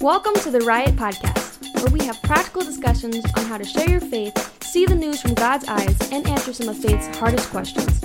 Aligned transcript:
Welcome 0.00 0.32
to 0.36 0.50
the 0.50 0.60
Riot 0.60 0.96
Podcast, 0.96 1.62
where 1.82 1.92
we 1.92 2.02
have 2.06 2.22
practical 2.22 2.62
discussions 2.62 3.22
on 3.36 3.44
how 3.44 3.58
to 3.58 3.64
share 3.66 3.86
your 3.86 4.00
faith, 4.00 4.32
see 4.64 4.86
the 4.86 4.94
news 4.94 5.20
from 5.20 5.34
God's 5.34 5.68
eyes, 5.68 5.94
and 6.10 6.26
answer 6.26 6.54
some 6.54 6.70
of 6.70 6.78
faith's 6.78 7.06
hardest 7.18 7.50
questions. 7.50 8.00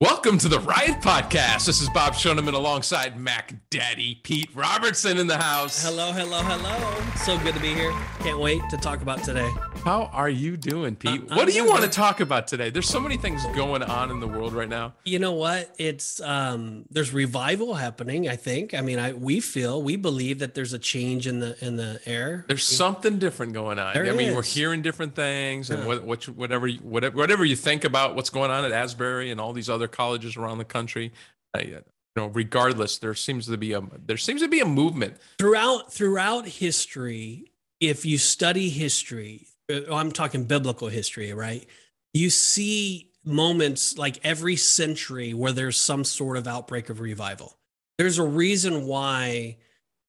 Welcome 0.00 0.38
to 0.38 0.48
the 0.48 0.60
Riot 0.60 1.00
Podcast. 1.00 1.66
This 1.66 1.82
is 1.82 1.88
Bob 1.88 2.12
Shoneman 2.12 2.54
alongside 2.54 3.18
Mac 3.18 3.52
Daddy 3.68 4.20
Pete 4.22 4.50
Robertson 4.54 5.18
in 5.18 5.26
the 5.26 5.38
house. 5.38 5.84
Hello, 5.84 6.12
hello, 6.12 6.38
hello. 6.42 7.12
So 7.24 7.36
good 7.38 7.54
to 7.54 7.60
be 7.60 7.74
here. 7.74 7.92
Can't 8.20 8.38
wait 8.38 8.62
to 8.70 8.76
talk 8.76 9.02
about 9.02 9.24
today. 9.24 9.50
How 9.86 10.10
are 10.12 10.28
you 10.28 10.56
doing, 10.56 10.96
Pete? 10.96 11.20
Uh, 11.30 11.36
what 11.36 11.36
do 11.36 11.42
I'm 11.42 11.48
you 11.50 11.54
doing 11.62 11.68
want 11.68 11.84
to 11.84 11.88
talk 11.88 12.18
about 12.18 12.48
today? 12.48 12.70
There's 12.70 12.88
so 12.88 12.98
many 12.98 13.16
things 13.16 13.46
going 13.54 13.84
on 13.84 14.10
in 14.10 14.18
the 14.18 14.26
world 14.26 14.52
right 14.52 14.68
now. 14.68 14.94
You 15.04 15.20
know 15.20 15.30
what? 15.30 15.72
It's 15.78 16.20
um 16.22 16.86
there's 16.90 17.12
revival 17.12 17.72
happening, 17.74 18.28
I 18.28 18.34
think. 18.34 18.74
I 18.74 18.80
mean, 18.80 18.98
I 18.98 19.12
we 19.12 19.38
feel, 19.38 19.80
we 19.80 19.94
believe 19.94 20.40
that 20.40 20.56
there's 20.56 20.72
a 20.72 20.78
change 20.80 21.28
in 21.28 21.38
the 21.38 21.56
in 21.64 21.76
the 21.76 22.00
air. 22.04 22.44
There's 22.48 22.64
something 22.64 23.20
different 23.20 23.52
going 23.52 23.78
on. 23.78 23.94
There 23.94 24.04
I 24.06 24.10
mean, 24.10 24.34
we're 24.34 24.42
hearing 24.42 24.82
different 24.82 25.14
things, 25.14 25.70
and 25.70 25.78
Yeah. 25.82 25.86
what, 25.86 26.02
what, 26.02 26.24
whatever, 26.30 26.66
you- 26.66 26.80
whatever, 26.80 27.16
whatever 27.16 27.44
you 27.44 27.54
think 27.54 27.84
about 27.84 28.16
what's 28.16 28.30
going 28.30 28.50
on 28.50 28.64
at 28.64 28.72
Asbury 28.72 29.30
and 29.30 29.40
all 29.40 29.52
these 29.52 29.70
other 29.70 29.86
colleges 29.86 30.36
around 30.36 30.58
the 30.58 30.64
country, 30.64 31.12
uh, 31.56 31.60
you 31.60 31.80
know, 32.16 32.26
regardless, 32.26 32.98
there 32.98 33.14
seems 33.14 33.46
to 33.46 33.56
be 33.56 33.72
a 33.72 33.82
there 34.04 34.16
seems 34.16 34.40
to 34.42 34.48
be 34.48 34.58
a 34.58 34.66
movement. 34.66 35.16
throughout 35.38 35.92
throughout 35.92 36.44
history 36.48 37.52
if 37.78 38.04
you 38.04 38.18
study 38.18 38.68
history 38.68 39.46
i'm 39.68 40.12
talking 40.12 40.44
biblical 40.44 40.88
history 40.88 41.32
right? 41.32 41.66
You 42.14 42.30
see 42.30 43.10
moments 43.24 43.98
like 43.98 44.20
every 44.24 44.56
century 44.56 45.34
where 45.34 45.52
there's 45.52 45.76
some 45.76 46.04
sort 46.04 46.36
of 46.36 46.46
outbreak 46.46 46.88
of 46.88 47.00
revival. 47.00 47.58
There's 47.98 48.18
a 48.18 48.26
reason 48.26 48.86
why 48.86 49.56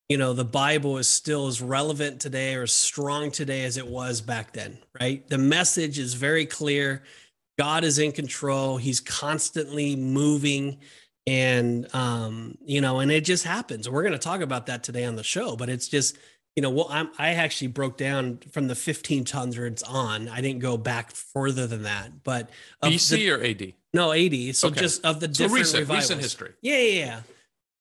you 0.10 0.18
know 0.18 0.34
the 0.34 0.46
bible 0.46 0.98
is 0.98 1.08
still 1.08 1.48
as 1.48 1.62
relevant 1.62 2.22
today 2.22 2.56
or 2.56 2.64
as 2.64 2.72
strong 2.72 3.30
today 3.32 3.66
as 3.66 3.78
it 3.78 3.88
was 3.88 4.22
back 4.22 4.54
then 4.54 4.78
right? 5.00 5.28
The 5.28 5.38
message 5.38 6.00
is 6.00 6.14
very 6.14 6.46
clear. 6.46 7.04
God 7.58 7.84
is 7.84 7.98
in 7.98 8.12
control. 8.12 8.78
He's 8.78 9.00
constantly 9.00 9.96
moving. 9.96 10.80
And 11.26 11.94
um 11.94 12.58
you 12.64 12.80
know 12.80 13.00
and 13.00 13.12
it 13.12 13.26
just 13.26 13.44
happens. 13.44 13.90
We're 13.90 14.04
going 14.04 14.14
to 14.14 14.20
talk 14.20 14.42
about 14.42 14.68
that 14.68 14.84
today 14.84 15.04
on 15.06 15.16
the 15.16 15.24
show 15.24 15.56
but 15.56 15.70
it's 15.70 15.88
just 15.88 16.18
you 16.58 16.62
know 16.64 16.72
well 16.72 16.88
I'm, 16.90 17.10
i 17.20 17.30
actually 17.36 17.68
broke 17.68 17.96
down 17.98 18.40
from 18.52 18.68
the 18.68 18.74
1500s 18.74 19.84
on 19.88 20.28
i 20.28 20.42
didn't 20.42 20.60
go 20.60 20.76
back 20.76 21.12
further 21.12 21.68
than 21.68 21.84
that 21.84 22.24
but 22.24 22.50
BC 22.84 23.10
the- 23.16 23.30
or 23.32 23.42
AD? 23.44 23.74
no 23.94 24.12
AD. 24.12 24.56
so 24.56 24.68
Okay. 24.70 24.82
just 24.82 25.06
of 25.06 25.20
the 25.22 25.28
So 25.28 25.44
different 25.46 25.54
recent, 25.62 25.80
revivals. 25.82 26.04
recent 26.04 26.22
history. 26.22 26.54
yeah 26.62 26.78
yeah 26.80 27.06
yeah 27.06 27.22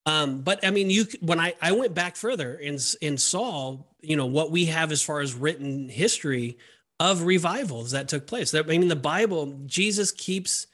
um 0.04 0.42
but 0.42 0.64
i 0.64 0.70
mean 0.70 0.90
you 0.90 1.06
when 1.22 1.40
i 1.40 1.54
i 1.60 1.72
went 1.72 1.94
back 1.94 2.14
further 2.16 2.54
and 2.62 2.78
and 3.02 3.18
saw 3.20 3.78
you 4.02 4.14
know 4.14 4.26
what 4.26 4.50
we 4.52 4.66
have 4.66 4.92
as 4.92 5.02
far 5.02 5.20
as 5.20 5.32
written 5.34 5.88
history 5.88 6.58
of 7.00 7.22
revivals 7.22 7.90
that 7.92 8.08
took 8.08 8.26
place 8.26 8.50
That- 8.50 8.66
i 8.66 8.68
mean 8.68 8.88
the 8.88 8.94
bible 8.94 9.58
jesus 9.64 10.12
keeps 10.12 10.66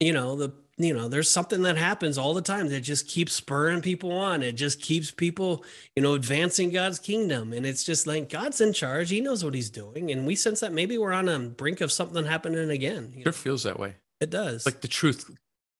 you 0.00 0.12
know 0.12 0.36
the 0.36 0.52
you 0.78 0.94
know 0.94 1.08
there's 1.08 1.28
something 1.30 1.62
that 1.62 1.76
happens 1.76 2.16
all 2.16 2.34
the 2.34 2.42
time 2.42 2.68
that 2.68 2.80
just 2.80 3.06
keeps 3.06 3.32
spurring 3.34 3.82
people 3.82 4.12
on. 4.12 4.42
It 4.42 4.52
just 4.52 4.80
keeps 4.80 5.10
people 5.10 5.64
you 5.96 6.02
know 6.02 6.14
advancing 6.14 6.70
god's 6.70 6.98
kingdom. 6.98 7.52
And 7.52 7.66
it's 7.66 7.84
just 7.84 8.06
like 8.06 8.28
god's 8.28 8.60
in 8.60 8.72
charge. 8.72 9.10
He 9.10 9.20
knows 9.20 9.44
what 9.44 9.54
he's 9.54 9.70
doing. 9.70 10.10
And 10.10 10.26
we 10.26 10.34
sense 10.34 10.60
that 10.60 10.72
maybe 10.72 10.96
we're 10.98 11.12
on 11.12 11.28
a 11.28 11.38
brink 11.38 11.80
of 11.80 11.92
something 11.92 12.24
happening 12.24 12.70
again 12.70 13.10
you 13.12 13.18
know, 13.18 13.24
Sure 13.24 13.32
feels 13.32 13.62
that 13.64 13.78
way. 13.78 13.94
it 14.20 14.30
does. 14.30 14.64
Like 14.66 14.80
the 14.80 14.88
truth. 14.88 15.30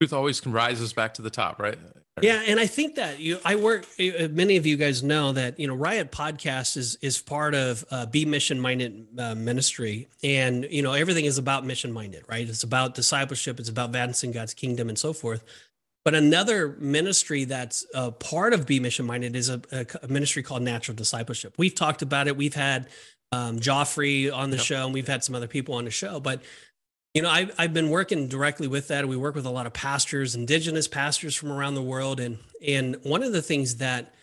Truth 0.02 0.12
always 0.12 0.40
can 0.40 0.50
rises 0.50 0.92
back 0.92 1.14
to 1.14 1.22
the 1.22 1.30
top, 1.30 1.60
right? 1.60 1.78
Yeah, 2.20 2.42
and 2.44 2.58
I 2.58 2.66
think 2.66 2.96
that 2.96 3.20
you, 3.20 3.38
I 3.44 3.54
work. 3.54 3.86
Many 4.00 4.56
of 4.56 4.66
you 4.66 4.76
guys 4.76 5.00
know 5.04 5.30
that 5.30 5.60
you 5.60 5.68
know 5.68 5.76
Riot 5.76 6.10
Podcast 6.10 6.76
is 6.76 6.96
is 7.00 7.22
part 7.22 7.54
of 7.54 7.84
uh, 7.88 8.06
Be 8.06 8.24
Mission 8.24 8.58
Minded 8.58 9.06
uh, 9.16 9.36
Ministry, 9.36 10.08
and 10.24 10.66
you 10.68 10.82
know 10.82 10.92
everything 10.92 11.24
is 11.24 11.38
about 11.38 11.64
mission 11.64 11.92
minded, 11.92 12.24
right? 12.28 12.48
It's 12.48 12.64
about 12.64 12.96
discipleship, 12.96 13.60
it's 13.60 13.68
about 13.68 13.90
advancing 13.90 14.32
God's 14.32 14.54
kingdom, 14.54 14.88
and 14.88 14.98
so 14.98 15.12
forth. 15.12 15.44
But 16.04 16.16
another 16.16 16.76
ministry 16.80 17.44
that's 17.44 17.86
a 17.94 18.10
part 18.10 18.54
of 18.54 18.66
Be 18.66 18.80
Mission 18.80 19.06
Minded 19.06 19.36
is 19.36 19.50
a, 19.50 19.62
a 19.70 19.86
a 20.02 20.08
ministry 20.08 20.42
called 20.42 20.62
Natural 20.62 20.96
Discipleship. 20.96 21.54
We've 21.58 21.76
talked 21.76 22.02
about 22.02 22.26
it. 22.26 22.36
We've 22.36 22.54
had 22.54 22.88
um, 23.30 23.60
Joffrey 23.60 24.34
on 24.34 24.50
the 24.50 24.56
Yep. 24.56 24.66
show, 24.66 24.84
and 24.84 24.92
we've 24.92 25.06
had 25.06 25.22
some 25.22 25.36
other 25.36 25.46
people 25.46 25.76
on 25.76 25.84
the 25.84 25.92
show, 25.92 26.18
but 26.18 26.42
you 27.14 27.22
know, 27.22 27.28
I've, 27.28 27.54
I've 27.58 27.74
been 27.74 27.90
working 27.90 28.28
directly 28.28 28.66
with 28.66 28.88
that. 28.88 29.06
We 29.06 29.16
work 29.16 29.34
with 29.34 29.44
a 29.44 29.50
lot 29.50 29.66
of 29.66 29.72
pastors, 29.72 30.34
indigenous 30.34 30.88
pastors 30.88 31.34
from 31.34 31.52
around 31.52 31.74
the 31.74 31.82
world. 31.82 32.20
And, 32.20 32.38
and 32.66 32.96
one 33.02 33.22
of 33.22 33.32
the 33.32 33.42
things 33.42 33.76
that 33.76 34.14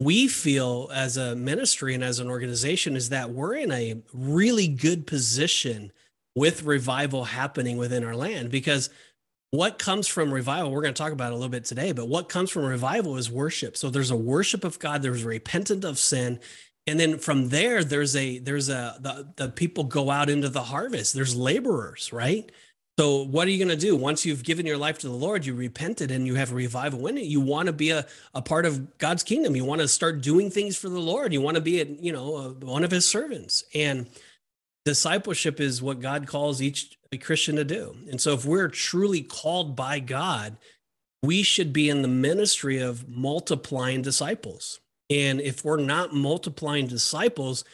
we 0.00 0.26
feel 0.28 0.90
as 0.92 1.16
a 1.16 1.36
ministry 1.36 1.94
and 1.94 2.02
as 2.02 2.18
an 2.18 2.28
organization 2.28 2.96
is 2.96 3.10
that 3.10 3.30
we're 3.30 3.54
in 3.54 3.70
a 3.70 4.02
really 4.12 4.68
good 4.68 5.06
position 5.06 5.92
with 6.34 6.64
revival 6.64 7.24
happening 7.24 7.76
within 7.76 8.04
our 8.04 8.16
land 8.16 8.50
because 8.50 8.90
what 9.50 9.78
comes 9.78 10.08
from 10.08 10.34
revival, 10.34 10.72
we're 10.72 10.82
going 10.82 10.94
to 10.94 11.00
talk 11.00 11.12
about 11.12 11.30
a 11.30 11.36
little 11.36 11.48
bit 11.48 11.64
today, 11.64 11.92
but 11.92 12.08
what 12.08 12.28
comes 12.28 12.50
from 12.50 12.64
revival 12.64 13.16
is 13.16 13.30
worship. 13.30 13.76
So 13.76 13.88
there's 13.88 14.10
a 14.10 14.16
worship 14.16 14.64
of 14.64 14.80
God, 14.80 15.02
there's 15.02 15.22
repentant 15.22 15.84
of 15.84 15.96
sin. 15.98 16.40
And 16.86 17.00
then 17.00 17.18
from 17.18 17.48
there, 17.48 17.82
there's 17.82 18.14
a 18.14 18.38
there's 18.38 18.68
a 18.68 18.96
the, 19.00 19.28
the 19.36 19.48
people 19.48 19.84
go 19.84 20.10
out 20.10 20.28
into 20.28 20.48
the 20.48 20.64
harvest. 20.64 21.14
There's 21.14 21.34
laborers, 21.34 22.12
right? 22.12 22.50
So 22.98 23.24
what 23.24 23.48
are 23.48 23.50
you 23.50 23.58
going 23.58 23.76
to 23.76 23.86
do 23.86 23.96
once 23.96 24.24
you've 24.24 24.44
given 24.44 24.66
your 24.66 24.76
life 24.76 24.98
to 24.98 25.08
the 25.08 25.14
Lord? 25.14 25.44
You 25.44 25.54
repented 25.54 26.12
and 26.12 26.26
you 26.26 26.36
have 26.36 26.52
a 26.52 26.54
revival 26.54 27.08
in 27.08 27.18
it. 27.18 27.24
You 27.24 27.40
want 27.40 27.66
to 27.66 27.72
be 27.72 27.90
a, 27.90 28.06
a 28.34 28.40
part 28.40 28.66
of 28.66 28.98
God's 28.98 29.24
kingdom. 29.24 29.56
You 29.56 29.64
want 29.64 29.80
to 29.80 29.88
start 29.88 30.20
doing 30.22 30.48
things 30.48 30.76
for 30.76 30.88
the 30.88 31.00
Lord. 31.00 31.32
You 31.32 31.40
want 31.40 31.56
to 31.56 31.60
be 31.60 31.80
a, 31.80 31.86
you 31.86 32.12
know 32.12 32.36
a, 32.36 32.48
one 32.50 32.84
of 32.84 32.92
His 32.92 33.08
servants. 33.08 33.64
And 33.74 34.06
discipleship 34.84 35.60
is 35.60 35.82
what 35.82 36.00
God 36.00 36.28
calls 36.28 36.62
each 36.62 36.96
Christian 37.20 37.56
to 37.56 37.64
do. 37.64 37.96
And 38.10 38.20
so 38.20 38.32
if 38.32 38.44
we're 38.44 38.68
truly 38.68 39.22
called 39.22 39.74
by 39.74 39.98
God, 39.98 40.56
we 41.22 41.42
should 41.42 41.72
be 41.72 41.88
in 41.88 42.02
the 42.02 42.08
ministry 42.08 42.78
of 42.78 43.08
multiplying 43.08 44.02
disciples. 44.02 44.80
And 45.10 45.40
if 45.40 45.64
we're 45.64 45.80
not 45.80 46.14
multiplying 46.14 46.86
disciples, 46.86 47.64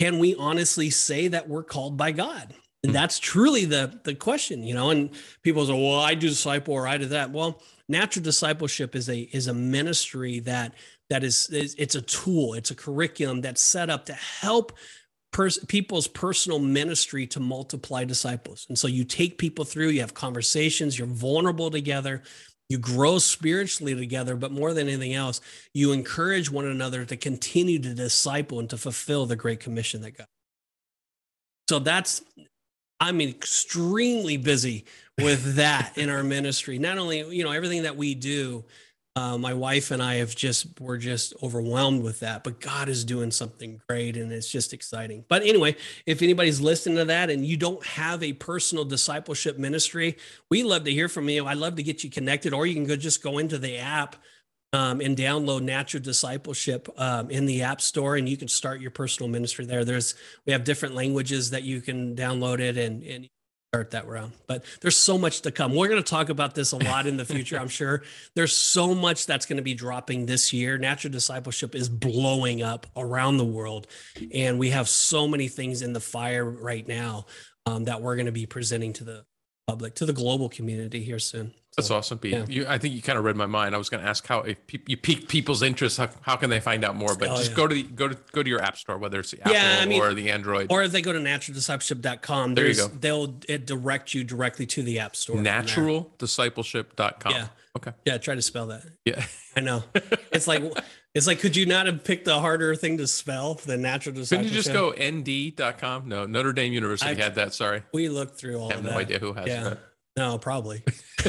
can 0.00 0.18
we 0.18 0.34
honestly 0.36 0.90
say 0.90 1.28
that 1.28 1.48
we're 1.48 1.64
called 1.64 1.96
by 1.96 2.12
God? 2.12 2.54
And 2.84 2.92
Hmm. 2.92 2.94
that's 2.94 3.18
truly 3.18 3.64
the 3.64 4.00
the 4.04 4.14
question, 4.14 4.62
you 4.62 4.74
know. 4.74 4.90
And 4.90 5.10
people 5.42 5.66
say, 5.66 5.72
"Well, 5.72 6.00
I 6.00 6.14
do 6.14 6.28
disciple 6.28 6.74
or 6.74 6.86
I 6.86 6.98
do 6.98 7.06
that." 7.06 7.32
Well, 7.32 7.62
natural 7.88 8.22
discipleship 8.24 8.94
is 8.94 9.08
a 9.08 9.20
is 9.32 9.48
a 9.48 9.54
ministry 9.54 10.40
that 10.40 10.74
that 11.10 11.24
is, 11.24 11.48
is 11.50 11.74
it's 11.78 11.94
a 11.96 12.02
tool, 12.02 12.54
it's 12.54 12.70
a 12.70 12.74
curriculum 12.74 13.40
that's 13.40 13.62
set 13.62 13.90
up 13.90 14.04
to 14.06 14.12
help 14.12 14.72
pers- 15.32 15.58
people's 15.66 16.06
personal 16.06 16.58
ministry 16.58 17.26
to 17.28 17.40
multiply 17.40 18.04
disciples. 18.04 18.66
And 18.68 18.78
so 18.78 18.88
you 18.88 19.04
take 19.04 19.38
people 19.38 19.64
through, 19.64 19.88
you 19.88 20.00
have 20.00 20.14
conversations, 20.14 20.98
you're 20.98 21.08
vulnerable 21.08 21.70
together, 21.70 22.22
you 22.68 22.78
grow 22.78 23.18
spiritually 23.18 23.94
together, 23.94 24.36
but 24.36 24.52
more 24.52 24.74
than 24.74 24.88
anything 24.88 25.14
else, 25.14 25.40
you 25.72 25.92
encourage 25.92 26.50
one 26.50 26.66
another 26.66 27.04
to 27.04 27.16
continue 27.16 27.78
to 27.78 27.94
disciple 27.94 28.60
and 28.60 28.68
to 28.70 28.76
fulfill 28.76 29.26
the 29.26 29.36
great 29.36 29.60
commission 29.60 30.02
that 30.02 30.16
God. 30.16 30.26
So 31.68 31.78
that's 31.78 32.22
I'm 33.00 33.20
extremely 33.20 34.36
busy 34.36 34.84
with 35.18 35.54
that 35.54 35.96
in 35.96 36.10
our 36.10 36.24
ministry. 36.24 36.78
Not 36.78 36.98
only, 36.98 37.18
you 37.34 37.44
know, 37.44 37.52
everything 37.52 37.84
that 37.84 37.96
we 37.96 38.14
do, 38.14 38.64
uh, 39.16 39.36
my 39.36 39.52
wife 39.52 39.90
and 39.90 40.02
I 40.02 40.16
have 40.16 40.34
just 40.34 40.80
we're 40.80 40.96
just 40.96 41.34
overwhelmed 41.42 42.02
with 42.02 42.20
that. 42.20 42.44
But 42.44 42.60
God 42.60 42.88
is 42.88 43.04
doing 43.04 43.30
something 43.30 43.80
great, 43.88 44.16
and 44.16 44.30
it's 44.32 44.50
just 44.50 44.72
exciting. 44.72 45.24
But 45.28 45.42
anyway, 45.42 45.76
if 46.06 46.22
anybody's 46.22 46.60
listening 46.60 46.96
to 46.98 47.04
that 47.06 47.30
and 47.30 47.44
you 47.44 47.56
don't 47.56 47.84
have 47.84 48.22
a 48.22 48.32
personal 48.34 48.84
discipleship 48.84 49.58
ministry, 49.58 50.16
we 50.50 50.62
love 50.62 50.84
to 50.84 50.92
hear 50.92 51.08
from 51.08 51.28
you. 51.28 51.46
I'd 51.46 51.58
love 51.58 51.76
to 51.76 51.82
get 51.82 52.04
you 52.04 52.10
connected, 52.10 52.52
or 52.52 52.66
you 52.66 52.74
can 52.74 52.86
go 52.86 52.96
just 52.96 53.22
go 53.22 53.38
into 53.38 53.58
the 53.58 53.78
app 53.78 54.16
um, 54.72 55.00
and 55.00 55.16
download 55.16 55.62
Natural 55.62 56.02
Discipleship 56.02 56.88
um, 56.96 57.30
in 57.30 57.46
the 57.46 57.62
App 57.62 57.80
Store, 57.80 58.16
and 58.16 58.28
you 58.28 58.36
can 58.36 58.48
start 58.48 58.80
your 58.80 58.90
personal 58.90 59.30
ministry 59.30 59.64
there. 59.64 59.84
There's 59.84 60.14
we 60.46 60.52
have 60.52 60.64
different 60.64 60.94
languages 60.94 61.50
that 61.50 61.62
you 61.62 61.80
can 61.80 62.14
download 62.14 62.60
it 62.60 62.76
and 62.76 63.02
and 63.02 63.28
start 63.72 63.90
that 63.90 64.06
round. 64.08 64.32
But 64.46 64.64
there's 64.80 64.96
so 64.96 65.18
much 65.18 65.42
to 65.42 65.50
come. 65.50 65.74
We're 65.74 65.88
going 65.88 66.02
to 66.02 66.10
talk 66.10 66.30
about 66.30 66.54
this 66.54 66.72
a 66.72 66.76
lot 66.76 67.06
in 67.06 67.18
the 67.18 67.24
future, 67.26 67.58
I'm 67.58 67.68
sure. 67.68 68.02
There's 68.34 68.56
so 68.56 68.94
much 68.94 69.26
that's 69.26 69.44
going 69.44 69.58
to 69.58 69.62
be 69.62 69.74
dropping 69.74 70.24
this 70.24 70.54
year. 70.54 70.78
Natural 70.78 71.12
discipleship 71.12 71.74
is 71.74 71.90
blowing 71.90 72.62
up 72.62 72.86
around 72.96 73.36
the 73.36 73.44
world, 73.44 73.86
and 74.32 74.58
we 74.58 74.70
have 74.70 74.88
so 74.88 75.28
many 75.28 75.48
things 75.48 75.82
in 75.82 75.92
the 75.92 76.00
fire 76.00 76.48
right 76.48 76.88
now 76.88 77.26
um, 77.66 77.84
that 77.84 78.00
we're 78.00 78.16
going 78.16 78.26
to 78.26 78.32
be 78.32 78.46
presenting 78.46 78.94
to 78.94 79.04
the 79.04 79.24
public, 79.68 79.94
to 79.96 80.06
the 80.06 80.12
global 80.14 80.48
community 80.48 81.02
here 81.04 81.18
soon. 81.18 81.52
That's 81.76 81.90
awesome, 81.92 82.18
Pete. 82.18 82.32
yeah. 82.32 82.44
You, 82.48 82.66
I 82.66 82.78
think 82.78 82.94
you 82.94 83.02
kind 83.02 83.18
of 83.18 83.24
read 83.24 83.36
my 83.36 83.46
mind. 83.46 83.72
I 83.74 83.78
was 83.78 83.88
going 83.90 84.02
to 84.02 84.08
ask 84.08 84.26
how 84.26 84.40
if 84.40 84.56
you 84.88 84.96
pique 84.96 85.28
people's 85.28 85.62
interest, 85.62 85.98
how, 85.98 86.08
how 86.22 86.34
can 86.34 86.50
they 86.50 86.58
find 86.58 86.84
out 86.84 86.96
more? 86.96 87.14
But 87.14 87.28
Oh, 87.28 87.36
just 87.36 87.50
yeah. 87.50 87.56
go 87.56 87.66
to 87.68 87.74
the, 87.74 87.82
go 87.84 88.08
to 88.08 88.18
go 88.32 88.42
to 88.42 88.48
your 88.48 88.60
app 88.60 88.76
store, 88.78 88.98
whether 88.98 89.20
it's 89.20 89.30
the 89.30 89.40
Apple 89.42 89.52
Yeah, 89.52 89.78
I 89.82 89.86
mean- 89.86 90.00
or 90.00 90.12
the 90.14 90.30
Android. 90.30 90.72
Or 90.72 90.82
if 90.82 90.90
they 90.90 91.02
go 91.02 91.12
to 91.12 91.20
naturaldiscipleship.com, 91.20 92.54
There 92.56 92.66
you 92.66 92.74
go. 92.74 92.88
they'll 92.88 93.36
it 93.48 93.64
direct 93.66 94.12
you 94.14 94.24
directly 94.24 94.66
to 94.66 94.82
the 94.82 94.98
app 94.98 95.14
store. 95.14 95.36
Naturaldiscipleship.com. 95.36 97.32
Yeah. 97.32 97.48
Okay. 97.76 97.92
Yeah, 98.06 98.18
try 98.18 98.34
to 98.34 98.42
spell 98.42 98.66
that. 98.68 98.82
Yeah. 99.04 99.24
I 99.58 99.60
know. 99.60 99.82
It's 100.32 100.46
like 100.46 100.62
it's 101.14 101.26
like 101.26 101.40
could 101.40 101.56
you 101.56 101.66
not 101.66 101.86
have 101.86 102.04
picked 102.04 102.26
the 102.26 102.38
harder 102.38 102.76
thing 102.76 102.98
to 102.98 103.06
spell 103.08 103.54
than 103.54 103.82
natural 103.82 104.14
Couldn't 104.14 104.44
you 104.44 104.50
just 104.50 104.72
go 104.72 104.90
nd.com? 104.92 106.08
No, 106.08 106.26
Notre 106.26 106.52
Dame 106.52 106.72
University 106.72 107.10
I- 107.10 107.14
had 107.14 107.34
that. 107.34 107.54
Sorry. 107.54 107.82
We 107.92 108.08
looked 108.08 108.38
through 108.38 108.58
all 108.58 108.70
I 108.70 108.76
have 108.76 108.84
no 108.84 108.90
that. 108.90 108.98
idea 108.98 109.18
who 109.18 109.32
has 109.32 109.46
Yeah. 109.48 109.64
that. 109.70 109.78
No, 110.16 110.36
probably. 110.38 110.82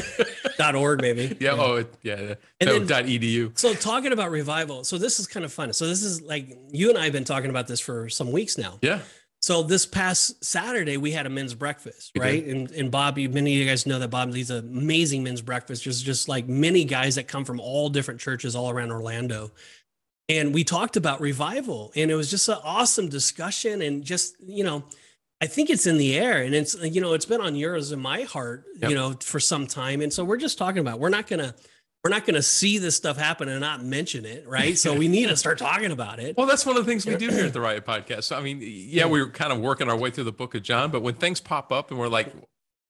Dot 0.58 0.74
org 0.74 1.00
maybe. 1.00 1.36
Yeah. 1.40 1.56
Oh, 1.58 1.76
it, 1.76 1.94
yeah. 2.02 2.20
yeah. 2.20 2.34
And 2.60 2.68
no, 2.70 2.78
then- 2.78 2.86
dot 2.86 3.04
edu. 3.04 3.56
So 3.58 3.72
talking 3.74 4.12
about 4.12 4.30
revival, 4.30 4.84
so 4.84 4.98
this 4.98 5.18
is 5.20 5.26
kind 5.26 5.44
of 5.44 5.52
fun. 5.52 5.72
So 5.72 5.86
this 5.86 6.02
is 6.02 6.22
like 6.22 6.56
you 6.72 6.88
and 6.88 6.98
I 6.98 7.04
have 7.04 7.12
been 7.12 7.24
talking 7.24 7.50
about 7.50 7.66
this 7.66 7.80
for 7.80 8.08
some 8.08 8.30
weeks 8.32 8.58
now. 8.58 8.78
Yeah. 8.82 9.00
So 9.50 9.64
this 9.64 9.84
past 9.84 10.44
Saturday 10.44 10.96
we 10.96 11.10
had 11.10 11.26
a 11.26 11.28
men's 11.28 11.54
breakfast, 11.54 12.12
right? 12.16 12.46
And 12.46 12.70
and 12.70 12.88
Bobby, 12.88 13.26
many 13.26 13.52
of 13.54 13.58
you 13.58 13.66
guys 13.68 13.84
know 13.84 13.98
that 13.98 14.06
Bob 14.06 14.30
leads 14.30 14.48
an 14.48 14.58
amazing 14.58 15.24
men's 15.24 15.42
breakfast. 15.42 15.82
Just 15.82 16.04
just 16.04 16.28
like 16.28 16.46
many 16.46 16.84
guys 16.84 17.16
that 17.16 17.26
come 17.26 17.44
from 17.44 17.58
all 17.58 17.88
different 17.88 18.20
churches 18.20 18.54
all 18.54 18.70
around 18.70 18.92
Orlando. 18.92 19.50
And 20.28 20.54
we 20.54 20.62
talked 20.62 20.96
about 20.96 21.20
revival, 21.20 21.90
and 21.96 22.12
it 22.12 22.14
was 22.14 22.30
just 22.30 22.48
an 22.48 22.58
awesome 22.62 23.08
discussion. 23.08 23.82
And 23.82 24.04
just 24.04 24.36
you 24.38 24.62
know, 24.62 24.84
I 25.40 25.46
think 25.46 25.68
it's 25.68 25.88
in 25.88 25.98
the 25.98 26.16
air, 26.16 26.44
and 26.44 26.54
it's 26.54 26.76
you 26.80 27.00
know, 27.00 27.14
it's 27.14 27.26
been 27.26 27.40
on 27.40 27.56
yours 27.56 27.90
and 27.90 28.00
my 28.00 28.22
heart, 28.22 28.66
Yep. 28.80 28.90
you 28.90 28.94
know, 28.94 29.14
for 29.20 29.40
some 29.40 29.66
time. 29.66 30.00
And 30.00 30.12
so 30.12 30.24
we're 30.24 30.36
just 30.36 30.58
talking 30.58 30.78
about. 30.78 31.00
We're 31.00 31.08
not 31.08 31.26
gonna 31.26 31.56
we're 32.02 32.10
not 32.10 32.24
gonna 32.24 32.42
see 32.42 32.78
this 32.78 32.96
stuff 32.96 33.16
happen 33.16 33.48
and 33.48 33.60
not 33.60 33.84
mention 33.84 34.24
it, 34.24 34.46
right? 34.48 34.78
So 34.78 34.94
we 34.94 35.08
need 35.08 35.28
to 35.28 35.36
start 35.36 35.58
talking 35.58 35.92
about 35.92 36.18
it. 36.18 36.36
Well, 36.36 36.46
that's 36.46 36.64
one 36.64 36.76
of 36.76 36.84
the 36.84 36.90
things 36.90 37.04
we 37.04 37.16
do 37.16 37.28
here 37.28 37.44
at 37.44 37.52
the 37.52 37.60
Riot 37.60 37.84
Podcast. 37.84 38.24
So, 38.24 38.36
I 38.36 38.40
mean, 38.40 38.60
yeah, 38.62 39.04
we're 39.04 39.28
kind 39.28 39.52
of 39.52 39.60
working 39.60 39.90
our 39.90 39.96
way 39.96 40.10
through 40.10 40.24
the 40.24 40.32
book 40.32 40.54
of 40.54 40.62
John, 40.62 40.90
but 40.90 41.02
when 41.02 41.14
things 41.14 41.40
pop 41.40 41.72
up 41.72 41.90
and 41.90 42.00
we're 42.00 42.08
like, 42.08 42.32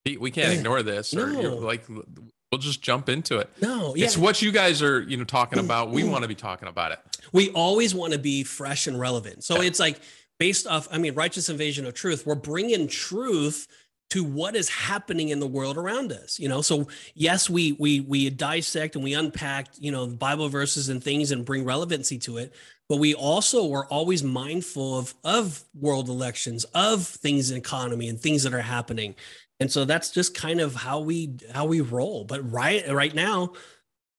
we 0.05 0.31
can't 0.31 0.53
ignore 0.53 0.81
this, 0.81 1.13
or 1.13 1.31
you're 1.31 1.43
No. 1.43 1.55
like, 1.57 1.87
we'll 1.89 2.59
just 2.59 2.81
jump 2.81 3.09
into 3.09 3.37
it. 3.37 3.49
No, 3.61 3.95
yeah, 3.95 4.05
It's 4.05 4.17
what 4.17 4.41
you 4.41 4.51
guys 4.51 4.81
are, 4.81 5.01
you 5.01 5.17
know, 5.17 5.23
talking 5.23 5.57
mm-hmm. 5.57 5.65
about. 5.65 5.91
We 5.91 6.01
mm-hmm. 6.01 6.11
want 6.11 6.21
to 6.23 6.27
be 6.27 6.35
talking 6.35 6.67
about 6.67 6.91
it. 6.91 6.99
we 7.33 7.49
always 7.51 7.93
want 7.93 8.13
to 8.13 8.19
be 8.19 8.43
fresh 8.43 8.87
and 8.87 8.99
relevant. 8.99 9.43
So 9.43 9.61
it's 9.61 9.79
like 9.79 9.99
based 10.39 10.67
off, 10.67 10.87
I 10.91 10.97
mean, 10.97 11.13
righteous 11.13 11.49
invasion 11.49 11.85
of 11.85 11.93
truth. 11.93 12.25
We're 12.25 12.35
bringing 12.35 12.87
truth 12.87 13.67
to 14.11 14.23
what 14.23 14.55
is 14.55 14.69
happening 14.69 15.29
in 15.29 15.39
the 15.39 15.47
world 15.47 15.77
around 15.77 16.11
us. 16.11 16.39
You 16.39 16.49
know, 16.49 16.61
so 16.61 16.87
yes, 17.15 17.49
we 17.49 17.73
we 17.73 18.01
we 18.01 18.29
dissect 18.29 18.95
and 18.95 19.03
we 19.03 19.13
unpack, 19.13 19.67
you 19.79 19.91
know, 19.91 20.07
Bible 20.07 20.49
verses 20.49 20.89
and 20.89 21.03
things 21.03 21.31
and 21.31 21.43
bring 21.45 21.65
relevancy 21.65 22.17
to 22.19 22.37
it. 22.37 22.53
But 22.89 22.97
we 22.97 23.13
also 23.15 23.71
are 23.73 23.85
always 23.85 24.21
mindful 24.21 24.97
of 24.99 25.13
of 25.23 25.63
world 25.73 26.09
elections, 26.09 26.65
of 26.75 27.05
things 27.07 27.51
in 27.51 27.57
economy 27.57 28.09
and 28.09 28.19
things 28.19 28.43
that 28.43 28.53
are 28.53 28.61
happening. 28.61 29.15
And 29.61 29.71
so 29.71 29.85
that's 29.85 30.09
just 30.11 30.35
kind 30.35 30.59
of 30.59 30.75
how 30.75 30.99
we 30.99 31.35
how 31.53 31.65
we 31.65 31.79
roll. 31.81 32.25
But 32.25 32.51
right 32.51 32.83
right 32.91 33.15
now, 33.15 33.53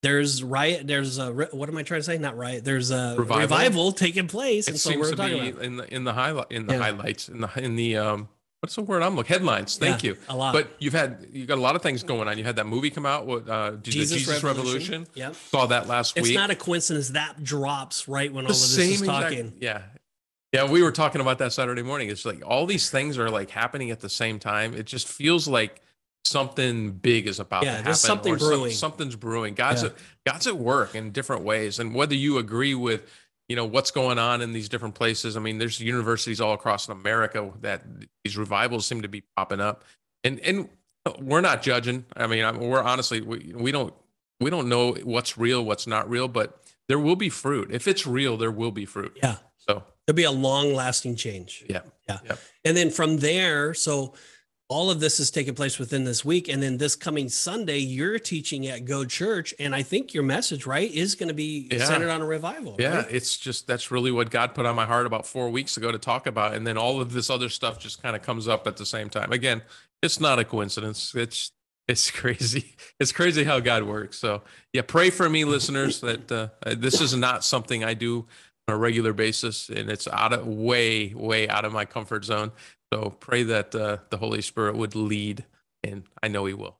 there's 0.03 0.43
riot. 0.43 0.87
There's 0.87 1.19
a 1.19 1.33
what 1.33 1.69
am 1.69 1.77
I 1.77 1.83
trying 1.83 2.00
to 2.00 2.05
say? 2.05 2.17
Not 2.17 2.37
riot. 2.37 2.65
There's 2.65 2.91
a 2.91 3.17
Revival. 3.19 3.39
revival, 3.41 3.93
taking 3.93 4.27
place, 4.27 4.69
It 4.69 4.73
and 4.73 4.81
so 4.81 4.91
seems 4.91 5.00
we're 5.03 5.11
to 5.11 5.17
talking 5.17 5.41
be 5.43 5.49
about 5.50 5.65
in 5.65 5.77
the 5.77 5.94
in 5.94 6.05
the 6.05 6.12
highlight 6.15 6.47
in 6.50 6.67
the 6.67 6.73
Yeah. 6.75 6.83
highlights 6.83 7.29
in 7.29 7.41
the 7.43 7.50
in 7.59 7.77
the 7.77 7.97
um 7.99 8.29
what's 8.62 8.76
the 8.76 8.82
word 8.82 9.03
I'm 9.03 9.17
looking 9.17 9.32
headlines. 9.35 9.76
Thank 9.76 10.05
Yeah, 10.05 10.11
you. 10.12 10.19
a 10.29 10.37
lot. 10.37 10.53
But 10.55 10.70
you've 10.79 10.93
had 10.93 11.26
you 11.32 11.47
got 11.47 11.59
a 11.59 11.61
lot 11.61 11.75
of 11.75 11.82
things 11.82 12.05
going 12.05 12.29
on. 12.29 12.38
You 12.38 12.44
had 12.44 12.55
that 12.56 12.67
movie 12.67 12.91
come 12.91 13.05
out. 13.05 13.26
What 13.26 13.49
uh, 13.49 13.73
Jesus, 13.82 14.17
Jesus, 14.17 14.43
Revolution. 14.44 15.03
Revolution. 15.03 15.06
Yep. 15.14 15.35
Saw 15.35 15.67
that 15.67 15.88
last 15.88 16.17
It's 16.17 16.29
week. 16.29 16.32
It's 16.37 16.41
not 16.41 16.50
a 16.50 16.55
coincidence 16.55 17.09
that 17.11 17.43
drops 17.43 18.06
right 18.06 18.32
when 18.32 18.44
all 18.44 18.53
of 18.53 18.56
this 18.56 18.79
is 18.79 19.00
exact- 19.03 19.23
talking. 19.31 19.53
yeah. 19.61 19.82
Yeah, 20.53 20.70
we 20.70 20.82
were 20.82 20.93
talking 20.93 21.20
about 21.23 21.38
that 21.38 21.53
Saturday 21.53 21.82
morning. 21.82 22.09
It's 22.11 22.25
like 22.26 22.43
all 22.47 22.67
these 22.67 22.88
things 22.91 23.19
are 23.19 23.31
like 23.31 23.50
happening 23.50 23.91
at 23.91 23.99
the 24.00 24.09
same 24.11 24.38
time. 24.38 24.75
It 24.75 24.85
just 24.87 25.08
feels 25.08 25.49
like 25.49 25.81
something 26.25 26.93
big 26.93 27.26
is 27.26 27.41
about 27.41 27.65
Yeah, 27.65 27.70
to 27.70 27.76
happen. 27.79 27.85
there's 27.87 28.00
something 28.00 28.35
or 28.35 28.38
some- 28.38 28.49
brewing. 28.49 28.70
something's 28.73 29.17
brewing. 29.17 29.55
God's 29.55 29.82
Yeah. 29.82 29.88
at, 29.88 29.94
God's 30.26 30.47
at 30.47 30.56
work 30.58 30.94
in 30.94 31.11
different 31.11 31.43
ways, 31.43 31.81
and 31.81 31.94
whether 31.97 32.15
you 32.15 32.38
agree 32.38 32.75
with 32.76 33.03
you 33.52 33.56
know 33.56 33.66
what's 33.66 33.90
going 33.90 34.19
on 34.19 34.40
in 34.40 34.54
these 34.54 34.70
different 34.70 34.94
places. 34.94 35.37
I 35.37 35.40
mean, 35.40 35.58
there's 35.58 35.78
universities 35.78 36.40
all 36.40 36.54
across 36.54 36.88
America 36.88 37.52
that 37.60 37.82
these 38.25 38.38
revivals 38.38 38.87
seem 38.87 39.02
to 39.02 39.08
be 39.08 39.25
popping 39.37 39.60
up, 39.60 39.84
and 40.25 40.40
and 40.40 40.70
we're 41.19 41.43
not 41.43 41.60
judging. 41.60 42.06
I 42.16 42.26
mean, 42.26 42.58
we're 42.60 42.81
honestly 42.81 43.20
we, 43.20 43.52
we 43.54 43.70
don't 43.70 43.93
we 44.40 44.49
don't 44.49 44.70
know 44.70 44.94
what's 45.04 45.37
real, 45.37 45.62
what's 45.62 45.87
not 45.87 46.08
real, 46.08 46.28
but 46.28 46.62
there 46.88 46.99
will 46.99 47.14
be 47.14 47.28
fruit. 47.28 47.69
If 47.70 47.87
it's 47.87 48.06
real, 48.06 48.38
there 48.38 48.50
will 48.50 48.70
be 48.72 48.87
fruit. 48.87 49.19
Yeah. 49.22 49.37
So 49.58 49.84
There'll 50.06 50.16
be 50.16 50.25
a 50.25 50.31
long 50.31 50.72
lasting 50.72 51.16
change. 51.16 51.62
yeah, 51.69 51.82
Yeah. 52.08 52.20
Yep. 52.25 52.38
And 52.64 52.75
then 52.75 52.90
from 52.90 53.19
there, 53.19 53.75
so 53.75 54.14
all 54.72 54.90
of 54.90 55.00
this 55.00 55.20
is 55.20 55.30
taking 55.30 55.54
place 55.54 55.78
within 55.78 56.04
this 56.04 56.24
week. 56.24 56.48
And 56.48 56.62
then 56.62 56.78
this 56.78 56.96
coming 56.96 57.28
Sunday, 57.28 57.78
you're 57.78 58.19
teaching 58.19 58.66
at 58.66 58.84
Go 58.86 59.04
Church. 59.04 59.52
And 59.58 59.74
I 59.74 59.82
think 59.82 60.14
your 60.14 60.22
message, 60.22 60.64
right, 60.66 60.90
is 60.90 61.14
going 61.14 61.28
to 61.28 61.34
be 61.34 61.69
Yeah. 61.70 61.84
centered 61.84 62.08
on 62.10 62.22
a 62.22 62.26
revival. 62.26 62.76
Yeah, 62.78 62.96
right? 62.96 63.06
it's 63.10 63.36
just 63.36 63.66
that's 63.66 63.90
really 63.90 64.10
what 64.10 64.30
God 64.30 64.54
put 64.54 64.64
on 64.64 64.74
my 64.74 64.86
heart 64.86 65.04
about 65.04 65.26
four 65.26 65.50
weeks 65.50 65.76
ago 65.76 65.92
to 65.92 65.98
talk 65.98 66.26
about, 66.26 66.54
and 66.54 66.66
then 66.66 66.78
all 66.78 67.00
of 67.00 67.12
this 67.12 67.28
other 67.28 67.48
stuff 67.50 67.78
just 67.78 68.02
kind 68.02 68.16
of 68.16 68.22
comes 68.22 68.48
up 68.48 68.66
at 68.66 68.76
the 68.78 68.86
same 68.86 69.10
time. 69.10 69.30
Again, 69.30 69.62
it's 70.02 70.19
not 70.19 70.38
a 70.38 70.44
coincidence. 70.44 71.14
It's 71.14 71.52
it's 71.86 72.10
crazy. 72.20 72.74
It's 72.98 73.12
crazy 73.12 73.44
how 73.44 73.60
God 73.60 73.82
works. 73.82 74.19
So 74.19 74.42
yeah, 74.72 74.82
pray 74.82 75.10
for 75.10 75.28
me, 75.28 75.44
listeners. 75.44 76.00
That 76.00 76.32
uh, 76.32 76.48
this 76.76 77.00
is 77.00 77.14
not 77.14 77.44
something 77.44 77.84
I 77.84 77.92
do 77.94 78.26
on 78.69 78.74
a 78.74 78.78
regular 78.78 79.12
basis, 79.12 79.69
and 79.69 79.90
it's 79.90 80.08
out 80.08 80.32
of 80.32 80.46
way 80.46 81.12
way 81.14 81.48
out 81.48 81.64
of 81.64 81.72
my 81.72 81.84
comfort 81.84 82.24
zone. 82.24 82.52
So 82.93 83.17
pray 83.21 83.43
that 83.44 83.75
uh, 83.75 83.99
the 84.11 84.19
Holy 84.19 84.43
Spirit 84.43 84.77
would 84.77 84.94
lead, 84.94 85.44
and 85.83 86.03
I 86.23 86.29
know 86.29 86.44
He 86.44 86.53
will. 86.53 86.77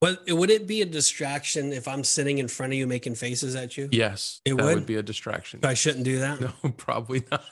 But 0.00 0.22
would 0.28 0.48
it 0.48 0.66
be 0.66 0.80
a 0.80 0.86
distraction 0.86 1.74
if 1.74 1.86
I'm 1.86 2.02
sitting 2.04 2.38
in 2.38 2.48
front 2.48 2.72
of 2.72 2.78
you 2.78 2.86
making 2.86 3.16
faces 3.16 3.54
at 3.54 3.76
you? 3.76 3.90
Yes, 3.92 4.40
It 4.46 4.56
that 4.56 4.64
would? 4.64 4.74
would 4.76 4.86
be 4.86 4.94
a 4.96 5.02
distraction. 5.02 5.60
I 5.62 5.74
shouldn't 5.74 6.04
do 6.04 6.20
that. 6.20 6.40
No, 6.64 6.70
probably 6.78 7.22
not. 7.30 7.44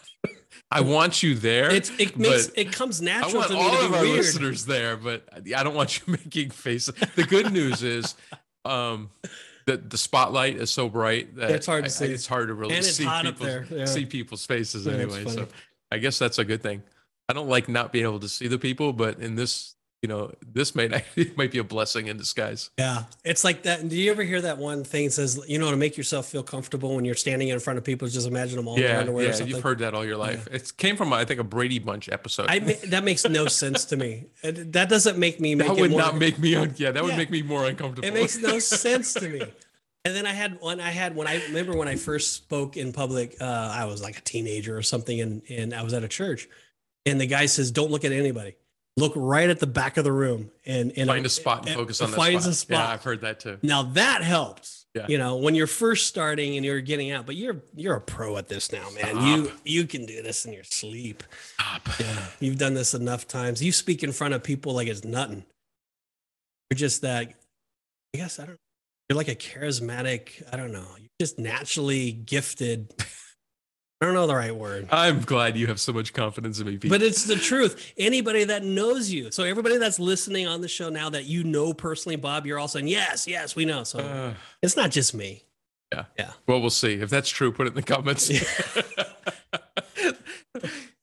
I 0.71 0.81
want 0.81 1.23
you 1.23 1.35
there. 1.35 1.71
It's, 1.71 1.91
it 1.99 2.17
makes 2.17 2.51
it 2.57 2.73
comes 2.73 3.03
natural. 3.03 3.33
I 3.33 3.37
want 3.37 3.49
to 3.49 3.55
me 3.55 3.61
all 3.61 3.71
to 3.73 3.85
of 3.87 3.95
our 3.95 4.01
weird. 4.03 4.17
listeners 4.17 4.65
there, 4.65 4.97
but 4.97 5.29
I 5.55 5.63
don't 5.63 5.75
want 5.75 5.99
you 6.01 6.05
making 6.25 6.51
faces. 6.51 6.95
The 7.15 7.25
good 7.25 7.53
news 7.53 7.83
is, 7.83 8.15
um, 8.65 9.11
the 9.67 9.77
the 9.77 9.99
spotlight 9.99 10.57
is 10.57 10.71
so 10.71 10.89
bright 10.89 11.37
that 11.37 11.51
It's 11.51 11.67
hard 11.67 11.85
to 11.85 11.89
I- 11.89 11.91
see. 11.91 12.07
it's 12.07 12.27
hard 12.27 12.49
to 12.49 12.55
really 12.55 12.81
see 12.81 13.07
people's 13.23 13.71
yeah. 13.71 13.85
see 13.85 14.07
people's 14.07 14.47
faces 14.47 14.87
Yeah, 14.87 14.95
anyway. 14.95 15.25
So 15.27 15.47
I 15.93 15.99
guess 15.99 16.19
that's 16.19 16.39
a 16.39 16.45
good 16.47 16.63
thing. 16.63 16.83
I 17.29 17.35
don't 17.35 17.49
like 17.49 17.69
not 17.69 17.93
being 17.93 18.05
able 18.05 18.21
to 18.21 18.29
see 18.29 18.49
the 18.49 18.59
people, 18.59 18.93
but 18.95 19.19
in 19.21 19.35
this, 19.35 19.75
you 20.03 20.09
know, 20.09 20.33
this 20.47 20.75
might 20.75 20.93
it 21.17 21.37
might 21.37 21.51
be 21.51 21.59
a 21.59 21.65
blessing 21.65 22.07
in 22.07 22.17
disguise. 22.17 22.71
Yeah, 22.79 23.05
it's 23.25 23.45
like 23.45 23.65
that. 23.65 23.87
Do 23.89 23.97
you 23.97 24.11
ever 24.11 24.23
hear 24.23 24.41
that 24.41 24.57
one 24.57 24.83
thing 24.83 25.07
that 25.07 25.11
says, 25.11 25.39
you 25.47 25.59
know, 25.59 25.71
to 25.71 25.77
make 25.77 25.97
yourself 25.99 26.27
feel 26.27 26.43
comfortable 26.43 26.95
when 26.97 27.05
you're 27.05 27.15
standing 27.15 27.49
in 27.49 27.59
front 27.61 27.79
of 27.79 27.85
people, 27.85 28.09
just 28.09 28.27
imagine 28.27 28.57
them 28.57 28.67
all 28.69 28.77
in 28.77 28.81
their 28.81 28.93
Yeah, 28.93 29.01
underwear 29.01 29.27
or 29.27 29.33
yeah, 29.33 29.45
you've 29.45 29.63
heard 29.63 29.81
that 29.81 29.93
all 29.95 30.07
your 30.07 30.17
life. 30.17 30.47
It 30.51 30.75
came 30.79 30.97
from 30.97 31.13
I 31.13 31.25
think 31.27 31.39
a 31.41 31.45
Brady 31.45 31.79
Bunch 31.79 32.09
episode. 32.09 32.47
I 32.49 32.59
that 32.87 33.05
makes 33.05 33.29
no 33.29 33.47
sense 33.47 33.85
to 33.87 33.97
me. 33.97 34.27
That 34.43 34.89
doesn't 34.89 35.19
make 35.19 35.39
me 35.41 35.55
make 35.55 35.69
that 35.69 35.77
would 35.77 35.91
more, 35.91 36.01
not 36.01 36.17
make 36.17 36.39
me 36.39 36.55
un- 36.55 36.75
yeah 36.79 36.93
that 36.93 37.03
would 37.03 37.11
Yeah. 37.13 37.17
make 37.19 37.31
me 37.31 37.43
more 37.43 37.67
uncomfortable. 37.67 38.09
It 38.09 38.15
makes 38.15 38.39
no 38.39 38.59
sense 38.61 39.13
to 39.15 39.29
me. 39.29 39.43
And 40.05 40.17
then 40.17 40.27
I 40.27 40.33
had 40.33 40.59
one. 40.61 40.81
I 40.81 40.91
had 40.91 41.15
when 41.15 41.27
I 41.27 41.43
remember 41.49 41.77
when 41.77 41.89
I 41.89 41.97
first 41.97 42.33
spoke 42.33 42.79
in 42.79 42.93
public. 42.95 43.37
Uh, 43.41 43.45
I 43.75 43.85
was 43.85 44.01
like 44.01 44.17
a 44.17 44.23
teenager 44.23 44.75
or 44.79 44.81
something, 44.83 45.21
and 45.21 45.43
and 45.51 45.75
I 45.75 45.83
was 45.83 45.93
at 45.93 46.03
a 46.05 46.09
church, 46.09 46.49
and 47.11 47.21
the 47.21 47.27
guy 47.27 47.47
says, 47.47 47.71
"Don't 47.71 47.91
look 47.91 48.05
at 48.05 48.13
anybody. 48.13 48.57
Look 48.97 49.13
right 49.15 49.49
at 49.49 49.61
the 49.61 49.67
back 49.67 49.97
of 49.97 50.05
the 50.05 50.13
room 50.13 50.51
and 50.67 50.93
and 50.97 51.09
find 51.09 51.25
a 51.25 51.29
spot 51.29 51.61
and 51.61 51.69
and- 51.69 51.77
focus 51.77 52.01
on 52.01 52.11
that 52.11 52.17
finds 52.17 52.45
spot. 52.45 52.51
a 52.51 52.55
spot. 52.55 52.79
Yeah, 52.79 52.93
I've 52.95 53.05
heard 53.05 53.21
that 53.23 53.41
too. 53.41 53.59
Now 53.63 53.85
that 53.85 54.23
helps. 54.23 54.87
Yeah. 54.95 55.07
You 55.09 55.19
know, 55.19 55.37
when 55.37 55.55
you're 55.55 55.67
first 55.67 56.07
starting 56.07 56.57
and 56.57 56.65
you're 56.65 56.81
getting 56.81 57.11
out, 57.11 57.27
but 57.27 57.37
you're 57.37 57.63
you're 57.77 57.97
a 57.97 58.01
pro 58.01 58.37
at 58.37 58.49
this 58.49 58.73
now, 58.73 58.89
man. 58.91 59.27
You 59.27 59.53
you 59.65 59.87
can 59.87 60.07
do 60.07 60.23
this 60.23 60.45
in 60.45 60.53
your 60.53 60.65
sleep. 60.65 61.23
Stop. 61.55 61.89
Yeah. 62.01 62.27
You've 62.41 62.59
done 62.59 62.75
this 62.75 62.95
enough 62.95 63.29
times. 63.29 63.63
You 63.63 63.71
speak 63.71 64.03
in 64.03 64.13
front 64.13 64.35
of 64.35 64.43
people 64.43 64.73
like 64.73 64.89
it's 64.89 65.05
nothing. 65.05 65.45
You're 66.71 66.79
just 66.79 67.03
that 67.03 67.35
I 68.15 68.19
guess 68.19 68.41
I 68.41 68.47
don't 68.47 68.59
you're 69.09 69.17
like 69.17 69.29
a 69.29 69.35
charismatic, 69.35 70.43
I 70.53 70.57
don't 70.57 70.73
know. 70.73 70.87
You're 70.99 71.09
just 71.21 71.39
naturally 71.39 72.13
gifted. 72.13 72.93
I 74.01 74.05
don't 74.07 74.15
know 74.15 74.29
the 74.29 74.35
right 74.37 74.55
word. 74.55 74.87
I'm 74.93 75.23
glad 75.23 75.57
you 75.57 75.67
have 75.67 75.81
so 75.81 75.93
much 75.93 76.13
confidence 76.13 76.61
in 76.61 76.67
me, 76.69 76.77
Pete. 76.77 76.89
But 76.91 77.03
it's 77.03 77.25
the 77.25 77.35
truth. 77.35 77.93
Anybody 77.99 78.45
that 78.45 78.63
knows 78.63 79.11
you. 79.11 79.33
So 79.33 79.43
everybody 79.43 79.77
that's 79.79 79.99
listening 79.99 80.47
on 80.47 80.61
the 80.61 80.69
show 80.69 80.89
now 80.89 81.11
that 81.11 81.25
you 81.25 81.43
know 81.43 81.75
personally, 81.75 82.15
Bob, 82.15 82.47
you're 82.47 82.61
all 82.61 82.69
saying, 82.69 82.87
yes, 82.87 83.27
yes, 83.27 83.57
we 83.57 83.65
know. 83.65 83.83
So 83.83 83.99
Uh, 83.99 84.35
it's 84.63 84.77
not 84.77 84.93
just 84.93 85.15
me. 85.15 85.43
Yeah. 85.93 86.05
Yeah. 86.17 86.31
Well, 86.47 86.61
we'll 86.61 86.71
see. 86.71 86.93
If 86.95 87.11
that's 87.11 87.29
true, 87.29 87.51
put 87.51 87.67
it 87.67 87.71
in 87.71 87.75
the 87.75 87.83
comments. 87.83 88.29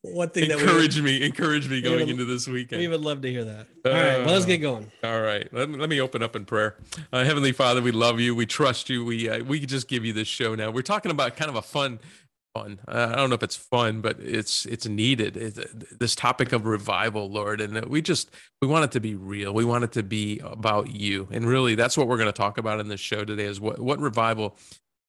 one 0.02 0.30
thing 0.30 0.48
that 0.48 0.60
encourage 0.60 1.02
me, 1.02 1.22
encourage 1.24 1.68
me 1.68 1.82
going 1.82 2.00
would- 2.02 2.10
into 2.10 2.24
this 2.24 2.48
weekend. 2.48 2.80
we 2.82 2.88
would 2.88 3.02
love 3.02 3.22
to 3.24 3.30
hear 3.30 3.44
that. 3.44 3.68
All 3.86 3.92
right, 3.92 4.20
well, 4.20 4.34
let's 4.34 4.46
Uh, 4.46 4.50
get 4.50 4.58
going. 4.60 4.90
All 5.04 5.20
right, 5.22 5.52
let, 5.52 5.70
let 5.70 5.90
me 5.90 6.00
open 6.00 6.24
up 6.24 6.36
in 6.36 6.46
prayer. 6.46 6.76
Uh, 7.12 7.24
Heavenly 7.26 7.52
Father, 7.52 7.82
we 7.82 7.92
love 7.92 8.20
you. 8.22 8.36
We 8.36 8.46
trust 8.46 8.90
you. 8.90 9.04
We 9.04 9.28
uh, 9.28 9.44
we 9.44 9.60
just 9.66 9.88
give 9.90 10.06
you 10.06 10.14
this 10.14 10.28
show 10.28 10.56
now. 10.56 10.70
We're 10.72 10.82
talking 10.84 11.12
about 11.12 11.36
kind 11.36 11.50
of 11.50 11.56
a 11.56 11.62
fun, 11.62 12.00
fun. 12.56 12.80
I 12.88 13.16
don't 13.16 13.30
know 13.30 13.36
if 13.36 13.44
it's 13.44 13.56
fun, 13.56 14.02
but 14.02 14.20
it's 14.20 14.66
it's 14.66 14.88
needed. 14.88 15.38
It's, 15.38 15.60
this 15.92 16.16
topic 16.16 16.54
of 16.54 16.66
revival, 16.66 17.30
Lord, 17.30 17.62
and 17.62 17.86
we 17.86 18.02
just 18.02 18.32
we 18.62 18.68
want 18.68 18.86
it 18.86 18.92
to 18.92 19.00
be 19.00 19.16
real. 19.16 19.54
We 19.54 19.66
want 19.66 19.84
it 19.84 19.92
to 19.94 20.04
be 20.04 20.40
about 20.40 20.92
you, 20.92 21.28
and 21.32 21.46
really, 21.48 21.76
that's 21.76 21.98
what 21.98 22.08
we're 22.08 22.18
going 22.18 22.28
to 22.28 22.34
talk 22.34 22.58
about 22.58 22.80
in 22.80 22.88
this 22.88 23.00
show 23.00 23.26
today. 23.26 23.46
Is 23.46 23.60
what 23.60 23.80
what 23.80 24.00
revival 24.00 24.58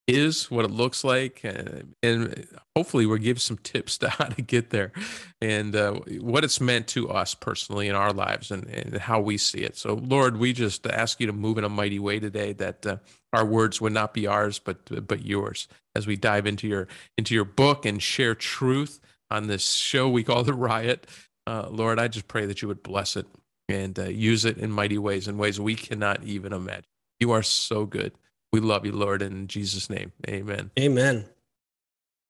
is, 0.07 0.51
what 0.51 0.65
it 0.65 0.71
looks 0.71 1.03
like, 1.03 1.41
uh, 1.45 1.83
and 2.03 2.47
hopefully 2.77 3.07
we'll 3.07 3.19
give 3.19 3.41
some 3.41 3.59
tips 3.59 3.99
to 3.99 4.09
how 4.19 4.27
to 4.27 4.43
get 4.43 4.71
there 4.71 4.93
and 5.41 5.75
uh, 5.75 5.93
what 6.21 6.45
it's 6.45 6.61
meant 6.61 6.87
to 6.89 7.09
us 7.11 7.35
personally 7.35 7.89
in 7.89 7.95
our 7.95 8.13
lives 8.13 8.51
and, 8.51 8.67
and 8.69 8.97
how 8.99 9.21
we 9.21 9.37
see 9.37 9.61
it. 9.61 9.77
So, 9.77 9.95
Lord, 9.95 10.37
we 10.37 10.53
just 10.53 10.87
ask 10.87 11.21
you 11.21 11.27
to 11.27 11.33
move 11.33 11.59
in 11.59 11.65
a 11.65 11.69
mighty 11.69 11.99
way 11.99 12.21
today. 12.21 12.53
That 12.53 12.87
uh, 12.87 12.97
our 13.37 13.45
words 13.45 13.81
would 13.81 13.93
not 13.93 14.15
be 14.15 14.27
ours, 14.27 14.59
but 14.59 15.07
but 15.07 15.25
yours. 15.25 15.69
As 15.95 16.07
we 16.07 16.17
dive 16.17 16.47
into 16.47 16.67
your 16.67 16.89
into 17.17 17.35
your 17.35 17.45
book 17.45 17.85
and 17.85 18.03
share 18.03 18.35
truth 18.35 19.01
on 19.31 19.47
this 19.47 19.73
show 19.73 20.09
we 20.09 20.25
call 20.25 20.43
the 20.43 20.55
Riot, 20.55 21.07
uh, 21.47 21.69
Lord, 21.71 21.99
I 21.99 22.09
just 22.09 22.29
pray 22.29 22.47
that 22.47 22.63
you 22.63 22.69
would 22.69 22.83
bless 22.83 23.17
it 23.17 23.27
and 23.69 23.99
uh, 23.99 24.05
use 24.05 24.45
it 24.45 24.59
in 24.59 24.71
mighty 24.71 24.99
ways, 24.99 25.29
in 25.29 25.39
ways 25.39 25.61
we 25.61 25.75
cannot 25.75 26.25
even 26.25 26.53
imagine. 26.53 26.85
You 27.21 27.33
are 27.33 27.43
so 27.43 27.85
good. 27.85 28.13
We 28.53 28.61
love 28.61 28.87
you, 28.87 28.93
Lord, 28.93 29.23
in 29.23 29.49
Jesus' 29.49 29.91
name. 29.91 30.13
Amen. 30.29 30.71
Amen. 30.79 31.27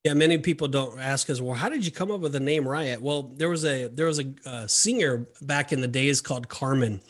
Yeah, 0.05 0.15
many 0.15 0.39
people 0.39 0.69
don't 0.69 0.99
ask 1.01 1.29
us, 1.31 1.41
well, 1.41 1.55
how 1.55 1.69
did 1.69 1.85
you 1.85 1.91
come 1.91 2.11
up 2.11 2.21
with 2.21 2.33
the 2.33 2.41
name 2.41 2.67
Riot? 2.67 3.03
Well, 3.03 3.25
there 3.37 3.49
was 3.49 3.65
a 3.65 3.89
there 3.89 4.07
was 4.07 4.21
a 4.21 4.35
uh, 4.45 4.67
singer 4.67 5.27
back 5.43 5.73
in 5.73 5.81
the 5.81 5.89
days 5.89 6.21
called 6.21 6.49
Carmen, 6.49 7.01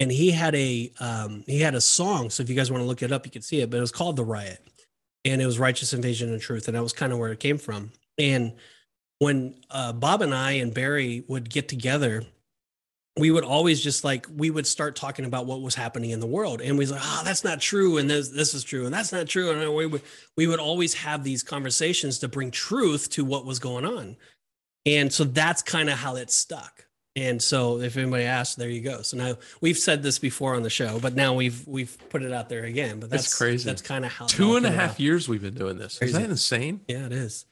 and 0.00 0.10
he 0.10 0.30
had 0.30 0.54
a 0.54 0.92
um, 1.00 1.44
he 1.46 1.60
had 1.60 1.74
a 1.74 1.80
song. 1.80 2.30
So 2.30 2.42
if 2.42 2.48
you 2.48 2.56
guys 2.56 2.70
want 2.70 2.82
to 2.82 2.86
look 2.86 3.02
it 3.02 3.12
up, 3.12 3.26
you 3.26 3.32
can 3.32 3.42
see 3.42 3.60
it. 3.60 3.70
But 3.70 3.78
it 3.78 3.80
was 3.80 3.92
called 3.92 4.16
The 4.16 4.24
Riot, 4.24 4.64
and 5.24 5.40
it 5.40 5.46
was 5.46 5.58
Righteous 5.58 5.92
Invasion 5.92 6.32
and 6.32 6.40
Truth, 6.40 6.68
and 6.68 6.76
that 6.76 6.82
was 6.82 6.92
kind 6.92 7.12
of 7.12 7.18
where 7.18 7.32
it 7.32 7.40
came 7.40 7.58
from. 7.58 7.92
And 8.18 8.54
when 9.18 9.60
uh, 9.70 9.92
Bob 9.92 10.22
and 10.22 10.34
I 10.34 10.52
and 10.52 10.74
Barry 10.74 11.24
would 11.28 11.48
get 11.48 11.68
together, 11.68 12.24
we 13.16 13.30
would 13.30 13.44
always 13.44 13.80
just 13.80 14.04
like 14.04 14.26
we 14.34 14.50
would 14.50 14.66
start 14.66 14.96
talking 14.96 15.24
about 15.24 15.46
what 15.46 15.60
was 15.60 15.74
happening 15.74 16.10
in 16.10 16.20
the 16.20 16.26
world, 16.26 16.60
and 16.60 16.76
we 16.76 16.82
was 16.82 16.90
like, 16.90 17.02
"Oh, 17.04 17.22
that's 17.24 17.44
not 17.44 17.60
true," 17.60 17.98
and 17.98 18.08
this 18.08 18.30
this 18.30 18.54
is 18.54 18.64
true, 18.64 18.86
and 18.86 18.94
that's 18.94 19.12
not 19.12 19.28
true, 19.28 19.50
and 19.50 19.74
we 19.74 19.86
would 19.86 20.02
we 20.36 20.46
would 20.46 20.60
always 20.60 20.94
have 20.94 21.22
these 21.22 21.42
conversations 21.42 22.18
to 22.20 22.28
bring 22.28 22.50
truth 22.50 23.10
to 23.10 23.24
what 23.24 23.44
was 23.44 23.58
going 23.58 23.84
on, 23.84 24.16
and 24.86 25.12
so 25.12 25.24
that's 25.24 25.62
kind 25.62 25.90
of 25.90 25.98
how 25.98 26.16
it 26.16 26.30
stuck. 26.30 26.86
And 27.14 27.42
so, 27.42 27.78
if 27.80 27.96
anybody 27.98 28.24
asks, 28.24 28.54
there 28.54 28.70
you 28.70 28.80
go. 28.80 29.02
So 29.02 29.18
now 29.18 29.36
we've 29.60 29.76
said 29.76 30.02
this 30.02 30.18
before 30.18 30.54
on 30.54 30.62
the 30.62 30.70
show, 30.70 30.98
but 30.98 31.14
now 31.14 31.34
we've 31.34 31.66
we've 31.68 31.96
put 32.08 32.22
it 32.22 32.32
out 32.32 32.48
there 32.48 32.64
again. 32.64 33.00
But 33.00 33.10
That's 33.10 33.24
that's 33.24 33.36
crazy. 33.36 33.68
That's 33.68 33.82
kind 33.82 34.04
of 34.06 34.12
how 34.12 34.26
two 34.26 34.34
and 34.34 34.34
a 34.34 34.36
half 34.36 34.36
Two 34.36 34.50
all 34.50 34.56
and 34.56 34.66
a 34.66 34.68
came 34.70 34.78
half 34.78 34.90
about. 34.92 35.00
years 35.00 35.28
we've 35.28 35.42
been 35.42 35.54
doing 35.54 35.76
this. 35.76 36.00
Is 36.00 36.14
that 36.14 36.30
insane? 36.30 36.80
Yeah, 36.88 37.04
it 37.06 37.12
is. 37.12 37.44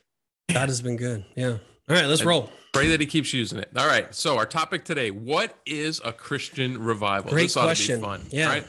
God 0.51 0.69
has 0.71 0.81
been 0.81 0.97
good. 0.97 1.25
Yeah. 1.37 1.49
All 1.49 1.59
right, 1.89 2.07
let's 2.07 2.23
And- 2.23 2.29
roll. 2.29 2.51
Pray 2.73 2.89
that 2.91 3.01
he 3.01 3.07
keeps 3.07 3.33
using 3.35 3.59
it. 3.59 3.69
All 3.77 3.87
right. 3.89 4.15
So 4.15 4.39
our 4.39 4.47
topic 4.47 4.85
today: 4.85 5.11
What 5.11 5.55
is 5.67 6.01
a 6.05 6.13
Christian 6.13 6.81
revival? 6.83 7.31
Great 7.33 7.43
this 7.47 7.57
ought 7.57 7.65
question. 7.65 7.97
to 7.97 8.01
be 8.01 8.07
fun. 8.07 8.27
Yeah. 8.31 8.47
Right? 8.49 8.67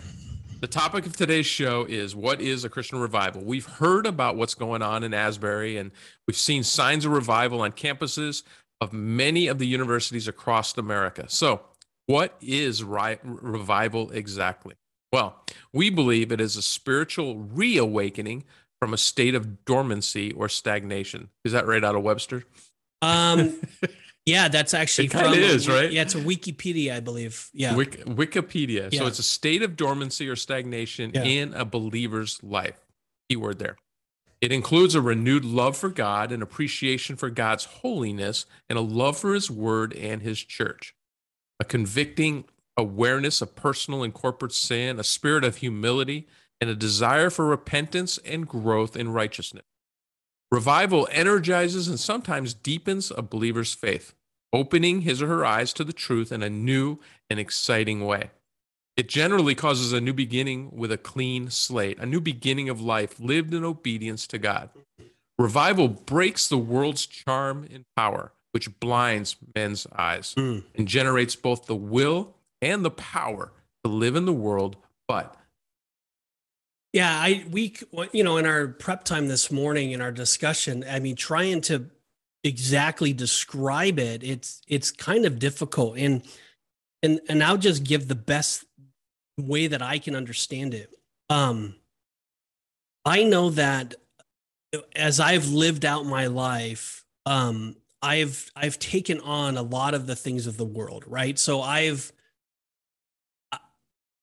The 0.59 0.67
topic 0.67 1.05
of 1.07 1.15
today's 1.15 1.45
show 1.47 1.85
is 1.87 2.15
what 2.15 2.41
is 2.41 2.63
a 2.65 2.69
Christian 2.69 2.99
revival? 2.99 3.43
We've 3.43 3.65
heard 3.65 4.05
about 4.05 4.35
what's 4.37 4.53
going 4.55 4.81
on 4.81 5.03
in 5.03 5.13
Asbury, 5.13 5.77
and 5.77 5.91
we've 6.27 6.35
seen 6.37 6.63
signs 6.63 7.05
of 7.05 7.11
revival 7.11 7.61
on 7.61 7.71
campuses 7.71 8.43
of 8.81 8.91
many 8.91 9.47
of 9.47 9.59
the 9.59 9.67
universities 9.67 10.27
across 10.27 10.75
America. 10.77 11.25
So, 11.29 11.61
what 12.07 12.35
is 12.41 12.83
ri- 12.83 13.19
revival 13.23 14.11
exactly? 14.11 14.75
Well, 15.13 15.39
we 15.71 15.89
believe 15.89 16.31
it 16.31 16.41
is 16.41 16.57
a 16.57 16.61
spiritual 16.61 17.37
reawakening 17.37 18.43
from 18.81 18.93
a 18.93 18.97
state 18.97 19.35
of 19.35 19.63
dormancy 19.65 20.31
or 20.31 20.49
stagnation. 20.49 21.29
Is 21.45 21.51
that 21.51 21.67
right 21.67 21.83
out 21.83 21.95
of 21.95 22.01
Webster? 22.01 22.43
Um, 23.03 23.61
yeah, 24.25 24.47
that's 24.47 24.73
actually 24.73 25.05
It 25.05 25.11
from- 25.11 25.33
is, 25.35 25.69
right? 25.69 25.91
Yeah, 25.91 26.01
it's 26.01 26.15
a 26.15 26.19
Wikipedia, 26.21 26.93
I 26.95 26.99
believe. 27.01 27.49
Yeah. 27.53 27.75
Wik- 27.75 28.03
Wikipedia. 28.05 28.93
So 28.97 29.05
it's 29.05 29.19
a 29.19 29.23
state 29.23 29.61
of 29.61 29.75
dormancy 29.77 30.27
or 30.27 30.35
stagnation 30.35 31.11
Yeah. 31.13 31.23
in 31.23 31.53
a 31.53 31.65
believer's 31.65 32.41
life. 32.43 32.79
Keyword 33.29 33.59
there. 33.59 33.77
It 34.41 34.51
includes 34.51 34.95
a 34.95 35.01
renewed 35.01 35.45
love 35.45 35.77
for 35.77 35.89
God, 35.89 36.31
an 36.31 36.41
appreciation 36.41 37.15
for 37.15 37.29
God's 37.29 37.65
holiness, 37.65 38.47
and 38.67 38.77
a 38.77 38.81
love 38.81 39.17
for 39.17 39.35
His 39.35 39.51
Word 39.51 39.93
and 39.93 40.23
His 40.23 40.43
church. 40.43 40.95
A 41.59 41.63
convicting 41.63 42.45
awareness 42.75 43.41
of 43.41 43.55
personal 43.55 44.01
and 44.01 44.13
corporate 44.13 44.53
sin, 44.53 44.99
a 44.99 45.03
spirit 45.03 45.43
of 45.43 45.57
humility, 45.57 46.27
and 46.59 46.69
a 46.69 46.75
desire 46.75 47.29
for 47.29 47.45
repentance 47.45 48.17
and 48.19 48.47
growth 48.47 48.95
in 48.95 49.13
righteousness. 49.13 49.65
Revival 50.51 51.07
energizes 51.11 51.87
and 51.87 51.99
sometimes 51.99 52.53
deepens 52.53 53.11
a 53.11 53.21
believer's 53.21 53.73
faith, 53.73 54.13
opening 54.51 55.01
his 55.01 55.21
or 55.21 55.27
her 55.27 55.45
eyes 55.45 55.71
to 55.73 55.83
the 55.83 55.93
truth 55.93 56.31
in 56.31 56.43
a 56.43 56.49
new 56.49 56.97
and 57.29 57.39
exciting 57.39 58.05
way. 58.05 58.31
It 59.01 59.07
generally 59.07 59.55
causes 59.55 59.93
a 59.93 59.99
new 59.99 60.13
beginning 60.13 60.69
with 60.75 60.91
a 60.91 60.97
clean 60.97 61.49
slate, 61.49 61.97
a 61.97 62.05
new 62.05 62.21
beginning 62.21 62.69
of 62.69 62.79
life 62.79 63.19
lived 63.19 63.51
in 63.51 63.63
obedience 63.63 64.27
to 64.27 64.37
God. 64.37 64.69
Revival 65.39 65.87
breaks 65.87 66.47
the 66.47 66.59
world's 66.59 67.07
charm 67.07 67.67
and 67.73 67.83
power, 67.97 68.31
which 68.51 68.79
blinds 68.79 69.37
men's 69.55 69.87
eyes 69.97 70.35
Mm. 70.37 70.65
and 70.75 70.87
generates 70.87 71.35
both 71.35 71.65
the 71.65 71.75
will 71.75 72.35
and 72.61 72.85
the 72.85 72.91
power 72.91 73.51
to 73.83 73.89
live 73.89 74.15
in 74.15 74.25
the 74.25 74.33
world, 74.33 74.77
but 75.07 75.35
Yeah, 76.93 77.09
I 77.11 77.43
we 77.49 77.73
you 78.11 78.23
know 78.23 78.37
in 78.37 78.45
our 78.45 78.67
prep 78.67 79.03
time 79.03 79.29
this 79.29 79.49
morning 79.49 79.93
in 79.93 80.01
our 80.01 80.11
discussion, 80.11 80.85
I 80.87 80.99
mean 80.99 81.15
trying 81.15 81.61
to 81.61 81.89
exactly 82.43 83.13
describe 83.13 83.97
it, 83.97 84.21
it's 84.23 84.61
it's 84.67 84.91
kind 84.91 85.25
of 85.25 85.39
difficult 85.39 85.97
and 85.97 86.21
and 87.01 87.19
and 87.27 87.43
I'll 87.43 87.57
just 87.57 87.83
give 87.83 88.07
the 88.07 88.13
best 88.13 88.65
way 89.41 89.67
that 89.67 89.81
I 89.81 89.99
can 89.99 90.15
understand 90.15 90.73
it. 90.73 90.89
Um 91.29 91.75
I 93.05 93.23
know 93.23 93.49
that 93.51 93.95
as 94.95 95.19
I've 95.19 95.49
lived 95.49 95.85
out 95.85 96.05
my 96.05 96.27
life, 96.27 97.03
um 97.25 97.75
I've 98.01 98.49
I've 98.55 98.79
taken 98.79 99.19
on 99.21 99.57
a 99.57 99.61
lot 99.61 99.93
of 99.93 100.07
the 100.07 100.15
things 100.15 100.47
of 100.47 100.57
the 100.57 100.65
world, 100.65 101.03
right? 101.07 101.37
So 101.37 101.61
I've 101.61 102.11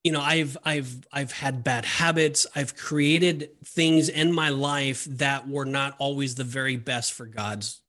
you 0.05 0.13
know 0.13 0.21
i've 0.21 0.57
i've 0.65 0.97
i've 1.13 1.33
had 1.33 1.65
bad 1.65 1.85
habits 1.85 2.47
i've 2.55 2.77
created 2.77 3.51
things 3.65 4.09
in 4.09 4.33
my 4.33 4.49
life 4.49 5.05
that 5.05 5.49
were 5.49 5.65
not 5.65 5.95
always 5.99 6.35
the 6.35 6.45
very 6.45 6.77
best 6.77 7.13
for 7.13 7.27
god's 7.27 7.83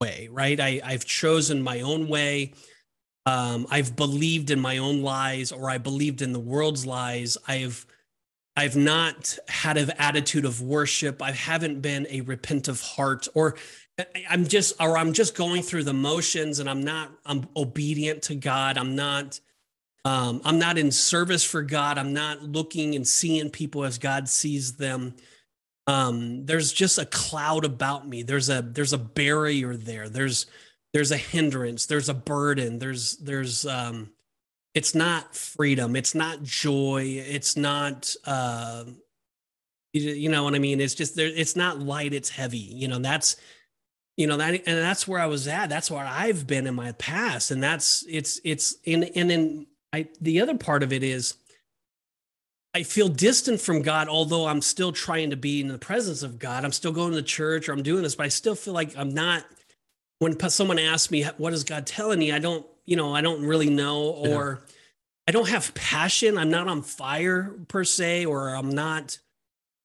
way 0.00 0.28
right 0.30 0.60
i 0.60 0.80
i've 0.84 1.04
chosen 1.04 1.62
my 1.62 1.80
own 1.80 2.08
way 2.08 2.52
um 3.26 3.66
i've 3.70 3.94
believed 3.96 4.50
in 4.50 4.60
my 4.60 4.78
own 4.78 5.02
lies 5.02 5.52
or 5.52 5.70
i 5.70 5.78
believed 5.78 6.22
in 6.22 6.32
the 6.32 6.40
world's 6.40 6.84
lies 6.86 7.36
i've 7.48 7.86
i've 8.56 8.76
not 8.76 9.38
had 9.48 9.76
an 9.76 9.90
attitude 9.98 10.44
of 10.44 10.60
worship 10.60 11.22
i 11.22 11.30
haven't 11.30 11.80
been 11.80 12.06
a 12.10 12.20
repentant 12.22 12.80
heart 12.80 13.28
or 13.34 13.56
i'm 14.28 14.46
just 14.46 14.74
or 14.80 14.96
i'm 14.98 15.12
just 15.12 15.34
going 15.34 15.62
through 15.62 15.84
the 15.84 15.92
motions 15.92 16.58
and 16.58 16.68
i'm 16.68 16.82
not 16.82 17.10
i'm 17.26 17.46
obedient 17.56 18.22
to 18.22 18.34
god 18.34 18.76
i'm 18.76 18.96
not 18.96 19.40
um, 20.04 20.40
I'm 20.44 20.58
not 20.58 20.78
in 20.78 20.90
service 20.90 21.44
for 21.44 21.62
God. 21.62 21.96
I'm 21.96 22.12
not 22.12 22.42
looking 22.42 22.94
and 22.94 23.06
seeing 23.06 23.50
people 23.50 23.84
as 23.84 23.98
God 23.98 24.28
sees 24.28 24.76
them. 24.76 25.14
Um, 25.86 26.44
there's 26.44 26.72
just 26.72 26.98
a 26.98 27.06
cloud 27.06 27.64
about 27.64 28.08
me. 28.08 28.22
There's 28.22 28.48
a 28.48 28.62
there's 28.62 28.92
a 28.92 28.98
barrier 28.98 29.76
there. 29.76 30.08
There's 30.08 30.46
there's 30.92 31.10
a 31.10 31.16
hindrance. 31.16 31.86
There's 31.86 32.08
a 32.08 32.14
burden. 32.14 32.78
There's 32.78 33.16
there's 33.18 33.66
um, 33.66 34.10
it's 34.74 34.94
not 34.94 35.34
freedom. 35.34 35.96
It's 35.96 36.14
not 36.14 36.42
joy. 36.42 37.22
It's 37.26 37.56
not 37.56 38.14
uh, 38.24 38.84
you, 39.92 40.10
you 40.12 40.28
know 40.28 40.44
what 40.44 40.54
I 40.54 40.58
mean. 40.58 40.80
It's 40.80 40.94
just 40.94 41.16
there. 41.16 41.28
It's 41.28 41.56
not 41.56 41.80
light. 41.80 42.14
It's 42.14 42.30
heavy. 42.30 42.58
You 42.58 42.88
know 42.88 42.98
that's 42.98 43.36
you 44.16 44.26
know 44.26 44.36
that 44.36 44.54
and 44.54 44.78
that's 44.78 45.06
where 45.08 45.20
I 45.20 45.26
was 45.26 45.48
at. 45.48 45.68
That's 45.68 45.90
where 45.90 46.04
I've 46.04 46.46
been 46.46 46.66
in 46.66 46.74
my 46.74 46.92
past, 46.92 47.50
and 47.50 47.62
that's 47.62 48.04
it's 48.08 48.40
it's 48.44 48.76
in 48.84 49.04
and 49.04 49.32
in 49.32 49.66
I 49.92 50.08
the 50.20 50.40
other 50.40 50.56
part 50.56 50.82
of 50.82 50.92
it 50.92 51.02
is 51.02 51.34
I 52.74 52.82
feel 52.82 53.08
distant 53.08 53.60
from 53.60 53.82
God, 53.82 54.08
although 54.08 54.46
I'm 54.46 54.62
still 54.62 54.92
trying 54.92 55.30
to 55.30 55.36
be 55.36 55.60
in 55.60 55.68
the 55.68 55.78
presence 55.78 56.22
of 56.22 56.38
God. 56.38 56.64
I'm 56.64 56.72
still 56.72 56.92
going 56.92 57.12
to 57.12 57.22
church 57.22 57.68
or 57.68 57.72
I'm 57.72 57.82
doing 57.82 58.02
this, 58.02 58.14
but 58.14 58.24
I 58.24 58.28
still 58.28 58.54
feel 58.54 58.74
like 58.74 58.96
I'm 58.96 59.12
not. 59.12 59.44
When 60.22 60.38
someone 60.50 60.78
asks 60.78 61.10
me, 61.10 61.24
"What 61.36 61.52
is 61.52 61.64
God 61.64 61.86
telling 61.86 62.18
me?" 62.18 62.32
I 62.32 62.38
don't, 62.38 62.64
you 62.86 62.96
know, 62.96 63.14
I 63.14 63.20
don't 63.20 63.44
really 63.44 63.70
know, 63.70 64.22
Yeah. 64.24 64.34
or 64.34 64.66
I 65.28 65.32
don't 65.32 65.48
have 65.48 65.74
passion. 65.74 66.38
I'm 66.38 66.50
not 66.50 66.68
on 66.68 66.82
fire 66.82 67.54
per 67.68 67.84
se, 67.84 68.26
or 68.26 68.54
I'm 68.54 68.70
not. 68.70 69.18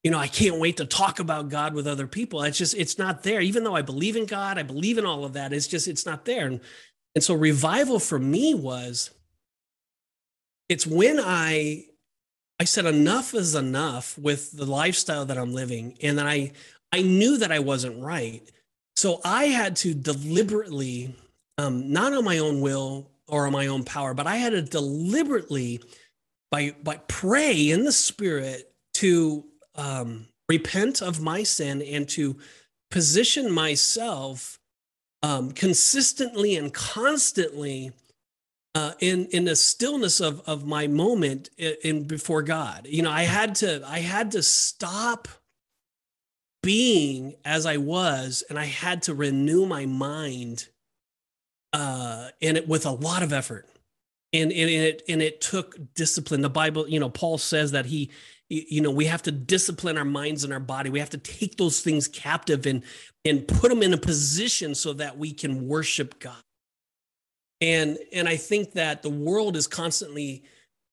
you 0.04 0.12
know, 0.12 0.20
I 0.20 0.28
can't 0.28 0.60
wait 0.60 0.78
to 0.78 0.86
talk 0.86 1.20
about 1.20 1.50
God 1.50 1.74
with 1.74 1.86
other 1.86 2.08
people. 2.08 2.42
It's 2.44 2.58
just, 2.58 2.76
it's 2.76 2.98
not 2.98 3.24
there. 3.24 3.42
Even 3.42 3.64
though 3.66 3.76
I 3.76 3.82
believe 3.82 4.16
in 4.16 4.26
God, 4.26 4.58
I 4.58 4.64
believe 4.64 4.98
in 4.98 5.06
all 5.06 5.26
of 5.26 5.34
that. 5.34 5.52
It's 5.52 5.68
just, 5.68 5.86
it's 5.88 6.06
not 6.06 6.24
there. 6.24 6.46
And, 6.48 6.62
and 7.14 7.24
so 7.24 7.34
revival 7.34 8.00
for 8.00 8.18
me 8.18 8.54
was, 8.54 9.10
it's 10.70 10.88
when 10.88 11.20
I, 11.20 11.86
I 12.58 12.64
said 12.64 12.86
enough 12.86 13.34
is 13.34 13.54
enough 13.56 14.18
with 14.18 14.56
the 14.56 14.66
lifestyle 14.66 15.26
that 15.26 15.38
I'm 15.38 15.54
living. 15.54 15.98
And 16.02 16.18
then 16.18 16.28
I, 16.28 16.54
I 16.94 17.02
knew 17.02 17.38
that 17.40 17.52
I 17.52 17.60
wasn't 17.60 18.02
right. 18.02 18.50
So 18.98 19.22
I 19.24 19.46
had 19.46 19.76
to 19.78 19.94
deliberately, 19.94 21.16
um, 21.60 21.94
not 21.94 22.14
on 22.14 22.26
my 22.26 22.40
own 22.40 22.62
will 22.62 23.12
or 23.28 23.46
on 23.46 23.54
my 23.54 23.68
own 23.68 23.84
power, 23.84 24.16
but 24.16 24.26
I 24.26 24.38
had 24.38 24.54
to 24.54 24.64
deliberately, 24.64 25.84
by 26.50 26.74
by 26.84 26.98
pray 27.08 27.70
in 27.70 27.84
the 27.84 27.92
spirit 27.92 28.74
to 28.96 29.46
um, 29.76 30.26
repent 30.50 31.04
of 31.04 31.22
my 31.22 31.44
sin 31.44 31.84
and 31.84 32.10
to 32.10 32.38
position 32.90 33.52
myself 33.52 34.58
um, 35.22 35.52
consistently 35.52 36.56
and 36.56 36.74
constantly 36.74 37.92
uh, 38.74 38.94
in 39.00 39.28
in 39.28 39.46
the 39.46 39.56
stillness 39.56 40.20
of 40.20 40.42
of 40.48 40.66
my 40.66 40.88
moment 40.88 41.52
in, 41.60 41.76
in 41.84 42.04
before 42.06 42.42
God. 42.42 42.88
You 42.90 43.04
know, 43.04 43.12
I 43.12 43.24
had 43.24 43.54
to 43.56 43.84
I 43.86 44.00
had 44.00 44.32
to 44.32 44.42
stop 44.42 45.28
being 46.64 47.36
as 47.46 47.66
I 47.66 47.78
was, 47.78 48.44
and 48.50 48.58
I 48.58 48.66
had 48.66 49.04
to 49.04 49.14
renew 49.14 49.66
my 49.66 49.86
mind, 49.86 50.68
uh, 51.74 52.30
and 52.42 52.58
it 52.58 52.68
with 52.68 52.86
a 52.86 52.92
lot 52.92 53.24
of 53.24 53.34
effort, 53.34 53.68
and, 54.34 54.52
and 54.52 54.70
it 54.70 55.04
and 55.08 55.22
it 55.22 55.42
took 55.42 55.78
discipline. 55.94 56.42
The 56.42 56.50
Bible, 56.50 56.88
you 56.88 57.00
know, 57.00 57.10
Paul 57.10 57.38
says 57.38 57.72
that 57.72 57.86
he, 57.86 58.12
you 58.50 58.82
know, 58.82 58.92
we 58.92 59.06
have 59.06 59.24
to 59.24 59.32
discipline 59.32 59.98
our 59.98 60.06
minds 60.06 60.44
and 60.44 60.54
our 60.54 60.60
body. 60.60 60.90
We 60.90 61.00
have 61.00 61.10
to 61.12 61.18
take 61.18 61.58
those 61.58 61.82
things 61.82 62.08
captive 62.08 62.66
and 62.66 62.84
and 63.26 63.48
put 63.48 63.70
them 63.70 63.84
in 63.84 63.94
a 63.94 63.98
position 63.98 64.76
so 64.76 64.94
that 64.94 65.18
we 65.18 65.34
can 65.34 65.68
worship 65.68 66.20
God. 66.20 66.44
And 67.62 67.98
and 68.14 68.28
I 68.28 68.38
think 68.38 68.74
that 68.74 69.04
the 69.04 69.10
world 69.10 69.56
is 69.56 69.68
constantly 69.68 70.44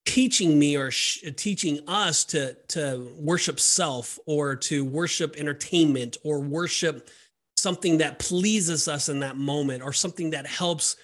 teaching 0.07 0.59
me 0.59 0.77
or 0.77 0.91
sh- 0.91 1.25
teaching 1.37 1.81
us 1.89 2.25
to 2.25 2.55
to 2.69 3.11
worship 3.17 3.59
self 3.59 4.19
or 4.27 4.55
to 4.57 4.85
worship 4.85 5.37
entertainment 5.37 6.17
or 6.25 6.41
worship 6.41 7.09
something 7.57 7.99
that 7.99 8.19
pleases 8.19 8.89
us 8.89 9.09
in 9.09 9.21
that 9.21 9.37
moment 9.37 9.83
or 9.83 9.93
something 9.93 10.31
that 10.31 10.47
helps 10.47 10.97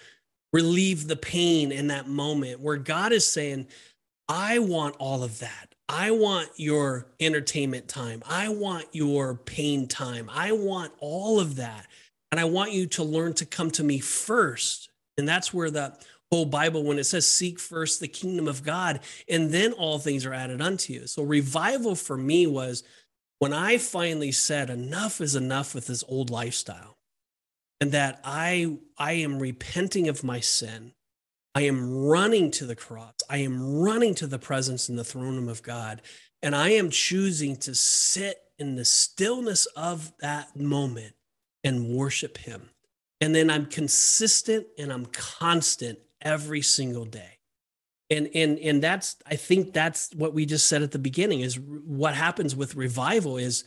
relieve 0.52 1.07
the 1.07 1.16
pain 1.16 1.73
in 1.73 1.87
that 1.87 2.09
moment 2.09 2.61
where 2.61 2.76
God 2.76 3.12
is 3.12 3.26
saying 3.26 3.66
I 4.28 4.61
want 4.61 4.95
all 4.99 5.25
of 5.25 5.40
that. 5.40 5.75
I 5.88 6.12
want 6.12 6.50
your 6.57 7.09
entertainment 7.19 7.88
time. 7.88 8.23
I 8.28 8.49
want 8.49 8.87
your 8.92 9.35
pain 9.35 9.88
time. 9.88 10.30
I 10.33 10.52
want 10.52 10.92
all 11.00 11.40
of 11.40 11.57
that. 11.57 11.87
And 12.30 12.38
I 12.38 12.45
want 12.45 12.73
you 12.73 12.87
to 12.87 13.02
learn 13.02 13.35
to 13.35 13.47
come 13.47 13.73
to 13.73 13.83
me 13.83 13.99
first. 13.99 14.90
And 15.19 15.28
that's 15.28 15.52
where 15.52 15.71
the 15.71 15.99
whole 16.30 16.46
Bible 16.46 16.84
when 16.84 16.99
it 16.99 17.04
says 17.04 17.26
seek 17.26 17.58
first 17.58 17.99
the 17.99 18.08
kingdom 18.08 18.46
of 18.46 18.62
God 18.62 19.00
and 19.28 19.50
then 19.50 19.72
all 19.72 19.99
things 19.99 20.25
are 20.25 20.32
added 20.32 20.62
unto 20.62 20.92
you. 20.92 21.06
So 21.06 21.22
revival 21.22 21.96
for 21.96 22.16
me 22.16 22.46
was 22.46 22.84
when 23.40 23.52
I 23.52 23.78
finally 23.78 24.30
said 24.30 24.70
enough 24.70 25.20
is 25.20 25.34
enough 25.34 25.75
with 25.75 25.87
this 25.87 26.04
old 26.06 26.30
lifestyle 26.30 26.99
and 27.80 27.90
that 27.92 28.20
I 28.22 28.78
I 28.96 29.14
am 29.14 29.40
repenting 29.40 30.08
of 30.08 30.22
my 30.22 30.40
sin. 30.40 30.92
I 31.56 31.62
am 31.62 32.04
running 32.04 32.52
to 32.52 32.66
the 32.66 32.76
cross. 32.76 33.14
I 33.28 33.38
am 33.38 33.80
running 33.80 34.14
to 34.16 34.28
the 34.28 34.38
presence 34.38 34.88
in 34.88 34.94
the 34.94 35.04
throne 35.04 35.34
room 35.34 35.49
of 35.49 35.64
God 35.64 36.00
and 36.42 36.54
I 36.54 36.70
am 36.70 36.90
choosing 36.90 37.56
to 37.56 37.75
sit 37.75 38.38
in 38.56 38.76
the 38.76 38.84
stillness 38.84 39.66
of 39.75 40.12
that 40.20 40.54
moment 40.54 41.14
and 41.64 41.88
worship 41.88 42.38
him. 42.38 42.70
And 43.20 43.34
then 43.34 43.50
I'm 43.50 43.66
consistent 43.66 44.66
and 44.78 44.92
I'm 44.92 45.06
constant 45.06 45.99
every 46.22 46.62
single 46.62 47.04
day. 47.04 47.38
And 48.10 48.28
and 48.34 48.58
and 48.58 48.82
that's 48.82 49.14
i 49.26 49.36
think 49.36 49.72
that's 49.72 50.12
what 50.16 50.34
we 50.34 50.44
just 50.44 50.66
said 50.66 50.82
at 50.82 50.90
the 50.90 50.98
beginning 50.98 51.40
is 51.40 51.60
what 51.60 52.16
happens 52.16 52.56
with 52.56 52.74
revival 52.74 53.36
is 53.36 53.62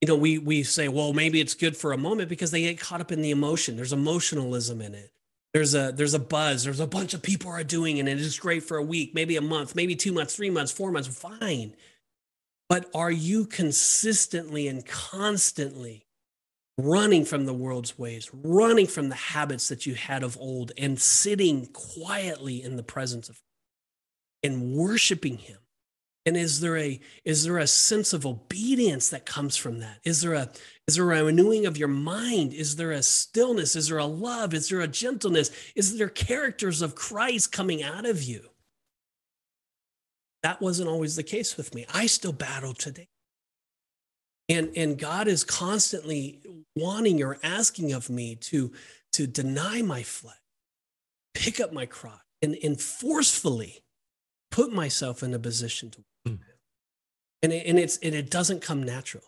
you 0.00 0.08
know 0.08 0.16
we 0.16 0.38
we 0.38 0.64
say 0.64 0.88
well 0.88 1.12
maybe 1.12 1.40
it's 1.40 1.54
good 1.54 1.76
for 1.76 1.92
a 1.92 1.96
moment 1.98 2.28
because 2.28 2.50
they 2.50 2.62
get 2.62 2.80
caught 2.80 3.00
up 3.00 3.12
in 3.12 3.22
the 3.22 3.30
emotion. 3.30 3.76
There's 3.76 3.92
emotionalism 3.92 4.80
in 4.80 4.92
it. 4.94 5.12
There's 5.54 5.76
a 5.76 5.92
there's 5.94 6.14
a 6.14 6.18
buzz. 6.18 6.64
There's 6.64 6.80
a 6.80 6.86
bunch 6.86 7.14
of 7.14 7.22
people 7.22 7.52
are 7.52 7.62
doing 7.62 7.98
it 7.98 8.00
and 8.00 8.08
it 8.08 8.18
is 8.18 8.40
great 8.40 8.64
for 8.64 8.76
a 8.76 8.82
week 8.82 9.14
maybe 9.14 9.36
a 9.36 9.40
month 9.40 9.76
maybe 9.76 9.94
two 9.94 10.12
months 10.12 10.34
three 10.34 10.50
months 10.50 10.72
four 10.72 10.90
months 10.90 11.08
fine. 11.08 11.76
But 12.68 12.90
are 12.92 13.10
you 13.10 13.46
consistently 13.46 14.66
and 14.66 14.84
constantly 14.84 16.07
running 16.78 17.24
from 17.24 17.44
the 17.44 17.52
world's 17.52 17.98
ways, 17.98 18.30
running 18.32 18.86
from 18.86 19.08
the 19.08 19.14
habits 19.16 19.68
that 19.68 19.84
you 19.84 19.94
had 19.94 20.22
of 20.22 20.38
old, 20.38 20.72
and 20.78 20.98
sitting 20.98 21.66
quietly 21.66 22.62
in 22.62 22.76
the 22.76 22.82
presence 22.82 23.28
of 23.28 23.42
and 24.42 24.72
worshiping 24.72 25.38
him. 25.38 25.58
And 26.24 26.36
is 26.36 26.60
there 26.60 26.76
a 26.76 27.00
is 27.24 27.44
there 27.44 27.58
a 27.58 27.66
sense 27.66 28.12
of 28.12 28.26
obedience 28.26 29.08
that 29.10 29.24
comes 29.24 29.56
from 29.56 29.78
that? 29.80 29.98
Is 30.04 30.20
there 30.20 30.34
a 30.34 30.50
is 30.86 30.96
there 30.96 31.10
a 31.10 31.24
renewing 31.24 31.64
of 31.64 31.78
your 31.78 31.88
mind? 31.88 32.52
Is 32.52 32.76
there 32.76 32.92
a 32.92 33.02
stillness? 33.02 33.74
Is 33.74 33.88
there 33.88 33.98
a 33.98 34.04
love? 34.04 34.52
Is 34.52 34.68
there 34.68 34.80
a 34.80 34.88
gentleness? 34.88 35.50
Is 35.74 35.96
there 35.96 36.08
characters 36.08 36.82
of 36.82 36.94
Christ 36.94 37.50
coming 37.50 37.82
out 37.82 38.04
of 38.04 38.22
you? 38.22 38.42
That 40.42 40.60
wasn't 40.60 40.90
always 40.90 41.16
the 41.16 41.22
case 41.22 41.56
with 41.56 41.74
me. 41.74 41.86
I 41.92 42.06
still 42.06 42.32
battle 42.32 42.74
today. 42.74 43.08
And, 44.48 44.70
and 44.76 44.98
God 44.98 45.28
is 45.28 45.44
constantly 45.44 46.40
wanting 46.74 47.22
or 47.22 47.38
asking 47.42 47.92
of 47.92 48.08
me 48.08 48.34
to, 48.36 48.72
to 49.12 49.26
deny 49.26 49.82
my 49.82 50.02
flesh, 50.02 50.36
pick 51.34 51.60
up 51.60 51.72
my 51.72 51.86
cross, 51.86 52.20
and, 52.40 52.56
and 52.62 52.80
forcefully 52.80 53.82
put 54.50 54.72
myself 54.72 55.22
in 55.22 55.34
a 55.34 55.38
position 55.38 55.90
to 55.90 56.04
mm. 56.26 56.38
and 57.42 57.52
it, 57.52 57.66
and 57.66 57.78
it's 57.78 57.98
and 57.98 58.14
it 58.14 58.30
doesn't 58.30 58.62
come 58.62 58.82
natural. 58.82 59.24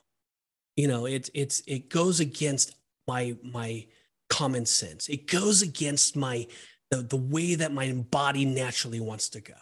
You 0.77 0.89
know 0.89 1.07
it 1.07 1.29
it's 1.35 1.63
it 1.67 1.89
goes 1.89 2.21
against 2.21 2.75
my 3.07 3.37
my 3.43 3.87
common 4.29 4.67
sense. 4.67 5.09
It 5.09 5.27
goes 5.27 5.63
against 5.63 6.17
my 6.17 6.47
the, 6.91 7.03
the 7.03 7.17
way 7.17 7.55
that 7.57 7.73
my 7.73 7.93
body 7.93 8.45
naturally 8.45 9.01
wants 9.01 9.29
to 9.31 9.41
go. 9.41 9.55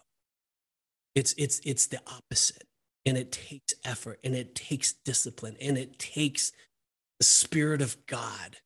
It's 1.15 1.35
it's 1.39 1.61
it's 1.65 1.87
the 1.87 2.01
opposite 2.07 2.68
and 3.09 3.17
it 3.17 3.33
takes 3.33 3.75
effort 3.85 4.21
and 4.23 4.35
it 4.35 4.55
takes 4.55 4.93
discipline 4.93 5.57
and 5.61 5.79
it 5.79 5.99
takes 5.99 6.53
the 7.19 7.25
spirit 7.25 7.81
of 7.81 7.97
God 8.07 8.59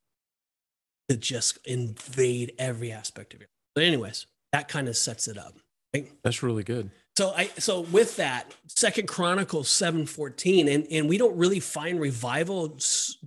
to 1.08 1.16
just 1.16 1.58
invade 1.64 2.52
every 2.58 2.90
aspect 2.90 3.34
of 3.34 3.40
it. 3.40 3.48
But 3.74 3.84
anyways, 3.84 4.26
that 4.52 4.68
kind 4.68 4.88
of 4.88 4.96
sets 4.96 5.28
it 5.28 5.38
up. 5.38 5.54
Right? 5.94 6.10
That's 6.24 6.42
really 6.42 6.64
good. 6.64 6.90
So 7.16 7.32
I 7.36 7.46
so 7.58 7.82
with 7.82 8.16
that, 8.16 8.54
Second 8.66 9.06
Chronicles 9.06 9.68
7:14 9.68 10.68
and 10.68 10.86
and 10.90 11.08
we 11.08 11.18
don't 11.18 11.36
really 11.36 11.60
find 11.60 12.00
revival 12.00 12.78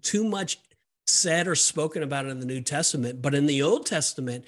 too 0.02 0.24
much 0.24 0.60
said 1.08 1.48
or 1.48 1.56
spoken 1.56 2.04
about 2.04 2.26
in 2.26 2.40
the 2.40 2.46
New 2.46 2.62
Testament, 2.62 3.22
but 3.22 3.36
in 3.36 3.46
the 3.46 3.62
Old 3.62 3.86
Testament, 3.86 4.44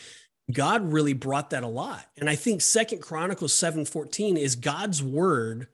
God 0.51 0.91
really 0.91 1.13
brought 1.13 1.51
that 1.51 1.63
a 1.63 1.67
lot. 1.67 2.07
And 2.17 2.29
I 2.29 2.35
think 2.35 2.61
Second 2.61 3.01
Chronicles 3.01 3.53
7:14 3.53 4.37
is 4.37 4.55
God's 4.55 5.03
word 5.03 5.67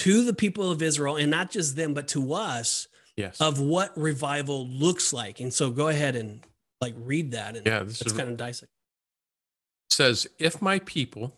to 0.00 0.24
the 0.24 0.34
people 0.34 0.70
of 0.70 0.82
Israel, 0.82 1.16
and 1.16 1.30
not 1.30 1.50
just 1.50 1.76
them, 1.76 1.94
but 1.94 2.08
to 2.08 2.32
us, 2.32 2.88
yes. 3.16 3.40
of 3.40 3.60
what 3.60 3.96
revival 3.98 4.66
looks 4.66 5.12
like. 5.12 5.40
And 5.40 5.52
so 5.52 5.70
go 5.70 5.88
ahead 5.88 6.16
and 6.16 6.40
like 6.80 6.94
read 6.96 7.32
that. 7.32 7.56
And 7.56 7.66
yeah, 7.66 7.82
this 7.82 8.02
is 8.02 8.12
kind 8.12 8.30
of 8.30 8.36
dissect. 8.36 8.72
Says, 9.90 10.26
if 10.38 10.62
my 10.62 10.78
people 10.80 11.34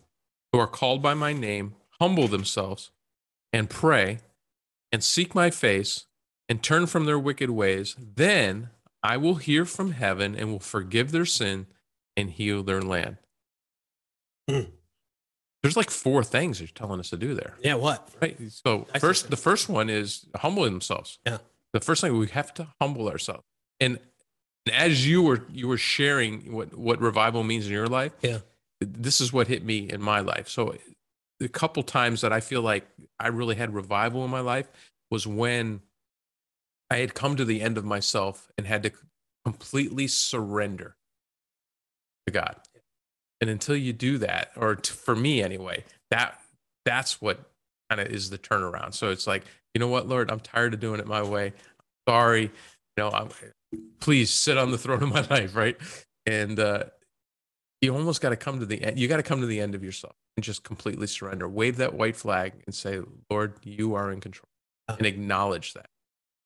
who 0.52 0.58
are 0.58 0.66
called 0.66 1.02
by 1.02 1.14
my 1.14 1.32
name 1.32 1.74
humble 2.00 2.28
themselves 2.28 2.90
and 3.52 3.68
pray 3.68 4.18
and 4.92 5.02
seek 5.02 5.34
my 5.34 5.50
face 5.50 6.06
and 6.48 6.62
turn 6.62 6.86
from 6.86 7.06
their 7.06 7.18
wicked 7.18 7.50
ways, 7.50 7.96
then 7.98 8.70
I 9.02 9.16
will 9.16 9.36
hear 9.36 9.64
from 9.64 9.92
heaven 9.92 10.36
and 10.36 10.50
will 10.50 10.60
forgive 10.60 11.10
their 11.10 11.24
sin 11.24 11.66
and 12.16 12.30
heal 12.30 12.62
their 12.62 12.82
land. 12.82 13.16
Mm. 14.48 14.70
There's 15.62 15.76
like 15.76 15.90
four 15.90 16.24
things 16.24 16.60
you're 16.60 16.68
telling 16.68 16.98
us 16.98 17.10
to 17.10 17.16
do 17.16 17.34
there. 17.34 17.54
Yeah, 17.62 17.74
what? 17.74 18.08
Right. 18.20 18.36
So 18.50 18.86
I 18.94 18.98
first, 18.98 19.30
the 19.30 19.36
first 19.36 19.68
one 19.68 19.88
is 19.88 20.26
humbling 20.36 20.72
themselves. 20.72 21.18
Yeah. 21.24 21.38
The 21.72 21.80
first 21.80 22.00
thing 22.00 22.16
we 22.18 22.26
have 22.28 22.52
to 22.54 22.68
humble 22.80 23.08
ourselves. 23.08 23.44
And, 23.80 23.98
and 24.66 24.76
as 24.76 25.06
you 25.06 25.22
were 25.22 25.44
you 25.50 25.68
were 25.68 25.78
sharing 25.78 26.52
what 26.52 26.76
what 26.76 27.00
revival 27.00 27.42
means 27.42 27.66
in 27.66 27.72
your 27.72 27.86
life, 27.86 28.12
yeah, 28.22 28.38
this 28.80 29.20
is 29.20 29.32
what 29.32 29.48
hit 29.48 29.64
me 29.64 29.88
in 29.90 30.00
my 30.00 30.20
life. 30.20 30.48
So 30.48 30.76
the 31.40 31.48
couple 31.48 31.82
times 31.82 32.20
that 32.20 32.32
I 32.32 32.40
feel 32.40 32.62
like 32.62 32.86
I 33.18 33.28
really 33.28 33.56
had 33.56 33.74
revival 33.74 34.24
in 34.24 34.30
my 34.30 34.40
life 34.40 34.68
was 35.10 35.26
when 35.26 35.80
I 36.90 36.98
had 36.98 37.14
come 37.14 37.36
to 37.36 37.44
the 37.44 37.60
end 37.60 37.78
of 37.78 37.84
myself 37.84 38.48
and 38.56 38.66
had 38.66 38.82
to 38.84 38.92
completely 39.44 40.06
surrender 40.06 40.96
to 42.26 42.32
God. 42.32 42.56
And 43.42 43.50
until 43.50 43.76
you 43.76 43.92
do 43.92 44.18
that, 44.18 44.52
or 44.56 44.76
t- 44.76 44.94
for 44.94 45.16
me 45.16 45.42
anyway, 45.42 45.84
that 46.10 46.40
that's 46.84 47.20
what 47.20 47.50
kind 47.90 48.00
of 48.00 48.06
is 48.06 48.30
the 48.30 48.38
turnaround. 48.38 48.94
So 48.94 49.10
it's 49.10 49.26
like 49.26 49.42
you 49.74 49.80
know 49.80 49.88
what, 49.88 50.06
Lord, 50.06 50.30
I'm 50.30 50.40
tired 50.40 50.74
of 50.74 50.80
doing 50.80 51.00
it 51.00 51.06
my 51.06 51.22
way. 51.22 51.52
Sorry, 52.08 52.42
you 52.42 52.50
know, 52.96 53.10
I'm, 53.10 53.28
please 54.00 54.30
sit 54.30 54.56
on 54.56 54.70
the 54.70 54.78
throne 54.78 55.02
of 55.02 55.12
my 55.12 55.26
life, 55.30 55.56
right? 55.56 55.76
And 56.24 56.58
uh, 56.60 56.84
you 57.80 57.94
almost 57.94 58.20
got 58.20 58.30
to 58.30 58.36
come 58.36 58.60
to 58.60 58.66
the 58.66 58.82
end. 58.82 58.98
You 58.98 59.08
got 59.08 59.16
to 59.16 59.22
come 59.24 59.40
to 59.40 59.46
the 59.46 59.60
end 59.60 59.74
of 59.74 59.82
yourself 59.82 60.14
and 60.36 60.44
just 60.44 60.62
completely 60.62 61.08
surrender. 61.08 61.48
Wave 61.48 61.78
that 61.78 61.94
white 61.94 62.16
flag 62.16 62.52
and 62.64 62.74
say, 62.74 63.00
Lord, 63.28 63.54
you 63.64 63.94
are 63.94 64.12
in 64.12 64.20
control, 64.20 64.48
and 64.88 65.04
acknowledge 65.04 65.74
that. 65.74 65.86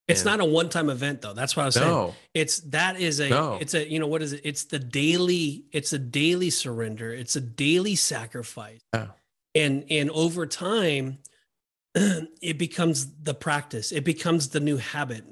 It's 0.09 0.21
And- 0.21 0.27
not 0.27 0.41
a 0.41 0.45
one-time 0.45 0.89
event 0.89 1.23
though. 1.23 1.33
That's 1.35 1.57
what 1.57 1.65
I 1.65 1.67
was 1.67 1.75
saying. 1.75 2.13
It's 2.33 2.61
that 2.61 3.01
is 3.01 3.19
a 3.21 3.29
No. 3.29 3.59
it's 3.61 3.75
a 3.75 3.89
you 3.91 3.99
know 3.99 4.07
what 4.07 4.23
is 4.23 4.33
it? 4.35 4.41
It's 4.45 4.65
the 4.65 4.79
daily 4.79 5.65
it's 5.73 5.93
a 5.93 5.99
daily 5.99 6.51
surrender. 6.51 7.13
It's 7.13 7.35
a 7.37 7.41
daily 7.41 7.97
sacrifice. 7.97 8.81
Yeah. 8.95 9.09
And 9.55 9.85
and 9.91 10.11
over 10.11 10.47
time 10.47 11.19
it 11.95 12.59
becomes 12.59 13.07
the 13.23 13.35
practice. 13.35 13.91
It 13.91 14.05
becomes 14.05 14.51
the 14.51 14.61
new 14.61 14.77
habit. 14.77 15.25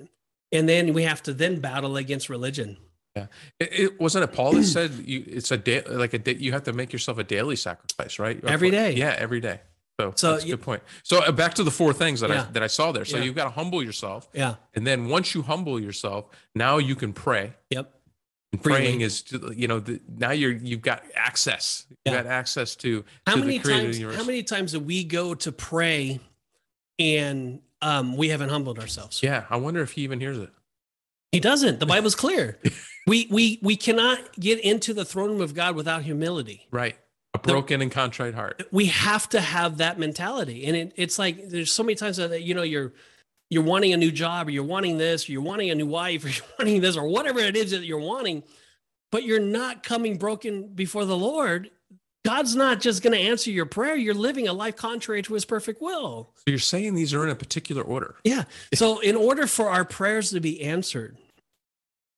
And 0.50 0.68
then 0.68 0.92
we 0.92 1.02
have 1.04 1.22
to 1.24 1.32
then 1.34 1.60
battle 1.60 1.96
against 1.96 2.28
religion. 2.28 2.76
it, 3.16 3.28
it 3.60 4.00
wasn't 4.00 4.24
it 4.24 4.32
Paul 4.32 4.52
that 4.54 4.64
said 4.64 4.92
you, 5.04 5.22
it's 5.26 5.50
a 5.52 5.56
day 5.56 5.82
like 5.82 6.14
a 6.14 6.18
day. 6.18 6.34
You 6.34 6.52
have 6.52 6.64
to 6.64 6.72
make 6.72 6.92
yourself 6.92 7.18
a 7.18 7.24
daily 7.24 7.54
sacrifice, 7.56 8.18
right? 8.18 8.42
Every 8.44 8.70
day. 8.70 8.94
Yeah, 8.94 9.14
every 9.16 9.40
day. 9.40 9.60
So, 10.00 10.12
So 10.16 10.32
that's 10.32 10.44
a 10.44 10.48
good 10.48 10.62
point. 10.62 10.82
So 11.04 11.22
uh, 11.22 11.30
back 11.30 11.54
to 11.54 11.62
the 11.62 11.70
four 11.70 11.92
things 11.92 12.20
that 12.20 12.30
Yeah. 12.30 12.46
I 12.48 12.52
that 12.52 12.62
I 12.62 12.66
saw 12.66 12.90
there. 12.90 13.04
So 13.04 13.16
Yeah. 13.16 13.24
you've 13.24 13.36
got 13.36 13.44
to 13.44 13.50
humble 13.50 13.82
yourself, 13.82 14.28
Yeah. 14.34 14.56
and 14.74 14.84
then 14.86 15.08
once 15.08 15.34
you 15.34 15.42
humble 15.42 15.78
yourself, 15.80 16.26
now 16.54 16.78
you 16.78 16.96
can 16.96 17.12
pray. 17.12 17.52
Yep. 17.70 17.92
And 18.52 18.62
Freely. 18.62 18.78
praying 18.80 19.00
is, 19.02 19.22
to- 19.22 19.52
you 19.56 19.68
know, 19.68 19.78
the, 19.80 20.00
now 20.16 20.30
you're 20.32 20.52
you've 20.52 20.82
got 20.82 21.04
access. 21.14 21.86
You 21.90 21.96
Yeah. 22.06 22.12
have 22.16 22.24
got 22.24 22.32
access 22.32 22.74
to 22.76 23.04
How 23.26 23.34
to 23.34 23.40
many 23.40 23.58
times 23.60 23.98
how 24.00 24.24
many 24.24 24.42
times 24.42 24.72
do 24.72 24.80
we 24.80 25.04
go 25.04 25.34
to 25.34 25.52
pray 25.52 26.18
and 26.98 27.60
um, 27.80 28.16
we 28.16 28.28
haven't 28.30 28.48
humbled 28.48 28.78
ourselves? 28.80 29.22
Yeah, 29.22 29.44
I 29.50 29.56
wonder 29.56 29.80
if 29.82 29.92
he 29.92 30.02
even 30.02 30.18
hears 30.20 30.38
it. 30.38 30.50
He 31.32 31.40
doesn't. 31.40 31.78
The 31.80 31.86
Bible's 31.86 32.14
clear. 32.14 32.58
we 33.06 33.28
we 33.30 33.58
we 33.62 33.76
cannot 33.76 34.18
get 34.40 34.58
into 34.60 34.92
the 34.94 35.04
throne 35.04 35.30
room 35.30 35.40
of 35.40 35.54
God 35.54 35.76
without 35.76 36.02
humility. 36.02 36.66
Right, 36.70 36.96
a 37.34 37.38
broken 37.38 37.82
and 37.82 37.90
contrite 37.90 38.34
heart. 38.34 38.62
We 38.70 38.86
have 38.86 39.28
to 39.30 39.40
have 39.40 39.78
that 39.78 39.98
mentality. 39.98 40.66
And 40.66 40.76
it, 40.76 40.92
it's 40.96 41.18
like 41.18 41.48
there's 41.48 41.72
so 41.72 41.82
many 41.82 41.96
times 41.96 42.16
that 42.16 42.42
you 42.42 42.54
know 42.54 42.62
you're 42.62 42.92
you're 43.50 43.62
wanting 43.62 43.92
a 43.92 43.96
new 43.96 44.10
job 44.10 44.48
or 44.48 44.50
you're 44.50 44.64
wanting 44.64 44.98
this, 44.98 45.28
or 45.28 45.32
you're 45.32 45.42
wanting 45.42 45.70
a 45.70 45.74
new 45.74 45.86
wife, 45.86 46.24
or 46.24 46.28
you're 46.30 46.46
wanting 46.58 46.80
this, 46.80 46.96
or 46.96 47.06
whatever 47.06 47.40
it 47.40 47.56
is 47.56 47.72
that 47.72 47.84
you're 47.84 47.98
wanting, 47.98 48.42
but 49.12 49.24
you're 49.24 49.40
not 49.40 49.82
coming 49.82 50.16
broken 50.16 50.68
before 50.68 51.04
the 51.04 51.16
Lord. 51.16 51.70
God's 52.24 52.56
not 52.56 52.80
just 52.80 53.02
going 53.02 53.12
to 53.12 53.20
answer 53.20 53.50
your 53.50 53.66
prayer. 53.66 53.94
You're 53.96 54.14
living 54.14 54.48
a 54.48 54.54
life 54.54 54.76
contrary 54.76 55.20
to 55.22 55.34
his 55.34 55.44
perfect 55.44 55.82
will. 55.82 56.30
So 56.36 56.44
you're 56.46 56.58
saying 56.58 56.94
these 56.94 57.12
are 57.12 57.22
in 57.22 57.28
a 57.28 57.34
particular 57.34 57.82
order. 57.82 58.14
Yeah. 58.24 58.44
So, 58.72 59.00
in 59.00 59.14
order 59.14 59.46
for 59.46 59.68
our 59.68 59.84
prayers 59.84 60.30
to 60.30 60.40
be 60.40 60.62
answered, 60.62 61.18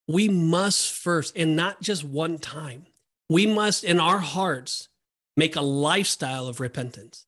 we 0.07 0.29
must 0.29 0.93
first, 0.93 1.37
and 1.37 1.57
not 1.57 1.83
just 1.83 2.05
one 2.05 2.39
time, 2.39 2.87
we 3.29 3.47
must 3.47 3.83
in 3.83 3.99
our 3.99 4.19
hearts 4.19 4.89
make 5.37 5.57
a 5.57 5.61
lifestyle 5.61 6.47
of 6.49 6.61
repentance. 6.61 7.27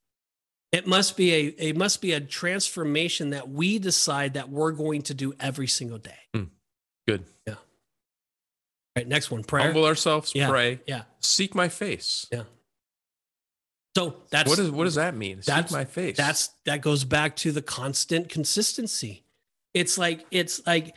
It 0.73 0.87
must 0.87 1.16
be 1.16 1.33
a 1.35 1.44
it 1.47 1.77
must 1.77 2.01
be 2.03 2.12
a 2.12 2.21
transformation 2.21 3.31
that 3.31 3.49
we 3.49 3.79
decide 3.79 4.35
that 4.35 4.51
we're 4.51 4.73
going 4.73 5.03
to 5.03 5.14
do 5.14 5.33
every 5.40 5.66
single 5.66 5.99
day. 5.99 6.18
Hmm. 6.35 6.44
Good. 7.07 7.25
Yeah. 7.47 7.55
All 7.55 7.59
right, 8.97 9.09
next 9.09 9.31
one, 9.31 9.44
prayer. 9.44 9.64
Humble 9.64 9.87
ourselves, 9.87 10.33
Yeah. 10.35 10.49
pray, 10.51 10.81
Yeah. 10.87 11.05
seek 11.21 11.55
my 11.55 11.68
face. 11.68 12.27
Yeah. 12.31 12.42
So 13.97 14.23
that's 14.31 14.49
what 14.49 14.57
does 14.59 14.71
what 14.71 14.85
does 14.85 14.97
that 14.97 15.16
mean? 15.16 15.40
that's- 15.44 15.71
seek 15.71 15.73
my 15.77 15.85
face. 15.87 16.16
That's 16.16 16.51
that 16.66 16.83
goes 16.83 17.05
back 17.05 17.35
to 17.37 17.53
the 17.53 17.62
constant 17.62 18.29
consistency. 18.29 19.25
It's 19.75 19.97
like 19.97 20.27
it's 20.31 20.64
like 20.66 20.97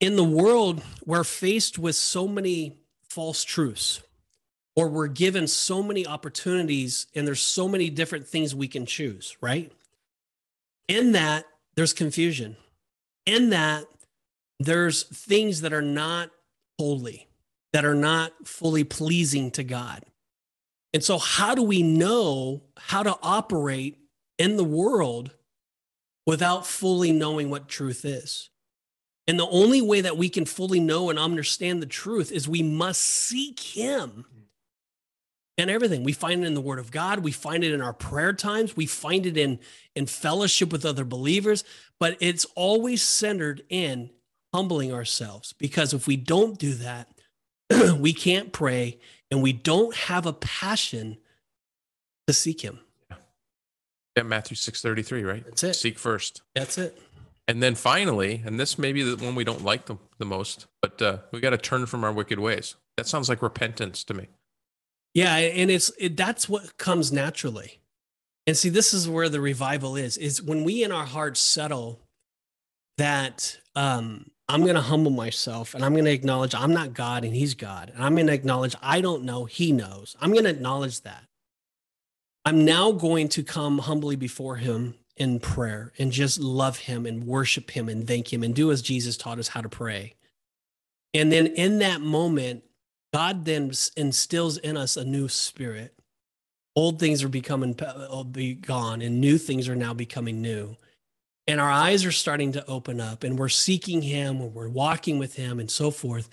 in 0.00 0.16
the 0.16 0.24
world 0.24 0.82
we're 1.06 1.24
faced 1.24 1.78
with 1.78 1.96
so 1.96 2.28
many 2.28 2.76
false 3.08 3.44
truths 3.44 4.02
or 4.76 4.88
we're 4.88 5.08
given 5.08 5.46
so 5.46 5.82
many 5.82 6.06
opportunities 6.06 7.06
and 7.14 7.26
there's 7.26 7.40
so 7.40 7.68
many 7.68 7.90
different 7.90 8.26
things 8.26 8.54
we 8.54 8.68
can 8.68 8.86
choose, 8.86 9.36
right? 9.40 9.72
In 10.88 11.12
that 11.12 11.44
there's 11.76 11.92
confusion. 11.92 12.56
In 13.26 13.50
that 13.50 13.84
there's 14.58 15.04
things 15.04 15.62
that 15.62 15.72
are 15.72 15.82
not 15.82 16.30
holy, 16.78 17.28
that 17.72 17.84
are 17.84 17.94
not 17.94 18.32
fully 18.46 18.84
pleasing 18.84 19.50
to 19.52 19.64
God. 19.64 20.04
And 20.92 21.04
so, 21.04 21.18
how 21.18 21.54
do 21.54 21.62
we 21.62 21.82
know 21.82 22.62
how 22.76 23.02
to 23.02 23.16
operate 23.22 23.98
in 24.38 24.56
the 24.56 24.64
world 24.64 25.30
without 26.26 26.66
fully 26.66 27.12
knowing 27.12 27.48
what 27.48 27.68
truth 27.68 28.04
is? 28.04 28.50
And 29.26 29.38
the 29.38 29.46
only 29.46 29.80
way 29.80 30.00
that 30.00 30.16
we 30.16 30.28
can 30.28 30.44
fully 30.44 30.80
know 30.80 31.08
and 31.08 31.18
understand 31.18 31.80
the 31.80 31.86
truth 31.86 32.32
is 32.32 32.48
we 32.48 32.62
must 32.62 33.00
seek 33.00 33.60
Him 33.60 34.24
and 35.60 35.70
everything. 35.70 36.02
We 36.02 36.12
find 36.12 36.42
it 36.42 36.46
in 36.46 36.54
the 36.54 36.60
Word 36.60 36.78
of 36.78 36.90
God. 36.90 37.20
We 37.20 37.32
find 37.32 37.62
it 37.62 37.72
in 37.72 37.80
our 37.80 37.92
prayer 37.92 38.32
times. 38.32 38.76
We 38.76 38.86
find 38.86 39.26
it 39.26 39.36
in, 39.36 39.58
in 39.94 40.06
fellowship 40.06 40.72
with 40.72 40.84
other 40.84 41.04
believers. 41.04 41.64
But 41.98 42.16
it's 42.20 42.44
always 42.56 43.02
centered 43.02 43.62
in 43.68 44.10
humbling 44.54 44.92
ourselves 44.92 45.52
because 45.52 45.94
if 45.94 46.06
we 46.06 46.16
don't 46.16 46.58
do 46.58 46.74
that, 46.74 47.08
we 47.98 48.12
can't 48.12 48.52
pray 48.52 48.98
and 49.30 49.42
we 49.42 49.52
don't 49.52 49.94
have 49.94 50.26
a 50.26 50.32
passion 50.32 51.18
to 52.26 52.32
seek 52.32 52.60
him. 52.62 52.80
yeah, 54.16 54.22
Matthew 54.24 54.56
six 54.56 54.82
thirty 54.82 55.02
three, 55.02 55.22
right? 55.22 55.44
That's 55.44 55.62
it. 55.64 55.74
Seek 55.74 55.98
first, 55.98 56.42
That's 56.54 56.78
it. 56.78 57.00
and 57.48 57.62
then 57.62 57.74
finally, 57.74 58.42
and 58.44 58.58
this 58.58 58.78
may 58.78 58.92
be 58.92 59.02
the 59.02 59.24
one 59.24 59.34
we 59.34 59.44
don't 59.44 59.64
like 59.64 59.86
the, 59.86 59.96
the 60.18 60.24
most, 60.24 60.66
but 60.82 61.00
uh, 61.02 61.18
we 61.32 61.40
got 61.40 61.50
to 61.50 61.58
turn 61.58 61.86
from 61.86 62.02
our 62.04 62.12
wicked 62.12 62.38
ways. 62.38 62.74
That 62.96 63.06
sounds 63.06 63.28
like 63.28 63.42
repentance 63.42 64.02
to 64.04 64.14
me. 64.14 64.28
Yeah, 65.14 65.36
and 65.36 65.70
it's 65.70 65.90
it, 65.98 66.16
that's 66.16 66.48
what 66.48 66.76
comes 66.78 67.12
naturally. 67.12 67.80
And 68.46 68.56
see, 68.56 68.68
this 68.68 68.94
is 68.94 69.08
where 69.08 69.28
the 69.28 69.40
revival 69.40 69.96
is: 69.96 70.16
is 70.16 70.42
when 70.42 70.64
we 70.64 70.84
in 70.84 70.92
our 70.92 71.06
hearts 71.06 71.40
settle 71.40 72.00
that 72.98 73.58
um, 73.74 74.30
I'm 74.48 74.62
going 74.62 74.74
to 74.74 74.80
humble 74.80 75.10
myself 75.10 75.74
and 75.74 75.84
I'm 75.84 75.92
going 75.92 76.04
to 76.04 76.12
acknowledge 76.12 76.54
I'm 76.54 76.74
not 76.74 76.92
God 76.92 77.24
and 77.24 77.34
He's 77.34 77.54
God, 77.54 77.90
and 77.94 78.02
I'm 78.02 78.14
going 78.14 78.26
to 78.26 78.32
acknowledge 78.32 78.74
I 78.82 79.00
don't 79.00 79.24
know, 79.24 79.44
He 79.44 79.72
knows. 79.72 80.16
I'm 80.20 80.32
going 80.32 80.44
to 80.44 80.50
acknowledge 80.50 81.00
that. 81.02 81.24
I'm 82.44 82.64
now 82.64 82.92
going 82.92 83.28
to 83.30 83.42
come 83.42 83.78
humbly 83.78 84.16
before 84.16 84.56
Him 84.56 84.94
in 85.16 85.40
prayer 85.40 85.92
and 85.98 86.12
just 86.12 86.40
love 86.40 86.78
Him 86.78 87.04
and 87.04 87.26
worship 87.26 87.70
Him 87.70 87.88
and 87.88 88.06
thank 88.06 88.32
Him 88.32 88.42
and 88.42 88.54
do 88.54 88.70
as 88.70 88.80
Jesus 88.80 89.16
taught 89.16 89.38
us 89.38 89.48
how 89.48 89.60
to 89.60 89.68
pray. 89.68 90.14
And 91.12 91.30
then 91.30 91.46
in 91.48 91.80
that 91.80 92.00
moment, 92.00 92.64
God 93.12 93.44
then 93.44 93.72
instills 93.96 94.58
in 94.58 94.76
us 94.76 94.96
a 94.96 95.04
new 95.04 95.28
spirit. 95.28 95.94
Old 96.76 97.00
things 97.00 97.24
are 97.24 97.28
becoming 97.28 97.76
will 97.78 98.24
be 98.24 98.54
gone, 98.54 99.02
and 99.02 99.20
new 99.20 99.38
things 99.38 99.68
are 99.68 99.76
now 99.76 99.92
becoming 99.92 100.40
new. 100.40 100.76
And 101.46 101.60
our 101.60 101.70
eyes 101.70 102.04
are 102.04 102.12
starting 102.12 102.52
to 102.52 102.66
open 102.66 103.00
up, 103.00 103.24
and 103.24 103.38
we're 103.38 103.48
seeking 103.48 104.02
Him, 104.02 104.40
and 104.40 104.54
we're 104.54 104.68
walking 104.68 105.18
with 105.18 105.34
Him, 105.34 105.58
and 105.58 105.70
so 105.70 105.90
forth. 105.90 106.28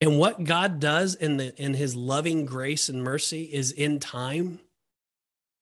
And 0.00 0.18
what 0.18 0.44
God 0.44 0.78
does 0.78 1.14
in 1.14 1.38
the 1.38 1.56
in 1.60 1.74
His 1.74 1.96
loving 1.96 2.44
grace 2.44 2.88
and 2.88 3.02
mercy 3.02 3.44
is 3.44 3.72
in 3.72 3.98
time, 3.98 4.60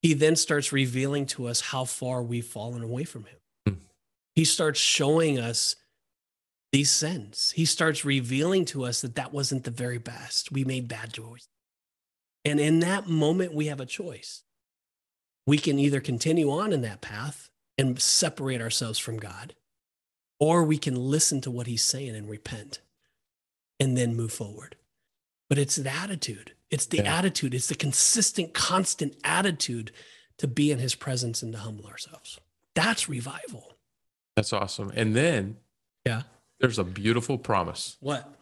He 0.03 0.13
then 0.13 0.35
starts 0.35 0.73
revealing 0.73 1.27
to 1.27 1.47
us 1.47 1.61
how 1.61 1.85
far 1.85 2.23
we've 2.23 2.45
fallen 2.45 2.83
away 2.83 3.05
from 3.05 3.27
Him. 3.27 3.39
Hmm. 3.67 3.81
He 4.35 4.45
starts 4.45 4.81
showing 4.81 5.39
us 5.39 5.77
these 6.73 6.91
sins. 6.91 7.53
He 7.55 7.65
starts 7.65 8.05
revealing 8.05 8.65
to 8.67 8.85
us 8.85 9.01
that 9.01 9.15
that 9.15 9.33
wasn't 9.33 9.65
the 9.65 9.71
very 9.71 9.99
best. 9.99 10.53
We 10.53 10.65
made 10.65 10.89
bad 10.89 11.13
choices. 11.13 11.49
And 12.45 12.61
in 12.61 12.81
that 12.81 13.09
moment, 13.09 13.55
we 13.55 13.67
have 13.67 13.81
a 13.81 13.87
choice. 13.87 14.43
We 15.47 15.59
can 15.59 15.79
either 15.79 16.01
continue 16.01 16.51
on 16.51 16.73
in 16.73 16.83
that 16.83 17.01
path 17.01 17.51
and 17.79 18.01
separate 18.01 18.61
ourselves 18.61 18.99
from 18.99 19.19
God, 19.19 19.55
or 20.41 20.65
we 20.65 20.79
can 20.79 20.95
listen 20.97 21.41
to 21.43 21.51
what 21.51 21.67
he's 21.67 21.83
saying 21.83 22.15
and 22.17 22.29
repent 22.29 22.81
and 23.79 23.97
then 23.97 24.17
move 24.17 24.33
forward. 24.33 24.77
But 25.49 25.59
it's 25.59 25.77
the 25.77 25.91
attitude. 25.93 26.55
It's 26.71 26.87
the 26.87 26.99
Yeah. 26.99 27.17
attitude. 27.19 27.55
It's 27.55 27.69
the 27.69 27.75
consistent, 27.75 28.55
constant 28.55 29.17
attitude 29.23 29.93
to 30.39 30.49
be 30.49 30.71
in 30.73 30.79
his 30.79 30.95
presence 30.95 31.43
and 31.43 31.53
to 31.53 31.59
humble 31.59 31.87
ourselves. 31.87 32.41
That's 32.75 33.09
revival. 33.09 33.79
That's 34.35 34.53
awesome. 34.53 34.91
And 34.95 35.15
then 35.15 35.59
Yeah. 36.05 36.23
There's 36.61 36.79
a 36.79 36.85
beautiful 36.85 37.39
promise. 37.39 37.97
What? 38.01 38.33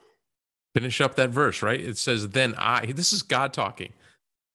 Finish 0.75 1.01
up 1.01 1.15
that 1.17 1.31
verse, 1.31 1.63
right? 1.63 1.81
It 1.81 1.99
says, 1.99 2.31
Then 2.31 2.55
I, 2.59 2.87
this 2.87 3.13
is 3.13 3.23
God 3.23 3.53
talking, 3.53 3.93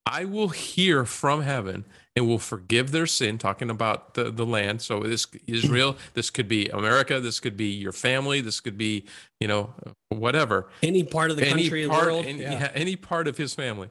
I 0.06 0.26
will 0.26 0.50
hear 0.50 1.06
from 1.06 1.42
heaven 1.44 1.86
and 2.16 2.28
will 2.28 2.40
forgive 2.40 2.92
their 2.92 3.06
sin, 3.06 3.38
talking 3.38 3.70
about 3.70 4.16
the, 4.16 4.32
the 4.32 4.46
land. 4.46 4.82
So 4.82 5.02
this 5.02 5.28
Israel, 5.48 5.96
this 6.14 6.30
could 6.30 6.48
be 6.48 6.68
America, 6.68 7.20
this 7.20 7.40
could 7.40 7.56
be 7.56 7.68
your 7.68 7.92
family, 7.92 8.42
this 8.42 8.60
could 8.60 8.78
be, 8.78 9.06
you 9.40 9.48
know, 9.48 9.74
whatever. 10.10 10.68
Any 10.82 11.04
part 11.04 11.32
of 11.32 11.38
the 11.38 11.46
any 11.46 11.64
country, 11.64 11.88
part, 11.88 12.06
the 12.06 12.12
world. 12.12 12.26
any, 12.26 12.42
yeah. 12.42 12.72
any 12.74 12.96
part 12.96 13.28
of 13.28 13.38
his 13.38 13.54
family 13.54 13.90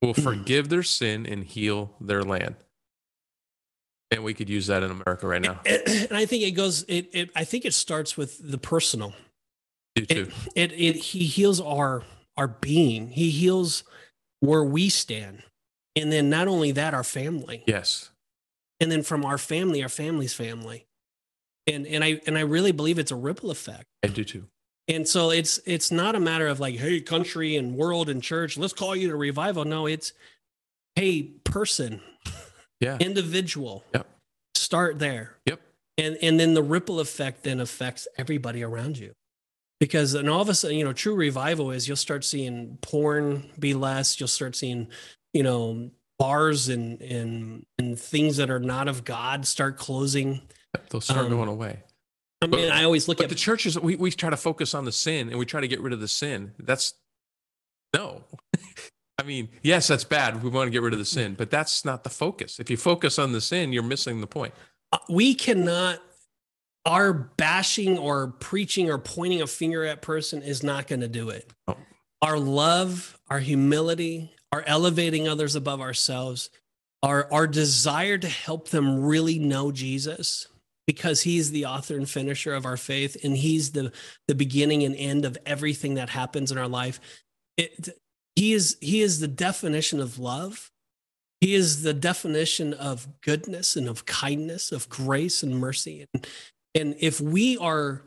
will 0.00 0.14
forgive 0.14 0.68
their 0.68 0.82
sin 0.82 1.26
and 1.26 1.44
heal 1.44 1.94
their 2.00 2.22
land. 2.22 2.56
And 4.10 4.22
we 4.22 4.34
could 4.34 4.48
use 4.48 4.68
that 4.68 4.82
in 4.82 4.90
America 4.90 5.26
right 5.26 5.42
now. 5.42 5.60
And, 5.66 5.82
and 5.86 6.16
I 6.16 6.26
think 6.26 6.44
it 6.44 6.52
goes. 6.52 6.84
It, 6.88 7.10
it. 7.12 7.30
I 7.34 7.44
think 7.44 7.64
it 7.64 7.74
starts 7.74 8.16
with 8.16 8.38
the 8.40 8.58
personal. 8.58 9.14
You 9.96 10.06
too. 10.06 10.30
It, 10.54 10.72
it. 10.72 10.80
It. 10.80 10.96
He 10.96 11.24
heals 11.24 11.60
our 11.60 12.02
our 12.36 12.48
being. 12.48 13.08
He 13.08 13.30
heals 13.30 13.82
where 14.40 14.62
we 14.62 14.88
stand, 14.90 15.42
and 15.96 16.12
then 16.12 16.30
not 16.30 16.46
only 16.46 16.70
that, 16.72 16.94
our 16.94 17.02
family. 17.04 17.64
yes. 17.66 18.10
and 18.80 18.92
then 18.92 19.02
from 19.02 19.24
our 19.24 19.38
family, 19.38 19.82
our 19.82 19.88
family's 19.88 20.34
family. 20.34 20.86
And 21.66 21.86
and 21.86 22.04
I 22.04 22.20
and 22.26 22.38
I 22.38 22.42
really 22.42 22.72
believe 22.72 22.98
it's 22.98 23.10
a 23.10 23.16
ripple 23.16 23.50
effect. 23.50 23.86
I 24.04 24.08
do 24.08 24.22
too. 24.22 24.44
And 24.86 25.08
so 25.08 25.30
it's 25.30 25.58
it's 25.66 25.90
not 25.90 26.14
a 26.14 26.20
matter 26.20 26.46
of 26.46 26.60
like, 26.60 26.76
hey, 26.76 27.00
country 27.00 27.56
and 27.56 27.74
world 27.74 28.08
and 28.08 28.22
church, 28.22 28.56
let's 28.56 28.72
call 28.72 28.94
you 28.94 29.08
to 29.08 29.16
revival. 29.16 29.64
No, 29.64 29.86
it's 29.86 30.12
hey, 30.94 31.22
person, 31.42 32.00
Yeah. 32.80 32.98
individual. 32.98 33.84
Yep. 33.94 34.06
Start 34.54 34.98
there. 34.98 35.36
Yep. 35.46 35.60
And 35.98 36.18
and 36.20 36.38
then 36.38 36.54
the 36.54 36.62
ripple 36.62 37.00
effect 37.00 37.42
then 37.42 37.60
affects 37.60 38.06
everybody 38.18 38.62
around 38.62 38.98
you. 38.98 39.12
Because 39.80 40.14
and 40.14 40.28
all 40.28 40.40
of 40.40 40.48
a 40.48 40.54
sudden, 40.54 40.76
you 40.76 40.84
know, 40.84 40.92
true 40.92 41.14
revival 41.14 41.70
is 41.70 41.86
you'll 41.88 41.96
start 41.96 42.24
seeing 42.24 42.78
porn 42.82 43.50
be 43.58 43.74
less, 43.74 44.18
you'll 44.20 44.28
start 44.28 44.56
seeing, 44.56 44.88
you 45.32 45.42
know, 45.42 45.90
bars 46.18 46.68
and 46.68 47.00
and 47.02 47.64
and 47.78 47.98
things 47.98 48.36
that 48.38 48.50
are 48.50 48.60
not 48.60 48.88
of 48.88 49.04
God 49.04 49.46
start 49.46 49.76
closing. 49.76 50.40
They'll 50.90 51.00
start 51.00 51.26
Um, 51.26 51.30
going 51.30 51.48
away. 51.48 51.82
I 52.42 52.46
mean, 52.48 52.70
I 52.70 52.84
always 52.84 53.08
look 53.08 53.18
But 53.18 53.24
at 53.24 53.30
the 53.30 53.34
churches, 53.36 53.78
we, 53.80 53.96
we 53.96 54.10
try 54.10 54.28
to 54.28 54.36
focus 54.36 54.74
on 54.74 54.84
the 54.84 54.92
sin 54.92 55.30
and 55.30 55.38
we 55.38 55.46
try 55.46 55.62
to 55.62 55.68
get 55.68 55.80
rid 55.80 55.94
of 55.94 56.00
the 56.00 56.08
sin. 56.08 56.52
That's 56.58 56.92
no. 57.94 58.24
I 59.18 59.22
mean, 59.22 59.48
yes, 59.62 59.88
that's 59.88 60.04
bad. 60.04 60.42
We 60.42 60.50
want 60.50 60.66
to 60.66 60.70
get 60.70 60.82
rid 60.82 60.92
of 60.92 60.98
the 60.98 61.04
sin, 61.04 61.34
but 61.34 61.50
that's 61.50 61.84
not 61.84 62.04
the 62.04 62.10
focus. 62.10 62.60
If 62.60 62.70
you 62.70 62.76
focus 62.76 63.18
on 63.18 63.32
the 63.32 63.40
sin, 63.40 63.72
you're 63.72 63.82
missing 63.82 64.20
the 64.20 64.26
point. 64.26 64.52
Uh, 64.92 64.98
we 65.08 65.34
cannot 65.34 66.00
our 66.84 67.12
bashing 67.12 67.98
or 67.98 68.28
preaching 68.28 68.88
or 68.90 68.98
pointing 68.98 69.42
a 69.42 69.46
finger 69.46 69.84
at 69.84 70.02
person 70.02 70.40
is 70.42 70.62
not 70.62 70.86
going 70.86 71.00
to 71.00 71.08
do 71.08 71.30
it 71.30 71.52
No. 71.66 71.76
our 72.22 72.38
love 72.38 73.18
our 73.28 73.40
humility 73.40 74.30
our 74.52 74.62
elevating 74.66 75.26
others 75.26 75.56
above 75.56 75.80
ourselves 75.80 76.48
our 77.02 77.30
our 77.32 77.48
desire 77.48 78.16
to 78.18 78.28
help 78.28 78.68
them 78.68 79.02
really 79.04 79.38
know 79.40 79.72
jesus 79.72 80.46
because 80.86 81.22
he's 81.22 81.50
the 81.50 81.66
author 81.66 81.96
and 81.96 82.08
finisher 82.08 82.54
of 82.54 82.64
our 82.64 82.76
faith 82.76 83.16
and 83.24 83.36
he's 83.36 83.72
the 83.72 83.90
the 84.28 84.34
beginning 84.36 84.84
and 84.84 84.94
end 84.94 85.24
of 85.24 85.36
everything 85.44 85.94
that 85.94 86.08
happens 86.08 86.52
in 86.52 86.56
our 86.58 86.68
life 86.68 87.00
it, 87.56 87.88
he 88.36 88.52
is 88.52 88.76
he 88.80 89.02
is 89.02 89.18
the 89.18 89.28
definition 89.28 90.00
of 90.00 90.18
love 90.18 90.70
he 91.40 91.54
is 91.54 91.82
the 91.82 91.94
definition 91.94 92.72
of 92.72 93.20
goodness 93.20 93.76
and 93.76 93.88
of 93.88 94.06
kindness, 94.06 94.72
of 94.72 94.88
grace 94.88 95.42
and 95.42 95.58
mercy. 95.58 96.06
And, 96.12 96.26
and 96.74 96.96
if 96.98 97.20
we 97.20 97.58
are 97.58 98.02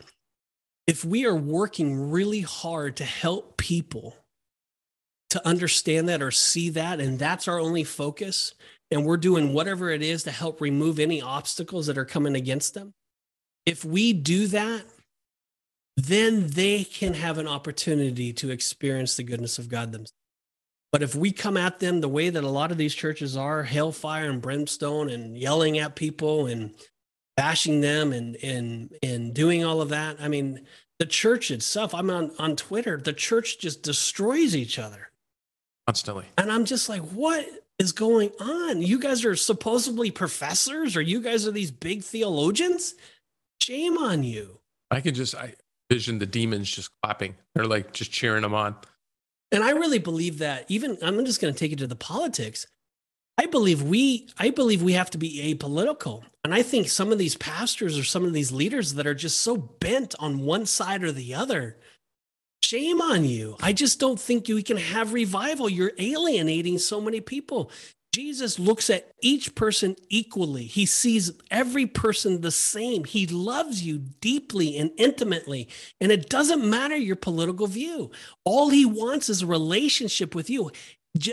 if 0.86 1.04
we 1.04 1.24
are 1.24 1.36
working 1.36 2.10
really 2.10 2.40
hard 2.40 2.96
to 2.96 3.04
help 3.04 3.56
people 3.56 4.16
to 5.28 5.46
understand 5.46 6.08
that 6.08 6.20
or 6.20 6.32
see 6.32 6.70
that, 6.70 6.98
and 6.98 7.16
that's 7.16 7.46
our 7.46 7.60
only 7.60 7.84
focus, 7.84 8.54
and 8.90 9.06
we're 9.06 9.16
doing 9.16 9.52
whatever 9.52 9.90
it 9.90 10.02
is 10.02 10.24
to 10.24 10.32
help 10.32 10.60
remove 10.60 10.98
any 10.98 11.22
obstacles 11.22 11.86
that 11.86 11.96
are 11.96 12.04
coming 12.04 12.34
against 12.34 12.74
them, 12.74 12.92
if 13.64 13.84
we 13.84 14.12
do 14.12 14.48
that, 14.48 14.82
then 15.96 16.48
they 16.48 16.82
can 16.82 17.14
have 17.14 17.38
an 17.38 17.46
opportunity 17.46 18.32
to 18.32 18.50
experience 18.50 19.14
the 19.14 19.22
goodness 19.22 19.60
of 19.60 19.68
God 19.68 19.92
themselves. 19.92 20.19
But 20.92 21.02
if 21.02 21.14
we 21.14 21.30
come 21.30 21.56
at 21.56 21.78
them 21.78 22.00
the 22.00 22.08
way 22.08 22.30
that 22.30 22.42
a 22.42 22.48
lot 22.48 22.72
of 22.72 22.78
these 22.78 22.94
churches 22.94 23.36
are, 23.36 23.62
hellfire 23.62 24.28
and 24.28 24.42
brimstone 24.42 25.08
and 25.08 25.36
yelling 25.36 25.78
at 25.78 25.94
people 25.94 26.46
and 26.46 26.74
bashing 27.36 27.80
them 27.80 28.12
and 28.12 28.36
and 28.42 28.96
and 29.02 29.32
doing 29.32 29.64
all 29.64 29.80
of 29.80 29.90
that, 29.90 30.16
I 30.20 30.28
mean, 30.28 30.66
the 30.98 31.06
church 31.06 31.50
itself, 31.50 31.94
I'm 31.94 32.10
on 32.10 32.32
on 32.38 32.56
Twitter, 32.56 32.96
the 32.96 33.12
church 33.12 33.58
just 33.60 33.82
destroys 33.82 34.56
each 34.56 34.78
other. 34.78 35.10
Constantly. 35.86 36.26
And 36.36 36.50
I'm 36.50 36.64
just 36.64 36.88
like, 36.88 37.02
what 37.02 37.46
is 37.78 37.92
going 37.92 38.30
on? 38.40 38.82
You 38.82 38.98
guys 38.98 39.24
are 39.24 39.34
supposedly 39.36 40.10
professors 40.10 40.96
or 40.96 41.00
you 41.00 41.20
guys 41.22 41.46
are 41.46 41.52
these 41.52 41.70
big 41.70 42.02
theologians? 42.02 42.94
Shame 43.62 43.96
on 43.96 44.22
you. 44.22 44.58
I 44.90 45.00
can 45.00 45.14
just 45.14 45.34
I 45.34 45.54
vision 45.88 46.18
the 46.18 46.26
demons 46.26 46.70
just 46.70 46.90
clapping. 47.02 47.36
They're 47.54 47.64
like 47.64 47.92
just 47.92 48.12
cheering 48.12 48.42
them 48.42 48.54
on. 48.54 48.76
And 49.52 49.64
I 49.64 49.70
really 49.70 49.98
believe 49.98 50.38
that 50.38 50.64
even 50.68 50.98
I'm 51.02 51.24
just 51.24 51.40
going 51.40 51.52
to 51.52 51.58
take 51.58 51.72
it 51.72 51.78
to 51.78 51.86
the 51.86 51.96
politics. 51.96 52.66
I 53.36 53.46
believe 53.46 53.82
we 53.82 54.28
I 54.38 54.50
believe 54.50 54.82
we 54.82 54.92
have 54.92 55.10
to 55.10 55.18
be 55.18 55.54
apolitical. 55.54 56.22
And 56.44 56.54
I 56.54 56.62
think 56.62 56.88
some 56.88 57.10
of 57.10 57.18
these 57.18 57.36
pastors 57.36 57.98
or 57.98 58.04
some 58.04 58.24
of 58.24 58.32
these 58.32 58.52
leaders 58.52 58.94
that 58.94 59.06
are 59.06 59.14
just 59.14 59.42
so 59.42 59.56
bent 59.56 60.14
on 60.18 60.44
one 60.44 60.66
side 60.66 61.02
or 61.02 61.12
the 61.12 61.34
other. 61.34 61.78
Shame 62.62 63.00
on 63.00 63.24
you. 63.24 63.56
I 63.62 63.72
just 63.72 63.98
don't 63.98 64.20
think 64.20 64.48
you 64.48 64.62
can 64.62 64.76
have 64.76 65.12
revival. 65.12 65.68
You're 65.68 65.92
alienating 65.98 66.78
so 66.78 67.00
many 67.00 67.20
people. 67.20 67.70
Jesus 68.12 68.58
looks 68.58 68.90
at 68.90 69.12
each 69.20 69.54
person 69.54 69.94
equally. 70.08 70.64
He 70.64 70.84
sees 70.84 71.32
every 71.50 71.86
person 71.86 72.40
the 72.40 72.50
same. 72.50 73.04
He 73.04 73.26
loves 73.26 73.84
you 73.84 73.98
deeply 73.98 74.76
and 74.76 74.90
intimately. 74.96 75.68
And 76.00 76.10
it 76.10 76.28
doesn't 76.28 76.68
matter 76.68 76.96
your 76.96 77.16
political 77.16 77.68
view. 77.68 78.10
All 78.44 78.70
he 78.70 78.84
wants 78.84 79.28
is 79.28 79.42
a 79.42 79.46
relationship 79.46 80.34
with 80.34 80.50
you. 80.50 80.72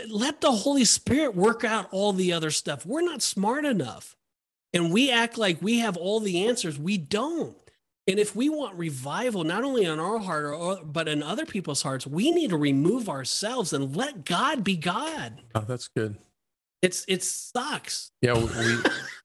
Let 0.08 0.40
the 0.40 0.52
Holy 0.52 0.84
Spirit 0.84 1.34
work 1.34 1.64
out 1.64 1.88
all 1.90 2.12
the 2.12 2.32
other 2.32 2.50
stuff. 2.50 2.86
We're 2.86 3.00
not 3.00 3.22
smart 3.22 3.64
enough. 3.64 4.16
And 4.72 4.92
we 4.92 5.10
act 5.10 5.36
like 5.36 5.60
we 5.60 5.78
have 5.78 5.96
all 5.96 6.20
the 6.20 6.46
answers. 6.46 6.78
We 6.78 6.96
don't. 6.98 7.56
And 8.06 8.18
if 8.18 8.34
we 8.34 8.48
want 8.48 8.78
revival, 8.78 9.44
not 9.44 9.64
only 9.64 9.84
on 9.86 9.98
our 9.98 10.18
heart, 10.18 10.54
uh, 10.54 10.82
but 10.84 11.08
in 11.08 11.22
other 11.22 11.44
people's 11.44 11.82
hearts, 11.82 12.06
we 12.06 12.30
need 12.30 12.50
to 12.50 12.56
remove 12.56 13.08
ourselves 13.08 13.72
and 13.72 13.96
let 13.96 14.24
God 14.24 14.64
be 14.64 14.76
God. 14.76 15.42
Oh, 15.54 15.64
that's 15.66 15.88
good. 15.88 16.16
It's 16.82 17.04
it 17.08 17.22
sucks. 17.22 18.12
Yeah, 18.22 18.34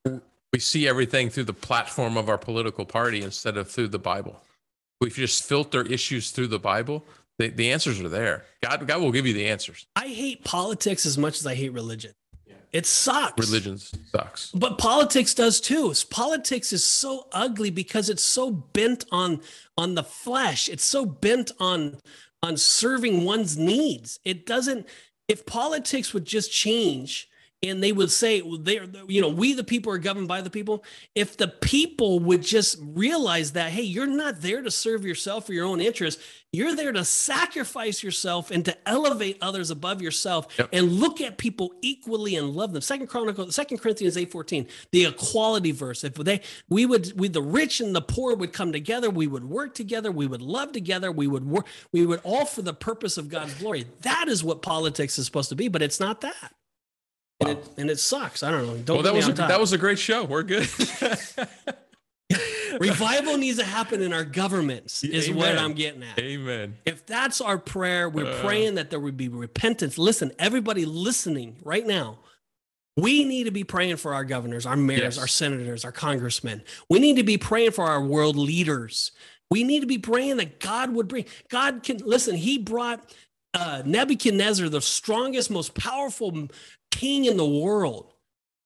we 0.05 0.19
we 0.53 0.59
see 0.59 0.87
everything 0.87 1.29
through 1.29 1.45
the 1.45 1.53
platform 1.53 2.17
of 2.17 2.29
our 2.29 2.37
political 2.37 2.85
party 2.85 3.21
instead 3.21 3.57
of 3.57 3.69
through 3.69 3.89
the 3.89 3.99
Bible. 3.99 4.41
We 5.01 5.09
just 5.09 5.43
filter 5.43 5.81
issues 5.81 6.31
through 6.31 6.47
the 6.47 6.59
Bible. 6.59 7.03
The, 7.39 7.49
the 7.49 7.71
answers 7.71 7.99
are 7.99 8.09
there. 8.09 8.45
God 8.61 8.87
God 8.87 9.01
will 9.01 9.11
give 9.11 9.27
you 9.27 9.33
the 9.33 9.47
answers. 9.47 9.85
I 9.95 10.07
hate 10.07 10.43
politics 10.43 11.05
as 11.05 11.17
much 11.17 11.39
as 11.39 11.47
I 11.47 11.55
hate 11.55 11.73
religion. 11.73 12.13
It 12.73 12.87
sucks. 12.87 13.47
Religion 13.47 13.77
sucks. 13.77 14.49
But 14.51 14.79
politics 14.79 15.35
does 15.35 15.61
too. 15.61 15.93
Politics 16.09 16.73
is 16.73 16.83
so 16.83 17.27
ugly 17.31 17.69
because 17.69 18.09
it's 18.09 18.23
so 18.23 18.49
bent 18.49 19.05
on 19.11 19.41
on 19.77 19.93
the 19.93 20.03
flesh. 20.03 20.69
It's 20.69 20.83
so 20.83 21.05
bent 21.05 21.51
on 21.59 21.99
on 22.41 22.57
serving 22.57 23.25
one's 23.25 23.57
needs. 23.57 24.19
It 24.25 24.47
doesn't 24.47 24.87
if 25.27 25.45
politics 25.45 26.13
would 26.15 26.25
just 26.25 26.51
change 26.51 27.29
and 27.63 27.81
they 27.83 27.91
would 27.91 28.11
say 28.11 28.41
they're 28.59 28.85
you 29.07 29.21
know 29.21 29.29
we 29.29 29.53
the 29.53 29.63
people 29.63 29.91
are 29.93 29.97
governed 29.97 30.27
by 30.27 30.41
the 30.41 30.49
people. 30.49 30.83
If 31.15 31.37
the 31.37 31.47
people 31.47 32.19
would 32.19 32.43
just 32.43 32.79
realize 32.81 33.53
that 33.53 33.71
hey 33.71 33.83
you're 33.83 34.07
not 34.07 34.41
there 34.41 34.61
to 34.61 34.71
serve 34.71 35.05
yourself 35.05 35.49
or 35.49 35.53
your 35.53 35.65
own 35.65 35.81
interests. 35.81 36.21
You're 36.53 36.75
there 36.75 36.91
to 36.91 37.03
sacrifice 37.03 38.03
yourself 38.03 38.51
and 38.51 38.63
to 38.65 38.77
elevate 38.87 39.37
others 39.41 39.71
above 39.71 40.01
yourself 40.01 40.47
Yep. 40.57 40.69
and 40.71 40.91
look 40.93 41.19
at 41.21 41.37
people 41.37 41.73
equally 41.81 42.35
and 42.35 42.51
love 42.51 42.73
them. 42.73 42.81
Second 42.81 43.07
chronicle 43.07 43.51
second 43.51 43.79
corinthians 43.79 44.17
8 44.17 44.31
14 44.31 44.67
the 44.91 45.05
equality 45.05 45.71
verse. 45.71 46.03
If 46.03 46.15
they 46.15 46.41
we 46.69 46.85
would 46.85 47.19
we 47.19 47.27
the 47.27 47.41
rich 47.41 47.81
and 47.81 47.95
the 47.95 48.01
poor 48.01 48.35
would 48.35 48.53
come 48.53 48.71
together. 48.71 49.09
We 49.09 49.27
would 49.27 49.45
work 49.45 49.73
together. 49.75 50.11
We 50.11 50.27
would 50.27 50.41
love 50.41 50.71
together. 50.73 51.11
We 51.11 51.27
would 51.27 51.45
work 51.45 51.67
we 51.91 52.05
would 52.05 52.21
all 52.23 52.45
for 52.45 52.61
the 52.61 52.73
purpose 52.73 53.17
of 53.17 53.29
god's 53.29 53.55
glory. 53.55 53.85
That 54.01 54.27
is 54.27 54.43
what 54.43 54.61
politics 54.61 55.17
is 55.19 55.25
supposed 55.25 55.49
to 55.49 55.55
be 55.55 55.67
but 55.69 55.81
it's 55.81 55.99
not 55.99 56.21
that 56.21 56.53
and 57.49 57.57
it 57.57 57.67
and 57.77 57.89
it 57.89 57.99
sucks 57.99 58.43
i 58.43 58.51
don't 58.51 58.65
know 58.65 58.77
don't 58.77 58.97
well, 58.97 59.03
that 59.03 59.13
was 59.13 59.27
a, 59.27 59.33
that 59.33 59.59
was 59.59 59.73
a 59.73 59.77
great 59.77 59.99
show. 59.99 60.23
We're 60.23 60.43
good. 60.43 60.67
revival 62.79 63.37
needs 63.37 63.59
to 63.59 63.65
happen 63.65 64.01
in 64.01 64.13
our 64.13 64.23
governments 64.23 65.03
is 65.03 65.29
what 65.29 65.57
i'm 65.57 65.73
getting 65.73 66.03
at 66.03 66.17
Amen. 66.19 66.75
If 66.85 67.05
that's 67.05 67.41
our 67.41 67.57
prayer, 67.57 68.09
we're 68.09 68.31
Uh. 68.31 68.41
praying 68.41 68.75
that 68.75 68.89
there 68.89 68.99
would 68.99 69.17
be 69.17 69.27
repentance. 69.27 69.97
Listen, 69.97 70.31
everybody 70.39 70.85
listening 70.85 71.57
right 71.63 71.85
now, 71.85 72.19
we 72.97 73.23
need 73.25 73.43
to 73.45 73.51
be 73.51 73.63
praying 73.63 73.97
for 73.97 74.13
our 74.15 74.25
governors, 74.25 74.65
our 74.65 74.75
mayors, 74.75 75.01
Yes. 75.01 75.17
our 75.19 75.27
senators, 75.27 75.85
our 75.85 75.91
congressmen. 75.91 76.63
We 76.89 76.99
need 76.99 77.17
to 77.17 77.23
be 77.23 77.37
praying 77.37 77.71
for 77.71 77.85
our 77.85 78.03
world 78.03 78.35
leaders. 78.35 79.11
We 79.51 79.63
need 79.63 79.81
to 79.81 79.87
be 79.87 79.99
praying 79.99 80.37
that 80.37 80.59
God 80.59 80.91
would 80.93 81.07
bring, 81.07 81.25
God 81.49 81.83
can, 81.83 81.97
listen, 81.97 82.35
he 82.35 82.57
brought 82.57 83.13
uh, 83.53 83.83
Nebuchadnezzar, 83.85 84.69
the 84.69 84.81
strongest, 84.81 85.51
most 85.51 85.75
powerful 85.75 86.47
king 86.93 87.25
in 87.25 87.37
the 87.37 87.45
world. 87.45 88.13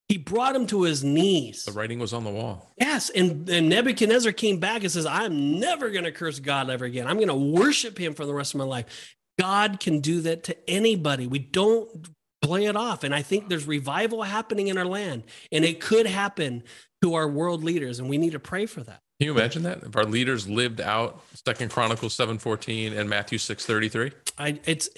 He 0.07 0.17
brought 0.17 0.55
him 0.55 0.67
to 0.67 0.83
his 0.83 1.03
knees. 1.03 1.65
The 1.65 1.71
writing 1.71 1.99
was 1.99 2.13
on 2.13 2.23
the 2.23 2.29
wall. 2.29 2.71
Yes, 2.77 3.09
and, 3.09 3.49
and 3.49 3.67
Nebuchadnezzar 3.67 4.31
came 4.31 4.59
back 4.59 4.83
and 4.83 4.91
says, 4.91 5.05
"I'm 5.05 5.59
never 5.59 5.89
going 5.89 6.05
to 6.05 6.11
curse 6.11 6.39
God 6.39 6.69
ever 6.69 6.85
again. 6.85 7.07
I'm 7.07 7.17
going 7.17 7.27
to 7.27 7.61
worship 7.61 7.97
Him 7.97 8.13
for 8.13 8.25
the 8.25 8.33
rest 8.33 8.53
of 8.53 8.59
my 8.59 8.63
life." 8.63 9.15
God 9.37 9.79
can 9.79 9.99
do 9.99 10.21
that 10.21 10.45
to 10.45 10.69
anybody. 10.69 11.27
We 11.27 11.39
don't 11.39 12.07
play 12.41 12.65
it 12.65 12.75
off. 12.75 13.03
And 13.03 13.13
I 13.13 13.21
think 13.21 13.49
there's 13.49 13.67
revival 13.67 14.23
happening 14.23 14.67
in 14.67 14.77
our 14.77 14.85
land, 14.85 15.23
and 15.51 15.65
it 15.65 15.81
could 15.81 16.07
happen 16.07 16.63
to 17.01 17.13
our 17.15 17.27
world 17.27 17.63
leaders, 17.63 17.99
and 17.99 18.09
we 18.09 18.17
need 18.17 18.31
to 18.31 18.39
pray 18.39 18.65
for 18.65 18.81
that. 18.81 19.01
Can 19.19 19.25
you 19.25 19.31
imagine 19.31 19.63
that 19.63 19.83
if 19.83 19.95
our 19.95 20.05
leaders 20.05 20.47
lived 20.47 20.79
out 20.79 21.21
Second 21.45 21.71
Chronicles 21.71 22.13
seven 22.13 22.37
fourteen 22.37 22.93
and 22.93 23.09
Matthew 23.09 23.37
six 23.39 23.65
thirty 23.65 23.89
three? 23.89 24.11
I 24.37 24.59
it's, 24.65 24.89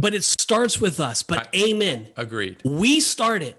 but 0.00 0.14
it 0.14 0.24
starts 0.24 0.80
with 0.80 1.00
us. 1.00 1.22
But 1.22 1.48
I- 1.54 1.70
Amen. 1.70 2.08
Agreed. 2.16 2.58
We 2.64 3.00
start 3.00 3.42
it. 3.42 3.56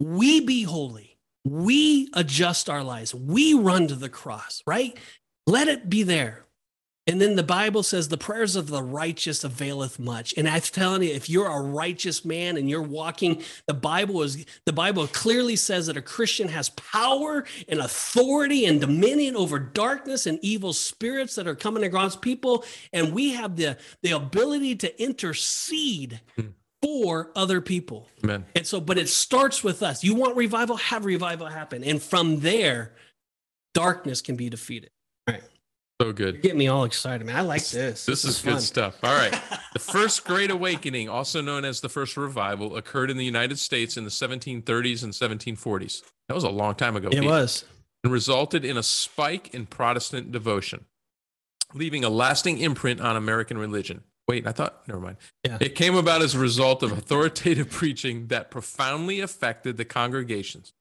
We 0.00 0.40
be 0.40 0.62
holy. 0.64 1.18
We 1.44 2.08
adjust 2.14 2.70
our 2.70 2.82
lives. 2.82 3.14
We 3.14 3.54
run 3.54 3.86
to 3.88 3.94
the 3.94 4.08
cross, 4.08 4.62
right? 4.66 4.96
Let 5.46 5.68
it 5.68 5.88
be 5.90 6.02
there. 6.02 6.43
And 7.06 7.20
then 7.20 7.36
the 7.36 7.42
Bible 7.42 7.82
says 7.82 8.08
the 8.08 8.16
prayers 8.16 8.56
of 8.56 8.68
the 8.68 8.82
righteous 8.82 9.44
availeth 9.44 9.98
much. 9.98 10.32
And 10.38 10.48
I'm 10.48 10.62
telling 10.62 11.02
you, 11.02 11.10
if 11.10 11.28
you're 11.28 11.50
a 11.50 11.60
righteous 11.60 12.24
man 12.24 12.56
and 12.56 12.68
you're 12.70 12.80
walking, 12.80 13.42
the 13.66 13.74
Bible 13.74 14.22
is 14.22 14.46
the 14.64 14.72
Bible 14.72 15.06
clearly 15.08 15.56
says 15.56 15.86
that 15.86 15.98
a 15.98 16.02
Christian 16.02 16.48
has 16.48 16.70
power 16.70 17.44
and 17.68 17.80
authority 17.80 18.64
and 18.64 18.80
dominion 18.80 19.36
over 19.36 19.58
darkness 19.58 20.26
and 20.26 20.38
evil 20.40 20.72
spirits 20.72 21.34
that 21.34 21.46
are 21.46 21.54
coming 21.54 21.84
against 21.84 22.22
people. 22.22 22.64
And 22.92 23.12
we 23.12 23.34
have 23.34 23.56
the, 23.56 23.76
the 24.02 24.12
ability 24.12 24.76
to 24.76 25.02
intercede 25.02 26.20
Hmm. 26.36 26.48
for 26.82 27.30
other 27.36 27.60
people. 27.60 28.08
Amen. 28.22 28.46
And 28.54 28.66
so, 28.66 28.80
but 28.80 28.98
it 28.98 29.08
starts 29.08 29.62
with 29.62 29.82
us. 29.82 30.02
You 30.02 30.14
want 30.14 30.36
revival? 30.36 30.76
Have 30.76 31.04
revival 31.04 31.46
happen. 31.48 31.84
And 31.84 32.02
from 32.02 32.40
there, 32.40 32.94
darkness 33.74 34.20
can 34.22 34.36
be 34.36 34.48
defeated. 34.48 34.90
So 36.00 36.12
good. 36.12 36.42
Get 36.42 36.56
me 36.56 36.66
all 36.66 36.84
excited, 36.84 37.24
man. 37.24 37.36
I 37.36 37.42
like 37.42 37.64
this. 37.68 38.04
This 38.04 38.24
is 38.24 38.40
fun. 38.40 38.54
good 38.54 38.62
stuff. 38.62 38.98
All 39.02 39.14
right. 39.14 39.38
The 39.74 39.80
first 39.80 40.24
Great 40.24 40.52
Awakening, 40.52 41.08
also 41.08 41.40
known 41.40 41.64
as 41.64 41.80
the 41.80 41.88
First 41.88 42.16
Revival, 42.16 42.76
occurred 42.76 43.10
in 43.10 43.16
the 43.16 43.24
United 43.24 43.58
States 43.58 43.96
in 43.96 44.04
the 44.04 44.10
1730s 44.10 45.02
and 45.02 45.12
1740s. 45.12 46.02
That 46.28 46.34
was 46.36 46.44
a 46.44 46.48
long 46.48 46.76
time 46.76 46.94
ago. 46.94 47.08
It 47.08 47.22
Pete. 47.22 47.24
was. 47.28 47.64
And 48.04 48.12
resulted 48.12 48.64
in 48.64 48.76
a 48.76 48.84
spike 48.84 49.52
in 49.52 49.66
Protestant 49.66 50.30
devotion, 50.30 50.84
leaving 51.72 52.04
a 52.04 52.08
lasting 52.08 52.58
imprint 52.58 53.00
on 53.00 53.16
American 53.16 53.58
religion. 53.58 54.04
Wait, 54.28 54.46
I 54.46 54.52
thought, 54.52 54.86
never 54.86 55.00
mind. 55.00 55.16
Yeah. 55.44 55.58
It 55.60 55.74
came 55.74 55.96
about 55.96 56.22
as 56.22 56.36
a 56.36 56.38
result 56.38 56.84
of 56.84 56.92
authoritative 56.92 57.68
preaching 57.72 58.28
that 58.28 58.52
profoundly 58.52 59.18
affected 59.18 59.76
the 59.76 59.84
congregations 59.84 60.72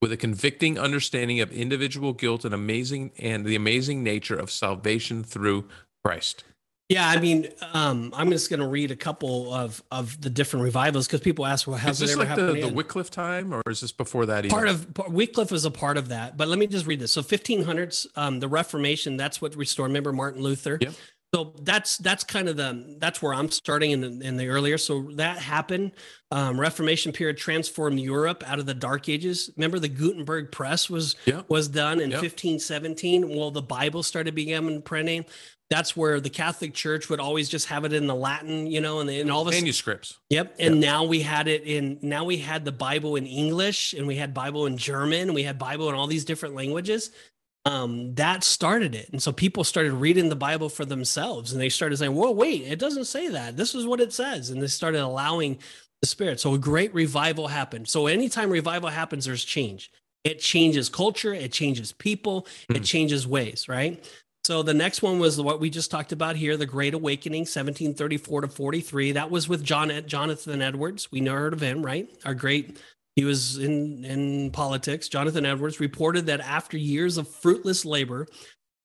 with 0.00 0.12
a 0.12 0.16
convicting 0.16 0.78
understanding 0.78 1.40
of 1.40 1.50
individual 1.52 2.12
guilt 2.12 2.44
and 2.44 2.54
amazing 2.54 3.12
and 3.18 3.44
the 3.44 3.56
amazing 3.56 4.02
nature 4.02 4.36
of 4.36 4.50
salvation 4.50 5.24
through 5.24 5.68
Christ. 6.04 6.44
Yeah, 6.88 7.06
I 7.06 7.20
mean, 7.20 7.48
um, 7.74 8.14
I'm 8.16 8.30
just 8.30 8.48
going 8.48 8.60
to 8.60 8.66
read 8.66 8.90
a 8.90 8.96
couple 8.96 9.52
of 9.52 9.82
of 9.90 10.18
the 10.22 10.30
different 10.30 10.64
revivals 10.64 11.06
because 11.06 11.20
people 11.20 11.44
ask, 11.44 11.66
"Well, 11.66 11.76
is 11.76 12.00
it 12.00 12.06
this 12.06 12.12
ever 12.12 12.20
like 12.20 12.34
the, 12.34 12.46
happened?" 12.46 12.62
the? 12.62 12.68
Wycliffe 12.72 13.10
time 13.10 13.52
or 13.52 13.62
is 13.68 13.82
this 13.82 13.92
before 13.92 14.24
that? 14.24 14.46
Even? 14.46 14.50
part 14.50 14.68
of 14.68 14.94
part- 14.94 15.10
Wycliffe 15.10 15.50
was 15.50 15.66
a 15.66 15.70
part 15.70 15.98
of 15.98 16.08
that. 16.08 16.38
But 16.38 16.48
let 16.48 16.58
me 16.58 16.66
just 16.66 16.86
read 16.86 17.00
this. 17.00 17.12
So 17.12 17.20
1500s, 17.20 18.06
um, 18.16 18.40
the 18.40 18.48
Reformation, 18.48 19.18
that's 19.18 19.42
what 19.42 19.54
restored. 19.54 19.88
Remember 19.90 20.14
Martin 20.14 20.42
Luther? 20.42 20.78
Yep. 20.80 20.94
So 21.34 21.54
that's 21.62 21.98
that's 21.98 22.24
kind 22.24 22.48
of 22.48 22.56
the 22.56 22.96
that's 22.98 23.20
where 23.20 23.34
I'm 23.34 23.50
starting 23.50 23.90
in 23.90 24.00
the, 24.00 24.26
in 24.26 24.36
the 24.38 24.48
earlier. 24.48 24.78
So 24.78 25.10
that 25.16 25.38
happened. 25.38 25.92
Um, 26.30 26.58
Reformation 26.58 27.12
period 27.12 27.36
transformed 27.36 28.00
Europe 28.00 28.42
out 28.46 28.58
of 28.58 28.64
the 28.64 28.72
Dark 28.74 29.10
Ages. 29.10 29.50
Remember 29.56 29.78
the 29.78 29.88
Gutenberg 29.88 30.50
press 30.50 30.88
was 30.88 31.16
Yep. 31.26 31.50
was 31.50 31.68
done 31.68 32.00
in 32.00 32.10
Yep. 32.10 32.22
1517. 32.22 33.28
Well, 33.28 33.50
the 33.50 33.60
Bible 33.60 34.02
started 34.02 34.34
becoming 34.34 34.80
printing. 34.80 35.26
That's 35.70 35.94
where 35.94 36.18
the 36.18 36.30
Catholic 36.30 36.72
Church 36.72 37.10
would 37.10 37.20
always 37.20 37.50
just 37.50 37.66
have 37.66 37.84
it 37.84 37.92
in 37.92 38.06
the 38.06 38.14
Latin, 38.14 38.66
you 38.66 38.80
know, 38.80 39.00
and, 39.00 39.10
and 39.10 39.30
all 39.30 39.44
the 39.44 39.50
manuscripts. 39.50 40.16
Yep. 40.30 40.56
And 40.58 40.80
now 40.80 41.04
we 41.04 41.20
had 41.20 41.46
it 41.46 41.64
in 41.64 41.98
now 42.00 42.24
we 42.24 42.38
had 42.38 42.64
the 42.64 42.72
Bible 42.72 43.16
in 43.16 43.26
English 43.26 43.92
and 43.92 44.06
we 44.06 44.16
had 44.16 44.32
Bible 44.32 44.64
in 44.64 44.78
German 44.78 45.20
and 45.28 45.34
we 45.34 45.42
had 45.42 45.58
Bible 45.58 45.90
in 45.90 45.94
all 45.94 46.06
these 46.06 46.24
different 46.24 46.54
languages. 46.54 47.10
Um, 47.68 48.14
that 48.16 48.44
started 48.44 48.94
it. 48.94 49.10
And 49.12 49.22
so 49.22 49.32
people 49.32 49.64
started 49.64 49.92
reading 49.94 50.30
the 50.30 50.36
Bible 50.36 50.70
for 50.70 50.84
themselves 50.86 51.52
and 51.52 51.60
they 51.62 51.70
started 51.70 51.98
saying, 51.98 52.14
Whoa, 52.14 52.32
wait, 52.32 52.62
it 52.62 52.80
doesn't 52.80 53.06
say 53.06 53.28
that. 53.28 53.56
This 53.58 53.74
is 53.74 53.86
what 53.86 54.00
it 54.00 54.12
says. 54.12 54.50
And 54.50 54.62
they 54.62 54.68
started 54.68 55.02
allowing 55.02 55.58
the 56.02 56.08
spirit. 56.08 56.40
So 56.40 56.54
a 56.54 56.58
great 56.58 56.94
revival 56.94 57.48
happened. 57.48 57.88
So 57.88 58.08
anytime 58.08 58.50
revival 58.50 58.90
happens, 58.90 59.26
there's 59.26 59.44
change. 59.44 59.92
It 60.24 60.40
changes 60.40 60.88
culture, 60.90 61.34
it 61.34 61.52
changes 61.52 61.92
people, 61.92 62.46
it 62.70 62.78
Hmm. 62.78 62.84
changes 62.84 63.26
ways, 63.26 63.68
right? 63.68 64.04
So 64.44 64.62
the 64.62 64.74
next 64.74 65.02
one 65.02 65.20
was 65.20 65.40
what 65.40 65.60
we 65.60 65.70
just 65.70 65.90
talked 65.90 66.12
about 66.12 66.36
here, 66.36 66.56
the 66.56 66.66
Great 66.66 66.94
Awakening, 66.94 67.46
1734 67.46 68.42
to 68.42 68.48
43. 68.48 69.12
That 69.12 69.30
was 69.30 69.48
with 69.48 69.64
John 69.64 69.92
Jonathan 70.06 70.62
Edwards. 70.62 71.12
We 71.12 71.20
know 71.20 71.34
heard 71.34 71.54
of 71.54 71.62
him, 71.62 71.84
right? 71.84 72.10
Our 72.24 72.34
great 72.34 72.78
he 73.18 73.24
was 73.24 73.58
in 73.58 74.04
in 74.04 74.48
politics. 74.52 75.08
Jonathan 75.08 75.44
Edwards 75.44 75.80
reported 75.80 76.26
that 76.26 76.38
after 76.38 76.78
years 76.78 77.18
of 77.18 77.26
fruitless 77.26 77.84
labor, 77.84 78.28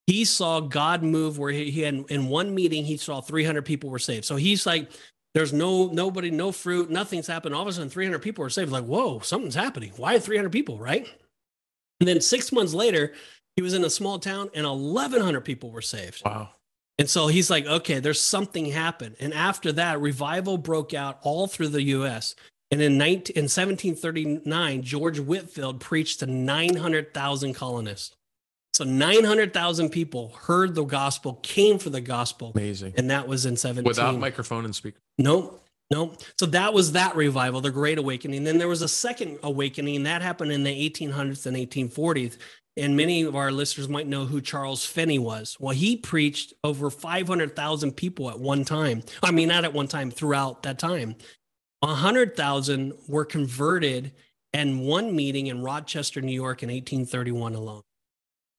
he 0.07 0.25
saw 0.25 0.59
God 0.59 1.03
move 1.03 1.37
where 1.37 1.51
he, 1.51 1.69
he 1.69 1.81
had 1.81 2.03
in 2.09 2.29
one 2.29 2.55
meeting 2.55 2.83
he 2.83 2.97
saw 2.97 3.21
300 3.21 3.63
people 3.63 3.91
were 3.91 3.99
saved. 3.99 4.25
So 4.25 4.35
he's 4.35 4.65
like 4.65 4.89
there's 5.35 5.53
no 5.53 5.85
nobody, 5.85 6.31
no 6.31 6.51
fruit, 6.51 6.89
nothing's 6.89 7.27
happened. 7.27 7.53
All 7.53 7.61
of 7.61 7.67
a 7.67 7.73
sudden 7.73 7.89
300 7.89 8.23
people 8.23 8.43
are 8.43 8.49
saved. 8.49 8.71
Like, 8.71 8.85
"Whoa, 8.85 9.19
something's 9.19 9.53
happening. 9.53 9.91
Why 9.97 10.17
300 10.17 10.51
people, 10.51 10.79
right?" 10.79 11.07
And 11.99 12.09
then 12.09 12.19
6 12.19 12.51
months 12.51 12.73
later, 12.73 13.13
he 13.55 13.61
was 13.61 13.75
in 13.75 13.83
a 13.83 13.89
small 13.91 14.17
town 14.17 14.49
and 14.55 14.65
1100 14.65 15.41
people 15.41 15.69
were 15.69 15.83
saved. 15.83 16.23
Wow. 16.25 16.49
And 16.97 17.07
so 17.07 17.27
he's 17.27 17.51
like, 17.51 17.65
okay, 17.65 17.99
there's 17.99 18.21
something 18.21 18.65
happened. 18.65 19.15
And 19.19 19.33
after 19.33 19.71
that, 19.73 20.01
revival 20.01 20.57
broke 20.57 20.93
out 20.93 21.19
all 21.21 21.47
through 21.47 21.69
the 21.69 21.83
US. 21.83 22.35
And 22.73 22.81
in, 22.81 22.97
19, 22.97 23.35
in 23.35 23.43
1739, 23.43 24.81
George 24.81 25.19
Whitefield 25.19 25.79
preached 25.79 26.21
to 26.21 26.25
900,000 26.25 27.53
colonists. 27.53 28.15
So 28.73 28.83
900,000 28.83 29.91
people 29.91 30.29
heard 30.29 30.73
the 30.73 30.83
gospel, 30.83 31.35
came 31.43 31.77
for 31.77 31.91
the 31.91 32.01
gospel. 32.01 32.51
Amazing. 32.55 32.95
And 32.97 33.11
that 33.11 33.27
was 33.27 33.45
in 33.45 33.57
17. 33.57 33.87
Without 33.87 34.17
microphone 34.17 34.65
and 34.65 34.75
speaker. 34.75 34.97
Nope. 35.19 35.63
Nope. 35.91 36.23
So 36.39 36.47
that 36.47 36.73
was 36.73 36.93
that 36.93 37.15
revival, 37.15 37.61
the 37.61 37.69
Great 37.69 37.99
Awakening. 37.99 38.43
Then 38.43 38.57
there 38.57 38.67
was 38.67 38.81
a 38.81 38.87
second 38.87 39.37
awakening, 39.43 40.01
that 40.03 40.23
happened 40.23 40.51
in 40.51 40.63
the 40.63 40.89
1800s 40.89 41.45
and 41.45 41.55
1840s. 41.55 42.39
And 42.75 42.97
many 42.97 43.21
of 43.21 43.35
our 43.35 43.51
listeners 43.51 43.87
might 43.87 44.07
know 44.07 44.25
who 44.25 44.41
Charles 44.41 44.83
Finney 44.83 45.19
was. 45.19 45.55
Well, 45.59 45.75
he 45.75 45.95
preached 45.95 46.55
over 46.63 46.89
500,000 46.89 47.91
people 47.91 48.31
at 48.31 48.39
one 48.39 48.65
time. 48.65 49.03
I 49.21 49.29
mean, 49.29 49.49
not 49.49 49.63
at 49.63 49.73
one 49.73 49.87
time, 49.87 50.09
throughout 50.09 50.63
that 50.63 50.79
time. 50.79 51.17
100,000 51.83 52.93
were 53.07 53.25
converted 53.25 54.13
in 54.53 54.79
one 54.79 55.15
meeting 55.15 55.47
in 55.47 55.61
Rochester, 55.61 56.21
New 56.21 56.31
York 56.33 56.63
in 56.63 56.69
1831 56.69 57.55
alone. 57.55 57.81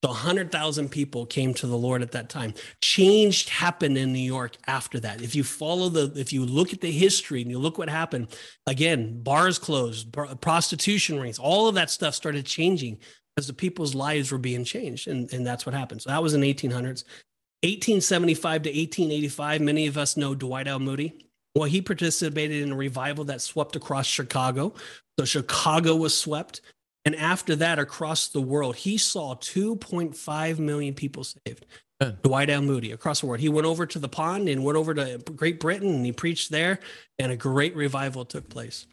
So 0.04 0.10
100,000 0.10 0.90
people 0.90 1.24
came 1.24 1.54
to 1.54 1.66
the 1.66 1.78
Lord 1.78 2.02
at 2.02 2.12
that 2.12 2.28
time. 2.28 2.52
Change 2.82 3.48
happened 3.48 3.96
in 3.96 4.12
New 4.12 4.18
York 4.18 4.56
after 4.66 5.00
that. 5.00 5.22
If 5.22 5.34
you 5.34 5.42
follow 5.42 5.88
the, 5.88 6.12
if 6.20 6.30
you 6.30 6.44
look 6.44 6.74
at 6.74 6.82
the 6.82 6.90
history 6.90 7.40
and 7.40 7.50
you 7.50 7.58
look 7.58 7.78
what 7.78 7.88
happened, 7.88 8.28
again, 8.66 9.22
bars 9.22 9.58
closed, 9.58 10.12
pr- 10.12 10.34
prostitution 10.42 11.18
rings, 11.18 11.38
all 11.38 11.68
of 11.68 11.74
that 11.76 11.88
stuff 11.88 12.14
started 12.14 12.44
changing 12.44 12.98
as 13.38 13.46
the 13.46 13.54
people's 13.54 13.94
lives 13.94 14.30
were 14.30 14.36
being 14.36 14.64
changed. 14.64 15.08
And, 15.08 15.32
and 15.32 15.46
that's 15.46 15.64
what 15.64 15.74
happened. 15.74 16.02
So 16.02 16.10
that 16.10 16.22
was 16.22 16.34
in 16.34 16.42
1800s. 16.42 17.04
1875 17.62 18.62
to 18.64 18.68
1885, 18.68 19.60
many 19.62 19.86
of 19.86 19.96
us 19.96 20.18
know 20.18 20.34
Dwight 20.34 20.68
L. 20.68 20.80
Moody. 20.80 21.23
Well, 21.54 21.64
he 21.64 21.80
participated 21.80 22.62
in 22.62 22.72
a 22.72 22.76
revival 22.76 23.24
that 23.26 23.40
swept 23.40 23.76
across 23.76 24.06
Chicago. 24.06 24.74
So 25.18 25.24
Chicago 25.24 25.94
was 25.96 26.18
swept. 26.18 26.60
And 27.04 27.14
after 27.14 27.54
that, 27.56 27.78
across 27.78 28.28
the 28.28 28.40
world, 28.40 28.76
he 28.76 28.98
saw 28.98 29.36
2.5 29.36 30.58
million 30.58 30.94
people 30.94 31.24
saved. 31.24 31.66
Dwight 32.22 32.50
L. 32.50 32.60
Moody 32.60 32.92
across 32.92 33.20
the 33.20 33.26
world. 33.26 33.40
He 33.40 33.48
went 33.48 33.66
over 33.66 33.86
to 33.86 33.98
the 33.98 34.08
pond 34.08 34.48
and 34.48 34.64
went 34.64 34.76
over 34.76 34.94
to 34.94 35.18
Great 35.36 35.60
Britain 35.60 35.94
and 35.94 36.04
he 36.04 36.12
preached 36.12 36.50
there, 36.50 36.80
and 37.18 37.32
a 37.32 37.36
great 37.36 37.74
revival 37.76 38.24
took 38.24 38.48
place. 38.48 38.86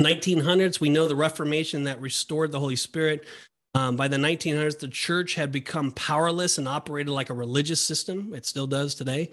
1900s, 0.00 0.80
we 0.80 0.90
know 0.90 1.08
the 1.08 1.16
Reformation 1.16 1.84
that 1.84 2.00
restored 2.00 2.52
the 2.52 2.60
Holy 2.60 2.76
Spirit. 2.76 3.26
Um, 3.74 3.94
by 3.94 4.08
the 4.08 4.16
1900s, 4.16 4.80
the 4.80 4.88
church 4.88 5.34
had 5.36 5.52
become 5.52 5.92
powerless 5.92 6.58
and 6.58 6.66
operated 6.66 7.12
like 7.12 7.30
a 7.30 7.34
religious 7.34 7.80
system. 7.80 8.34
It 8.34 8.44
still 8.44 8.66
does 8.66 8.96
today. 8.96 9.30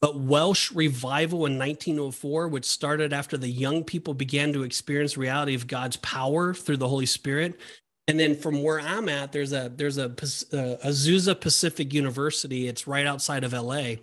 But 0.00 0.18
Welsh 0.20 0.72
revival 0.72 1.46
in 1.46 1.56
1904, 1.58 2.48
which 2.48 2.64
started 2.64 3.12
after 3.12 3.36
the 3.36 3.48
young 3.48 3.84
people 3.84 4.12
began 4.12 4.52
to 4.54 4.64
experience 4.64 5.16
reality 5.16 5.54
of 5.54 5.66
God's 5.68 5.96
power 5.98 6.52
through 6.52 6.78
the 6.78 6.88
Holy 6.88 7.06
Spirit. 7.06 7.60
And 8.08 8.18
then 8.18 8.36
from 8.36 8.62
where 8.62 8.80
I'm 8.80 9.08
at, 9.08 9.32
there's 9.32 9.52
a 9.52 9.72
there's 9.74 9.98
a 9.98 10.08
Pas- 10.08 10.52
uh, 10.52 10.76
Azusa 10.84 11.40
Pacific 11.40 11.92
University. 11.92 12.68
It's 12.68 12.86
right 12.86 13.06
outside 13.06 13.42
of 13.42 13.52
LA. 13.52 13.94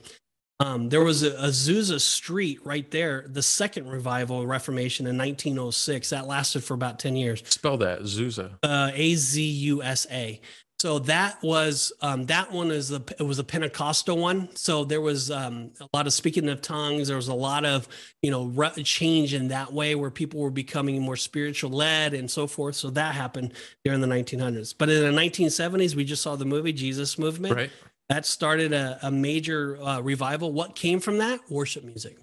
Um, 0.63 0.89
there 0.89 1.03
was 1.03 1.23
a 1.23 1.31
Azusa 1.31 1.99
Street 1.99 2.59
right 2.63 2.89
there. 2.89 3.25
The 3.27 3.43
second 3.43 3.89
revival 3.89 4.47
Reformation 4.47 5.05
in 5.07 5.17
1906 5.17 6.09
that 6.11 6.25
lasted 6.25 6.63
for 6.63 6.73
about 6.73 6.99
10 6.99 7.15
years 7.15 7.43
Spell 7.45 7.77
that. 7.77 8.01
Zusa. 8.01 8.57
uh, 8.63 8.91
A 8.93 9.15
Z 9.15 9.41
U 9.43 9.83
S 9.83 10.07
A. 10.09 10.39
So 10.79 10.99
that 10.99 11.41
was 11.41 11.93
um, 12.01 12.25
that 12.25 12.51
one 12.51 12.69
is 12.69 12.89
the 12.89 13.01
it 13.17 13.23
was 13.23 13.39
a 13.39 13.43
Pentecostal 13.43 14.17
one. 14.17 14.53
So 14.55 14.83
there 14.83 14.99
was 14.99 15.31
um, 15.31 15.71
a 15.79 15.87
lot 15.93 16.07
of 16.07 16.13
speaking 16.13 16.49
of 16.49 16.61
tongues. 16.61 17.07
There 17.07 17.15
was 17.15 17.29
a 17.29 17.33
lot 17.33 17.63
of 17.63 17.87
you 18.21 18.31
know 18.31 18.45
re- 18.45 18.83
change 18.83 19.33
in 19.33 19.47
that 19.49 19.71
way 19.71 19.95
where 19.95 20.11
people 20.11 20.41
were 20.41 20.51
becoming 20.51 21.01
more 21.01 21.15
spiritual 21.15 21.71
led 21.71 22.13
and 22.13 22.29
so 22.29 22.47
forth. 22.47 22.75
So 22.75 22.89
that 22.89 23.15
happened 23.15 23.53
during 23.85 24.01
the 24.01 24.07
1900s. 24.07 24.75
But 24.77 24.89
in 24.89 25.01
the 25.01 25.21
1970s, 25.21 25.95
we 25.95 26.03
just 26.03 26.21
saw 26.21 26.35
the 26.35 26.45
movie 26.45 26.73
Jesus 26.73 27.17
Movement. 27.17 27.55
Right. 27.55 27.71
That 28.09 28.25
started 28.25 28.73
a, 28.73 28.99
a 29.01 29.11
major 29.11 29.81
uh, 29.81 30.01
revival. 30.01 30.51
What 30.51 30.75
came 30.75 30.99
from 30.99 31.17
that? 31.19 31.39
Worship 31.49 31.83
music. 31.83 32.17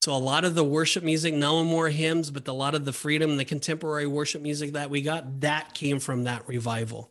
So 0.00 0.14
a 0.14 0.16
lot 0.16 0.44
of 0.44 0.54
the 0.54 0.64
worship 0.64 1.04
music, 1.04 1.34
no 1.34 1.64
more 1.64 1.88
hymns, 1.88 2.30
but 2.30 2.46
a 2.48 2.52
lot 2.52 2.74
of 2.74 2.84
the 2.84 2.92
freedom 2.92 3.36
the 3.36 3.44
contemporary 3.44 4.06
worship 4.06 4.40
music 4.42 4.72
that 4.72 4.90
we 4.90 5.02
got, 5.02 5.40
that 5.40 5.74
came 5.74 5.98
from 5.98 6.24
that 6.24 6.48
revival. 6.48 7.10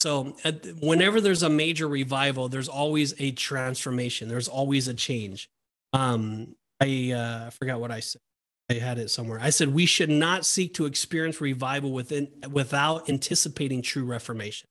So 0.00 0.36
whenever 0.80 1.20
there's 1.20 1.42
a 1.42 1.50
major 1.50 1.88
revival, 1.88 2.48
there's 2.48 2.68
always 2.68 3.14
a 3.18 3.32
transformation. 3.32 4.28
There's 4.28 4.46
always 4.46 4.86
a 4.86 4.94
change. 4.94 5.50
Um, 5.92 6.54
I 6.80 7.12
uh, 7.12 7.50
forgot 7.50 7.80
what 7.80 7.90
I 7.90 8.00
said. 8.00 8.22
I 8.70 8.74
had 8.74 8.98
it 8.98 9.10
somewhere. 9.10 9.40
I 9.40 9.50
said 9.50 9.74
we 9.74 9.86
should 9.86 10.10
not 10.10 10.44
seek 10.44 10.74
to 10.74 10.84
experience 10.84 11.40
revival 11.40 11.90
within 11.90 12.28
without 12.50 13.08
anticipating 13.08 13.82
true 13.82 14.04
reformation. 14.04 14.68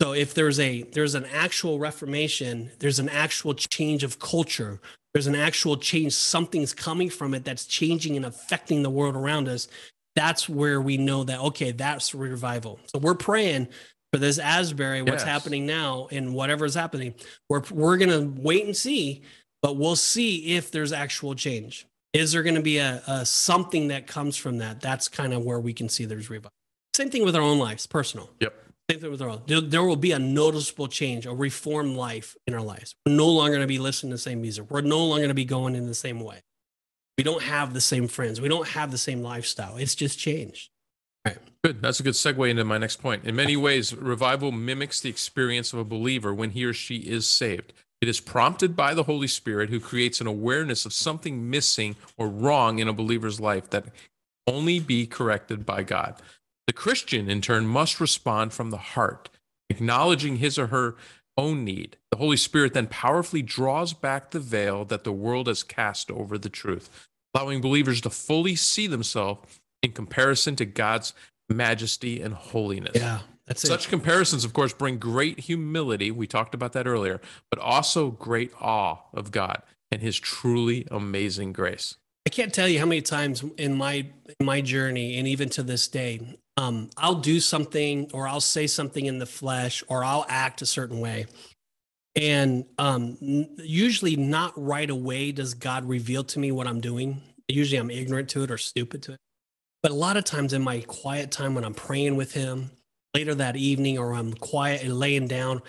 So 0.00 0.12
if 0.12 0.34
there's 0.34 0.58
a 0.58 0.82
there's 0.82 1.14
an 1.14 1.26
actual 1.26 1.78
reformation, 1.78 2.70
there's 2.78 2.98
an 2.98 3.08
actual 3.08 3.54
change 3.54 4.02
of 4.04 4.18
culture, 4.18 4.80
there's 5.14 5.26
an 5.26 5.34
actual 5.34 5.76
change, 5.76 6.12
something's 6.12 6.74
coming 6.74 7.08
from 7.08 7.34
it 7.34 7.44
that's 7.44 7.66
changing 7.66 8.16
and 8.16 8.26
affecting 8.26 8.82
the 8.82 8.90
world 8.90 9.14
around 9.14 9.48
us. 9.48 9.68
That's 10.16 10.48
where 10.48 10.80
we 10.80 10.96
know 10.96 11.24
that 11.24 11.40
okay, 11.40 11.70
that's 11.72 12.14
revival. 12.14 12.80
So 12.86 12.98
we're 12.98 13.14
praying 13.14 13.68
for 14.12 14.18
this 14.18 14.38
Asbury, 14.38 15.02
what's 15.02 15.22
yes. 15.22 15.24
happening 15.24 15.66
now 15.66 16.08
and 16.10 16.34
whatever 16.34 16.64
is 16.64 16.74
happening. 16.74 17.14
We're 17.48 17.62
we're 17.70 17.96
gonna 17.96 18.22
wait 18.22 18.66
and 18.66 18.76
see, 18.76 19.22
but 19.62 19.76
we'll 19.76 19.96
see 19.96 20.56
if 20.56 20.70
there's 20.70 20.92
actual 20.92 21.34
change. 21.34 21.86
Is 22.12 22.32
there 22.32 22.42
going 22.42 22.56
to 22.56 22.62
be 22.62 22.78
a, 22.78 23.02
a, 23.06 23.24
something 23.24 23.88
that 23.88 24.06
comes 24.06 24.36
from 24.36 24.58
that? 24.58 24.80
That's 24.80 25.08
kind 25.08 25.32
of 25.32 25.44
where 25.44 25.60
we 25.60 25.72
can 25.72 25.88
see 25.88 26.04
there's 26.04 26.28
revival. 26.28 26.50
Same 26.94 27.08
thing 27.08 27.24
with 27.24 27.34
our 27.34 27.42
own 27.42 27.58
lives, 27.58 27.86
personal. 27.86 28.28
Yep. 28.40 28.54
Same 28.90 29.00
thing 29.00 29.10
with 29.10 29.22
our 29.22 29.28
own. 29.28 29.42
There, 29.46 29.60
there 29.60 29.82
will 29.82 29.96
be 29.96 30.12
a 30.12 30.18
noticeable 30.18 30.88
change, 30.88 31.24
a 31.26 31.32
reformed 31.32 31.96
life 31.96 32.36
in 32.46 32.54
our 32.54 32.60
lives. 32.60 32.94
We're 33.06 33.14
no 33.14 33.28
longer 33.28 33.52
going 33.52 33.62
to 33.62 33.66
be 33.66 33.78
listening 33.78 34.10
to 34.10 34.14
the 34.14 34.22
same 34.22 34.42
music. 34.42 34.70
We're 34.70 34.80
no 34.80 35.04
longer 35.04 35.20
going 35.20 35.28
to 35.28 35.34
be 35.34 35.44
going 35.44 35.76
in 35.76 35.86
the 35.86 35.94
same 35.94 36.20
way. 36.20 36.42
We 37.16 37.24
don't 37.24 37.42
have 37.42 37.74
the 37.74 37.80
same 37.80 38.08
friends. 38.08 38.40
We 38.40 38.48
don't 38.48 38.68
have 38.68 38.90
the 38.90 38.98
same 38.98 39.22
lifestyle. 39.22 39.76
It's 39.76 39.94
just 39.94 40.18
changed. 40.18 40.70
Right. 41.24 41.38
Good. 41.62 41.80
That's 41.80 42.00
a 42.00 42.02
good 42.02 42.14
segue 42.14 42.50
into 42.50 42.64
my 42.64 42.78
next 42.78 42.96
point. 42.96 43.24
In 43.24 43.36
many 43.36 43.56
ways, 43.56 43.94
revival 43.94 44.50
mimics 44.50 45.00
the 45.00 45.10
experience 45.10 45.72
of 45.72 45.78
a 45.78 45.84
believer 45.84 46.34
when 46.34 46.50
he 46.50 46.64
or 46.64 46.72
she 46.72 46.96
is 46.96 47.28
saved. 47.28 47.72
It 48.00 48.08
is 48.08 48.18
prompted 48.18 48.74
by 48.74 48.94
the 48.94 49.04
Holy 49.04 49.28
Spirit 49.28 49.70
who 49.70 49.78
creates 49.78 50.20
an 50.20 50.26
awareness 50.26 50.84
of 50.84 50.92
something 50.92 51.48
missing 51.48 51.94
or 52.16 52.28
wrong 52.28 52.80
in 52.80 52.88
a 52.88 52.92
believer's 52.92 53.38
life 53.38 53.70
that 53.70 53.84
only 54.48 54.80
be 54.80 55.06
corrected 55.06 55.64
by 55.64 55.84
God. 55.84 56.16
The 56.72 56.78
Christian, 56.78 57.28
in 57.28 57.42
turn, 57.42 57.66
must 57.66 58.00
respond 58.00 58.54
from 58.54 58.70
the 58.70 58.78
heart, 58.78 59.28
acknowledging 59.68 60.36
his 60.36 60.58
or 60.58 60.68
her 60.68 60.96
own 61.36 61.66
need. 61.66 61.98
The 62.10 62.16
Holy 62.16 62.38
Spirit 62.38 62.72
then 62.72 62.86
powerfully 62.86 63.42
draws 63.42 63.92
back 63.92 64.30
the 64.30 64.40
veil 64.40 64.86
that 64.86 65.04
the 65.04 65.12
world 65.12 65.48
has 65.48 65.62
cast 65.62 66.10
over 66.10 66.38
the 66.38 66.48
truth, 66.48 66.88
allowing 67.34 67.60
believers 67.60 68.00
to 68.00 68.08
fully 68.08 68.56
see 68.56 68.86
themselves 68.86 69.60
in 69.82 69.92
comparison 69.92 70.56
to 70.56 70.64
God's 70.64 71.12
majesty 71.50 72.22
and 72.22 72.32
holiness. 72.32 72.92
Yeah. 72.94 73.18
That's 73.46 73.68
Such 73.68 73.84
it. 73.84 73.90
comparisons, 73.90 74.42
of 74.46 74.54
course, 74.54 74.72
bring 74.72 74.96
great 74.96 75.40
humility. 75.40 76.10
We 76.10 76.26
talked 76.26 76.54
about 76.54 76.72
that 76.72 76.86
earlier, 76.86 77.20
but 77.50 77.58
also 77.58 78.12
great 78.12 78.50
awe 78.62 78.96
of 79.12 79.30
God 79.30 79.60
and 79.90 80.00
his 80.00 80.18
truly 80.18 80.88
amazing 80.90 81.52
grace. 81.52 81.98
I 82.26 82.30
can't 82.30 82.54
tell 82.54 82.68
you 82.68 82.78
how 82.78 82.86
many 82.86 83.02
times 83.02 83.44
in 83.58 83.76
my 83.76 84.06
in 84.40 84.46
my 84.46 84.62
journey 84.62 85.18
and 85.18 85.28
even 85.28 85.50
to 85.50 85.62
this 85.62 85.88
day, 85.88 86.38
um, 86.56 86.90
I'll 86.96 87.16
do 87.16 87.40
something 87.40 88.10
or 88.12 88.28
I'll 88.28 88.40
say 88.40 88.66
something 88.66 89.06
in 89.06 89.18
the 89.18 89.26
flesh 89.26 89.82
or 89.88 90.04
I'll 90.04 90.26
act 90.28 90.62
a 90.62 90.66
certain 90.66 91.00
way. 91.00 91.26
And 92.14 92.66
um, 92.78 93.16
usually 93.20 94.16
not 94.16 94.52
right 94.56 94.90
away 94.90 95.32
does 95.32 95.54
God 95.54 95.88
reveal 95.88 96.24
to 96.24 96.38
me 96.38 96.52
what 96.52 96.66
I'm 96.66 96.80
doing. 96.80 97.22
Usually 97.48 97.78
I'm 97.78 97.90
ignorant 97.90 98.28
to 98.30 98.42
it 98.42 98.50
or 98.50 98.58
stupid 98.58 99.02
to 99.04 99.12
it. 99.12 99.18
But 99.82 99.92
a 99.92 99.94
lot 99.94 100.16
of 100.16 100.24
times 100.24 100.52
in 100.52 100.62
my 100.62 100.80
quiet 100.80 101.30
time 101.30 101.54
when 101.54 101.64
I'm 101.64 101.74
praying 101.74 102.16
with 102.16 102.32
him 102.32 102.70
later 103.14 103.34
that 103.34 103.56
evening 103.56 103.98
or 103.98 104.14
I'm 104.14 104.34
quiet 104.34 104.82
and 104.82 104.98
laying 104.98 105.26
down, 105.26 105.62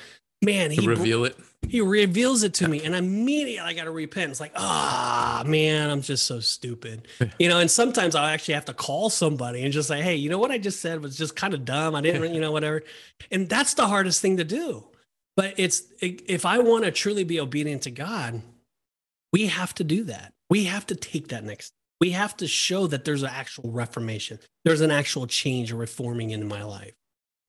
man, 0.44 0.72
he 0.72 0.88
reveal 0.88 1.26
it. 1.26 1.38
He 1.68 1.80
reveals 1.82 2.44
it 2.44 2.54
to 2.56 2.68
me, 2.68 2.84
and 2.84 2.94
immediately 2.94 3.60
I 3.60 3.74
got 3.74 3.86
to 3.86 3.92
repent. 3.92 4.32
It's 4.32 4.40
like, 4.40 4.52
ah, 4.56 5.44
man, 5.46 5.90
I'm 5.90 6.02
just 6.02 6.26
so 6.26 6.40
stupid, 6.40 7.08
you 7.40 7.48
know. 7.48 7.60
And 7.60 7.72
sometimes 7.72 8.16
I'll 8.16 8.26
actually 8.26 8.56
have 8.56 8.66
to 8.66 8.74
call 8.74 9.10
somebody 9.10 9.64
and 9.64 9.72
just 9.72 9.88
say, 9.88 10.02
hey, 10.02 10.16
you 10.16 10.30
know 10.30 10.40
what 10.40 10.52
I 10.52 10.58
just 10.58 10.82
said 10.82 11.02
was 11.02 11.18
just 11.18 11.36
kind 11.36 11.54
of 11.54 11.66
dumb. 11.66 11.96
I 11.96 12.02
didn't, 12.02 12.34
you 12.34 12.42
know, 12.42 12.52
whatever. 12.52 12.84
And 13.32 13.48
that's 13.48 13.74
the 13.76 13.88
hardest 13.88 14.22
thing 14.22 14.38
to 14.38 14.44
do. 14.44 14.86
But 15.36 15.56
it's 15.58 15.84
if 16.02 16.46
I 16.46 16.60
want 16.60 16.84
to 16.84 16.92
truly 16.92 17.24
be 17.24 17.40
obedient 17.40 17.84
to 17.84 17.92
God, 17.92 18.42
we 19.32 19.48
have 19.48 19.74
to 19.76 19.84
do 19.84 20.04
that. 20.06 20.34
We 20.50 20.66
have 20.66 20.86
to 20.88 20.96
take 20.96 21.30
that 21.30 21.44
next 21.44 21.74
we 22.04 22.12
have 22.12 22.36
to 22.36 22.48
show 22.48 22.86
that 22.88 23.06
there's 23.06 23.24
an 23.24 23.30
actual 23.30 23.72
reformation. 23.72 24.38
There's 24.66 24.82
an 24.82 24.92
actual 24.92 25.26
change 25.26 25.72
or 25.72 25.78
reforming 25.78 26.32
in 26.32 26.46
my 26.50 26.62
life. 26.62 26.92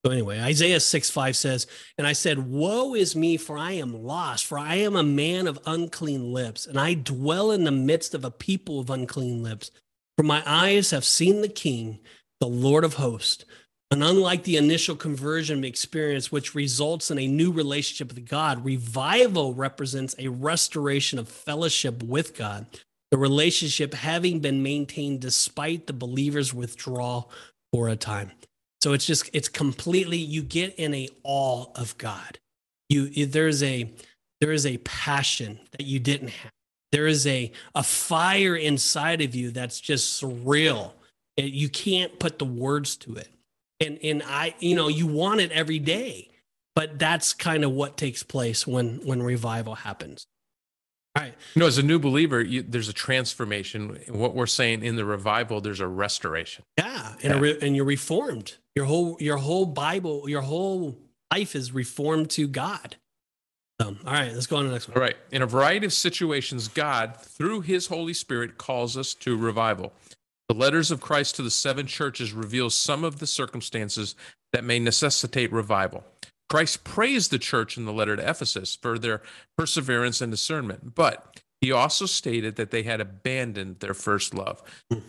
So 0.04 0.12
anyway, 0.12 0.38
Isaiah 0.38 0.80
6 0.80 1.10
5 1.10 1.36
says, 1.36 1.66
And 1.96 2.06
I 2.06 2.12
said, 2.12 2.50
Woe 2.50 2.94
is 2.94 3.16
me, 3.16 3.36
for 3.36 3.56
I 3.56 3.72
am 3.72 4.04
lost, 4.04 4.44
for 4.44 4.58
I 4.58 4.76
am 4.76 4.96
a 4.96 5.02
man 5.02 5.46
of 5.46 5.58
unclean 5.66 6.32
lips, 6.32 6.66
and 6.66 6.78
I 6.78 6.94
dwell 6.94 7.50
in 7.50 7.64
the 7.64 7.72
midst 7.72 8.14
of 8.14 8.24
a 8.24 8.30
people 8.30 8.80
of 8.80 8.90
unclean 8.90 9.42
lips. 9.42 9.70
For 10.18 10.24
my 10.24 10.42
eyes 10.46 10.90
have 10.90 11.04
seen 11.04 11.40
the 11.40 11.48
King, 11.48 12.00
the 12.40 12.46
Lord 12.46 12.84
of 12.84 12.94
hosts. 12.94 13.44
And 13.90 14.02
unlike 14.02 14.42
the 14.42 14.56
initial 14.56 14.96
conversion 14.96 15.64
experience, 15.64 16.32
which 16.32 16.54
results 16.54 17.10
in 17.10 17.18
a 17.18 17.26
new 17.26 17.52
relationship 17.52 18.14
with 18.14 18.28
God, 18.28 18.64
revival 18.64 19.54
represents 19.54 20.14
a 20.18 20.28
restoration 20.28 21.18
of 21.18 21.28
fellowship 21.28 22.02
with 22.02 22.36
God 22.36 22.66
the 23.14 23.18
relationship 23.18 23.94
having 23.94 24.40
been 24.40 24.60
maintained 24.60 25.20
despite 25.20 25.86
the 25.86 25.92
believer's 25.92 26.52
withdrawal 26.52 27.30
for 27.72 27.88
a 27.88 27.94
time. 27.94 28.32
So 28.84 28.92
it's 28.92 29.06
just 29.06 29.30
it's 29.32 29.48
completely 29.48 30.18
you 30.18 30.42
get 30.42 30.74
in 30.74 30.92
a 30.92 31.08
awe 31.22 31.64
of 31.74 31.96
God. 31.96 32.38
You 32.90 33.24
there's 33.24 33.62
a 33.62 33.90
there 34.42 34.52
is 34.52 34.66
a 34.66 34.76
passion 34.76 35.58
that 35.70 35.86
you 35.86 35.98
didn't 35.98 36.28
have. 36.28 36.52
There 36.92 37.06
is 37.06 37.26
a 37.26 37.50
a 37.74 37.82
fire 37.82 38.54
inside 38.54 39.22
of 39.22 39.34
you 39.34 39.52
that's 39.52 39.80
just 39.80 40.22
surreal. 40.22 40.92
You 41.38 41.70
can't 41.70 42.18
put 42.18 42.38
the 42.38 42.44
words 42.44 42.96
to 42.96 43.14
it. 43.14 43.30
And 43.80 43.98
and 44.02 44.22
I 44.22 44.54
you 44.58 44.76
know 44.76 44.88
you 44.88 45.06
want 45.06 45.40
it 45.40 45.50
every 45.52 45.78
day. 45.78 46.28
But 46.76 46.98
that's 46.98 47.32
kind 47.32 47.64
of 47.64 47.70
what 47.70 47.96
takes 47.96 48.22
place 48.22 48.66
when 48.66 48.96
when 49.06 49.22
revival 49.22 49.76
happens. 49.76 50.26
Right. 51.16 51.34
You 51.54 51.60
know, 51.60 51.66
as 51.66 51.78
a 51.78 51.82
new 51.82 52.00
believer, 52.00 52.42
you, 52.42 52.62
there's 52.62 52.88
a 52.88 52.92
transformation. 52.92 54.00
What 54.08 54.34
we're 54.34 54.46
saying 54.46 54.82
in 54.82 54.96
the 54.96 55.04
revival, 55.04 55.60
there's 55.60 55.80
a 55.80 55.86
restoration. 55.86 56.64
Yeah, 56.76 57.14
and, 57.22 57.34
yeah. 57.34 57.40
Re- 57.40 57.58
and 57.62 57.76
you're 57.76 57.84
reformed. 57.84 58.56
Your 58.74 58.86
whole 58.86 59.16
your 59.20 59.36
whole 59.36 59.66
Bible, 59.66 60.28
your 60.28 60.42
whole 60.42 60.98
life 61.32 61.54
is 61.54 61.72
reformed 61.72 62.30
to 62.30 62.48
God. 62.48 62.96
Um, 63.78 63.98
all 64.06 64.12
right, 64.12 64.32
let's 64.32 64.46
go 64.46 64.56
on 64.56 64.62
to 64.64 64.68
the 64.68 64.74
next 64.74 64.88
one. 64.88 64.96
All 64.96 65.02
right. 65.02 65.16
In 65.30 65.42
a 65.42 65.46
variety 65.46 65.86
of 65.86 65.92
situations, 65.92 66.68
God, 66.68 67.16
through 67.20 67.60
His 67.60 67.88
Holy 67.88 68.12
Spirit, 68.12 68.58
calls 68.58 68.96
us 68.96 69.14
to 69.14 69.36
revival. 69.36 69.92
The 70.48 70.54
letters 70.54 70.90
of 70.90 71.00
Christ 71.00 71.36
to 71.36 71.42
the 71.42 71.50
seven 71.50 71.86
churches 71.86 72.32
reveal 72.32 72.70
some 72.70 73.02
of 73.02 73.18
the 73.18 73.26
circumstances 73.26 74.14
that 74.52 74.62
may 74.64 74.78
necessitate 74.78 75.52
revival. 75.52 76.04
Christ 76.48 76.84
praised 76.84 77.30
the 77.30 77.38
church 77.38 77.76
in 77.76 77.84
the 77.84 77.92
letter 77.92 78.16
to 78.16 78.28
Ephesus 78.28 78.76
for 78.80 78.98
their 78.98 79.22
perseverance 79.56 80.20
and 80.20 80.30
discernment, 80.30 80.94
but 80.94 81.40
he 81.60 81.72
also 81.72 82.06
stated 82.06 82.56
that 82.56 82.70
they 82.70 82.82
had 82.82 83.00
abandoned 83.00 83.80
their 83.80 83.94
first 83.94 84.34
love. 84.34 84.62
Hmm. 84.92 85.00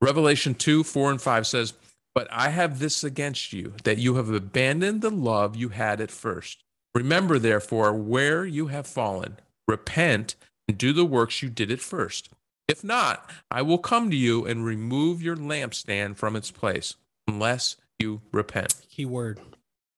Revelation 0.00 0.54
2 0.54 0.84
4 0.84 1.12
and 1.12 1.22
5 1.22 1.46
says, 1.46 1.74
But 2.14 2.28
I 2.30 2.50
have 2.50 2.78
this 2.78 3.02
against 3.02 3.52
you, 3.52 3.74
that 3.84 3.98
you 3.98 4.16
have 4.16 4.28
abandoned 4.28 5.00
the 5.00 5.10
love 5.10 5.56
you 5.56 5.70
had 5.70 6.00
at 6.00 6.10
first. 6.10 6.64
Remember, 6.94 7.38
therefore, 7.38 7.94
where 7.94 8.44
you 8.44 8.66
have 8.66 8.86
fallen, 8.86 9.38
repent 9.66 10.36
and 10.68 10.76
do 10.76 10.92
the 10.92 11.06
works 11.06 11.42
you 11.42 11.48
did 11.48 11.70
at 11.70 11.80
first. 11.80 12.28
If 12.68 12.84
not, 12.84 13.30
I 13.50 13.62
will 13.62 13.78
come 13.78 14.10
to 14.10 14.16
you 14.16 14.44
and 14.44 14.64
remove 14.64 15.22
your 15.22 15.36
lampstand 15.36 16.16
from 16.16 16.36
its 16.36 16.50
place, 16.50 16.96
unless 17.26 17.76
you 17.98 18.20
repent. 18.32 18.74
Key 18.90 19.06
word 19.06 19.40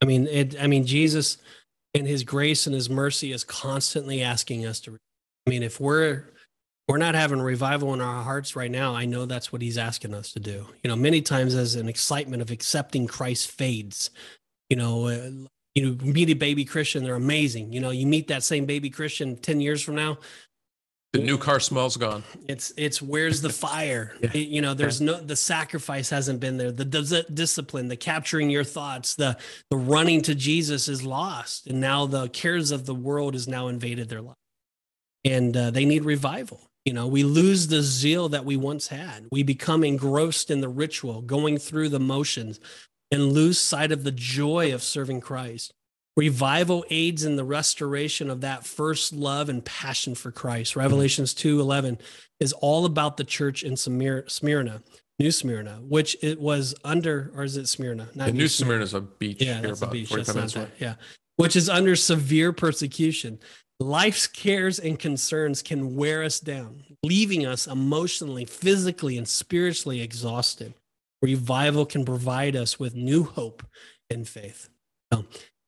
I 0.04 0.06
mean, 0.06 0.26
it, 0.26 0.60
I 0.60 0.66
mean, 0.66 0.84
Jesus 0.84 1.38
in 1.94 2.04
his 2.04 2.24
grace 2.24 2.66
and 2.66 2.74
his 2.74 2.90
mercy 2.90 3.32
is 3.32 3.42
constantly 3.42 4.20
asking 4.22 4.66
us 4.66 4.78
to. 4.80 4.98
I 5.46 5.50
mean, 5.50 5.62
if 5.62 5.80
we're 5.80 6.24
we're 6.86 6.98
not 6.98 7.14
having 7.14 7.40
revival 7.40 7.94
in 7.94 8.02
our 8.02 8.22
hearts 8.22 8.54
right 8.54 8.70
now, 8.70 8.94
I 8.94 9.06
know 9.06 9.24
that's 9.24 9.50
what 9.50 9.62
he's 9.62 9.78
asking 9.78 10.12
us 10.12 10.30
to 10.34 10.40
do. 10.40 10.66
You 10.82 10.90
know, 10.90 10.96
many 10.96 11.22
times 11.22 11.54
as 11.54 11.74
an 11.76 11.88
excitement 11.88 12.42
of 12.42 12.50
accepting 12.50 13.06
Christ 13.06 13.50
fades, 13.50 14.10
you 14.68 14.76
know, 14.76 15.06
uh, 15.06 15.30
You 15.74 15.94
meet 16.02 16.28
a 16.28 16.34
baby 16.34 16.66
Christian, 16.66 17.02
they're 17.02 17.14
amazing. 17.14 17.72
You 17.72 17.80
know, 17.80 17.90
you 17.90 18.06
meet 18.06 18.28
that 18.28 18.42
same 18.42 18.66
baby 18.66 18.90
Christian 18.90 19.38
10 19.38 19.62
years 19.62 19.80
from 19.80 19.94
now, 19.94 20.18
The 21.14 21.20
new 21.22 21.38
car 21.38 21.60
smells 21.60 21.96
gone. 21.96 22.24
it's 22.48 22.72
it's 22.76 23.00
where's 23.00 23.40
the 23.40 23.48
fire? 23.50 24.14
Yeah. 24.20 24.30
It- 24.34 24.48
you 24.48 24.60
know 24.60 24.74
there's 24.74 25.00
no 25.00 25.20
the 25.20 25.36
sacrifice 25.36 26.10
hasn't 26.10 26.40
been 26.40 26.56
there. 26.56 26.72
The 26.72 26.84
dis- 26.84 27.24
discipline 27.32 27.86
the 27.86 27.96
capturing 27.96 28.50
your 28.50 28.64
thoughts 28.64 29.14
the 29.14 29.36
the 29.70 29.76
running 29.76 30.22
to 30.22 30.34
jesus 30.34 30.88
is 30.88 31.04
lost. 31.04 31.68
And 31.68 31.80
now 31.80 32.06
the 32.06 32.28
cares 32.28 32.72
of 32.72 32.84
the 32.84 32.94
world 32.96 33.34
has 33.34 33.46
now 33.46 33.68
invaded 33.68 34.08
their 34.08 34.22
life. 34.22 34.36
And 35.24 35.56
uh, 35.56 35.70
they 35.70 35.84
need 35.84 36.04
revival. 36.04 36.60
You 36.84 36.92
know 36.94 37.06
we 37.06 37.22
lose 37.22 37.68
the 37.68 37.80
zeal 37.82 38.28
that 38.30 38.44
we 38.44 38.56
once 38.56 38.88
had. 38.88 39.26
We 39.30 39.44
become 39.44 39.84
engrossed 39.84 40.50
in 40.50 40.60
the 40.60 40.68
ritual 40.68 41.22
going 41.22 41.58
through 41.58 41.90
the 41.90 42.00
motions 42.00 42.58
and 43.12 43.32
lose 43.32 43.58
sight 43.60 43.92
of 43.92 44.02
the 44.02 44.10
joy 44.12 44.74
of 44.74 44.82
serving 44.82 45.20
christ 45.20 45.72
revival 46.16 46.84
aids 46.90 47.24
in 47.24 47.36
the 47.36 47.44
restoration 47.44 48.30
of 48.30 48.40
that 48.42 48.64
first 48.64 49.12
love 49.12 49.48
and 49.48 49.64
passion 49.64 50.14
for 50.14 50.30
christ 50.30 50.76
revelations 50.76 51.34
2.11 51.34 51.98
is 52.40 52.52
all 52.54 52.84
about 52.84 53.16
the 53.16 53.24
church 53.24 53.62
in 53.62 53.72
Smyr- 53.74 54.30
smyrna 54.30 54.82
new 55.18 55.30
smyrna 55.30 55.80
which 55.82 56.16
it 56.22 56.40
was 56.40 56.74
under 56.84 57.32
or 57.34 57.42
is 57.44 57.56
it 57.56 57.66
smyrna 57.68 58.08
The 58.14 58.32
new 58.32 58.48
Smyrna 58.48 58.84
is 58.84 58.94
a 58.94 59.00
beach 59.00 59.40
yeah, 59.42 59.54
here 59.54 59.68
that's 59.68 59.80
about 59.82 59.92
beach. 59.92 60.08
45 60.08 60.26
That's 60.26 60.28
not 60.28 60.40
minutes 60.40 60.56
away. 60.56 60.64
that. 60.64 60.84
Yeah, 60.84 60.94
which 61.36 61.56
is 61.56 61.68
under 61.68 61.96
severe 61.96 62.52
persecution. 62.52 63.38
Life's 63.80 64.26
cares 64.28 64.78
and 64.78 64.98
concerns 64.98 65.60
can 65.62 65.96
wear 65.96 66.22
us 66.22 66.38
down, 66.38 66.84
leaving 67.02 67.44
us 67.44 67.66
emotionally, 67.66 68.44
physically, 68.44 69.18
and 69.18 69.26
spiritually 69.26 70.00
exhausted. 70.00 70.74
Revival 71.22 71.84
can 71.84 72.04
provide 72.04 72.54
us 72.54 72.78
with 72.78 72.94
new 72.94 73.24
hope 73.24 73.64
and 74.10 74.28
faith. 74.28 74.68
So 75.12 75.24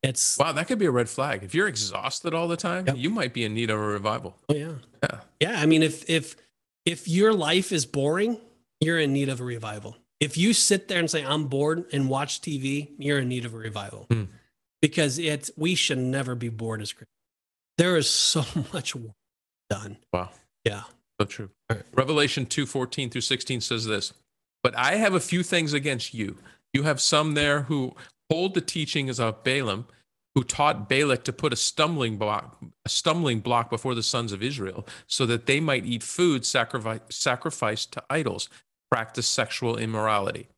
it's 0.07 0.38
Wow, 0.38 0.52
that 0.52 0.66
could 0.68 0.78
be 0.78 0.86
a 0.86 0.90
red 0.90 1.09
flag. 1.09 1.42
If 1.42 1.54
you're 1.54 1.68
exhausted 1.68 2.34
all 2.34 2.48
the 2.48 2.57
time, 2.57 2.86
Yep. 2.86 2.96
you 2.96 3.11
might 3.11 3.32
be 3.34 3.44
in 3.44 3.54
need 3.54 3.70
of 3.70 3.78
a 3.78 3.82
revival. 3.82 4.36
oh 4.48 4.54
yeah, 4.54 4.72
Yeah. 5.02 5.20
yeah. 5.40 5.61
I 5.61 5.66
mean, 5.66 5.82
if 5.82 6.09
if 6.09 6.36
if 6.84 7.09
your 7.09 7.32
life 7.32 7.72
is 7.72 7.84
boring, 7.86 8.40
you're 8.80 8.98
in 8.98 9.12
need 9.12 9.28
of 9.28 9.40
a 9.40 9.44
revival. 9.44 9.96
If 10.20 10.36
you 10.36 10.52
sit 10.54 10.88
there 10.88 10.98
and 10.98 11.11
say 11.11 11.24
I'm 11.24 11.46
bored 11.48 11.84
and 11.92 12.09
watch 12.09 12.40
TV, 12.40 12.90
you're 12.98 13.18
in 13.18 13.28
need 13.28 13.44
of 13.44 13.52
a 13.54 13.59
revival. 13.59 14.07
Hmm. 14.11 14.24
Because 14.80 15.18
it's 15.18 15.50
we 15.57 15.74
should 15.74 15.98
never 15.98 16.34
be 16.34 16.48
bored 16.48 16.80
as 16.80 16.92
Christians. 16.92 17.11
There 17.78 17.96
is 17.96 18.09
so 18.09 18.44
much 18.72 18.94
work 18.94 19.12
done. 19.68 19.98
Wow. 20.12 20.30
Yeah. 20.64 20.84
So 21.20 21.26
true. 21.26 21.50
Right. 21.70 21.82
Revelation 21.94 22.46
2 22.46 22.66
14 22.66 23.11
through 23.11 23.20
16 23.22 23.61
says 23.62 23.84
this 23.86 24.12
But 24.62 24.76
I 24.76 24.96
have 24.96 25.14
a 25.14 25.20
few 25.20 25.42
things 25.42 25.72
against 25.72 26.14
you. 26.14 26.36
You 26.72 26.82
have 26.84 27.00
some 27.00 27.34
there 27.34 27.62
who 27.62 27.94
hold 28.30 28.54
the 28.54 28.61
teachings 28.61 29.18
of 29.18 29.42
Balaam, 29.44 29.86
who 30.37 30.45
taught 30.45 30.87
Balak 30.87 31.24
to 31.24 31.32
put 31.32 31.55
a 31.55 31.57
stumbling 31.57 32.18
block, 32.18 32.62
a 32.84 32.91
stumbling 32.91 33.41
block 33.41 33.70
before 33.70 33.95
the 33.95 34.03
sons 34.03 34.32
of 34.32 34.43
Israel, 34.43 34.87
so 35.07 35.24
that 35.24 35.47
they 35.47 35.61
might 35.61 35.87
eat 35.87 36.03
food 36.03 36.45
sacrifice, 36.45 37.01
sacrificed 37.09 37.93
to 37.95 38.05
idols, 38.11 38.51
practice 38.91 39.26
sexual 39.26 39.78
immorality. 39.78 40.49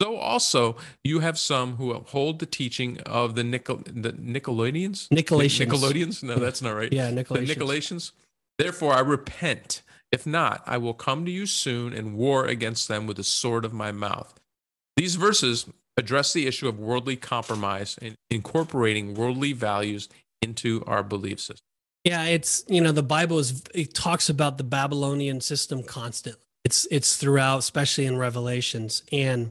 So 0.00 0.16
also 0.16 0.76
you 1.04 1.20
have 1.20 1.38
some 1.38 1.76
who 1.76 1.92
uphold 1.92 2.38
the 2.38 2.46
teaching 2.46 2.98
of 3.00 3.34
the, 3.34 3.44
Nicol- 3.44 3.82
the 3.84 4.14
Nicolaitans? 4.14 5.08
Nicolaitans. 5.10 5.66
Nickelodeons? 5.66 6.22
No, 6.22 6.36
that's 6.36 6.62
not 6.62 6.70
right 6.70 6.90
Yeah, 6.92 7.10
the 7.10 7.22
Nicolaitans. 7.22 7.46
Nicolaitans. 7.48 8.12
Therefore, 8.58 8.94
I 8.94 9.00
repent. 9.00 9.82
If 10.10 10.26
not, 10.26 10.62
I 10.66 10.78
will 10.78 10.94
come 10.94 11.26
to 11.26 11.30
you 11.30 11.44
soon 11.44 11.92
and 11.92 12.14
war 12.14 12.46
against 12.46 12.88
them 12.88 13.06
with 13.06 13.18
the 13.18 13.24
sword 13.24 13.66
of 13.66 13.74
my 13.74 13.92
mouth. 13.92 14.40
These 14.96 15.16
verses 15.16 15.66
address 15.96 16.32
the 16.32 16.46
issue 16.46 16.68
of 16.68 16.78
worldly 16.78 17.16
compromise 17.16 17.98
and 18.00 18.16
incorporating 18.30 19.14
worldly 19.14 19.52
values 19.52 20.08
into 20.42 20.82
our 20.86 21.02
belief 21.02 21.40
system. 21.40 21.64
Yeah, 22.04 22.24
it's 22.24 22.64
you 22.66 22.80
know 22.80 22.92
the 22.92 23.02
Bible 23.02 23.38
is 23.38 23.62
it 23.74 23.94
talks 23.94 24.30
about 24.30 24.56
the 24.56 24.64
Babylonian 24.64 25.40
system 25.40 25.82
constantly. 25.82 26.42
It's 26.64 26.86
it's 26.90 27.16
throughout, 27.16 27.58
especially 27.58 28.06
in 28.06 28.16
Revelations. 28.16 29.02
And 29.12 29.50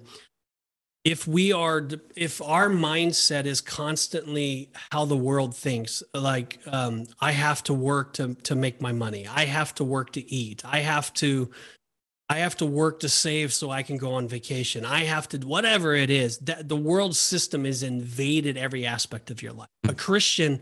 if 1.06 1.28
we 1.28 1.54
are 1.54 1.88
if 2.16 2.42
our 2.42 2.70
mindset 2.70 3.46
is 3.46 3.62
constantly 3.62 4.72
how 4.92 5.06
the 5.06 5.18
world 5.18 5.56
thinks, 5.56 6.02
like 6.14 6.60
um, 6.66 7.06
I 7.20 7.32
have 7.32 7.64
to 7.64 7.74
work 7.74 8.14
to 8.14 8.34
to 8.34 8.56
make 8.56 8.82
my 8.82 8.92
money, 8.92 9.28
I 9.28 9.46
have 9.46 9.76
to 9.76 9.84
work 9.84 10.12
to 10.14 10.34
eat, 10.34 10.64
I 10.66 10.80
have 10.80 11.14
to 11.16 11.52
I 12.30 12.40
have 12.40 12.58
to 12.58 12.66
work 12.66 13.00
to 13.00 13.10
save 13.10 13.52
so 13.52 13.72
I 13.72 13.82
can 13.82 13.98
go 13.98 14.14
on 14.14 14.28
vacation. 14.28 14.86
I 14.86 15.06
have 15.06 15.28
to 15.30 15.40
whatever 15.40 15.96
it 15.96 16.12
is. 16.12 16.38
That 16.40 16.70
the 16.70 16.76
world 16.76 17.16
system 17.16 17.66
is 17.66 17.82
invaded 17.82 18.56
every 18.56 18.86
aspect 18.86 19.32
of 19.32 19.42
your 19.42 19.52
life. 19.52 19.70
A 19.86 19.90
hmm. 19.90 19.96
Christian 19.96 20.62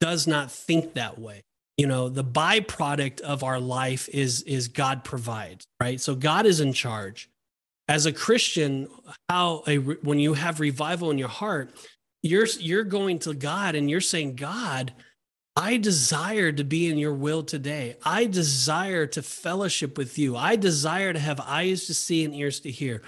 does 0.00 0.26
not 0.26 0.50
think 0.50 0.94
that 0.94 1.18
way. 1.18 1.42
You 1.76 1.86
know, 1.86 2.08
the 2.08 2.24
byproduct 2.24 3.20
of 3.20 3.44
our 3.44 3.60
life 3.60 4.08
is 4.08 4.42
is 4.42 4.66
God 4.66 5.04
provides, 5.04 5.64
right? 5.80 6.00
So 6.00 6.16
God 6.16 6.46
is 6.46 6.60
in 6.60 6.72
charge. 6.72 7.30
As 7.86 8.04
a 8.04 8.12
Christian, 8.12 8.88
how 9.28 9.62
a 9.68 9.76
when 9.76 10.18
you 10.18 10.34
have 10.34 10.58
revival 10.58 11.12
in 11.12 11.18
your 11.18 11.28
heart, 11.28 11.70
you're 12.22 12.46
you're 12.58 12.84
going 12.84 13.20
to 13.20 13.34
God 13.34 13.76
and 13.76 13.88
you're 13.88 14.00
saying, 14.00 14.34
God, 14.34 14.92
I 15.58 15.76
desire 15.76 16.52
to 16.52 16.62
be 16.62 16.88
in 16.88 16.98
your 16.98 17.14
will 17.14 17.42
today. 17.42 17.96
I 18.04 18.26
desire 18.26 19.06
to 19.08 19.22
fellowship 19.22 19.98
with 19.98 20.16
you. 20.16 20.36
I 20.36 20.54
desire 20.54 21.12
to 21.12 21.18
have 21.18 21.40
eyes 21.40 21.86
to 21.86 21.94
see 21.94 22.24
and 22.24 22.32
ears 22.32 22.60
to 22.60 22.70
hear. 22.70 23.02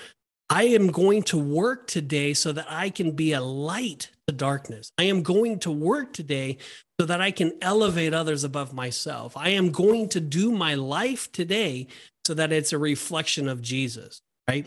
I 0.50 0.64
am 0.64 0.88
going 0.88 1.22
to 1.24 1.38
work 1.38 1.86
today 1.86 2.34
so 2.34 2.50
that 2.50 2.66
I 2.68 2.90
can 2.90 3.12
be 3.12 3.34
a 3.34 3.40
light 3.40 4.10
to 4.26 4.34
darkness. 4.34 4.90
I 4.98 5.04
am 5.04 5.22
going 5.22 5.60
to 5.60 5.70
work 5.70 6.12
today 6.12 6.58
so 6.98 7.06
that 7.06 7.20
I 7.20 7.30
can 7.30 7.52
elevate 7.62 8.14
others 8.14 8.42
above 8.42 8.72
myself. 8.72 9.36
I 9.36 9.50
am 9.50 9.70
going 9.70 10.08
to 10.08 10.20
do 10.20 10.50
my 10.50 10.74
life 10.74 11.30
today 11.30 11.86
so 12.26 12.34
that 12.34 12.50
it's 12.50 12.72
a 12.72 12.78
reflection 12.78 13.48
of 13.48 13.62
Jesus, 13.62 14.22
right? 14.48 14.66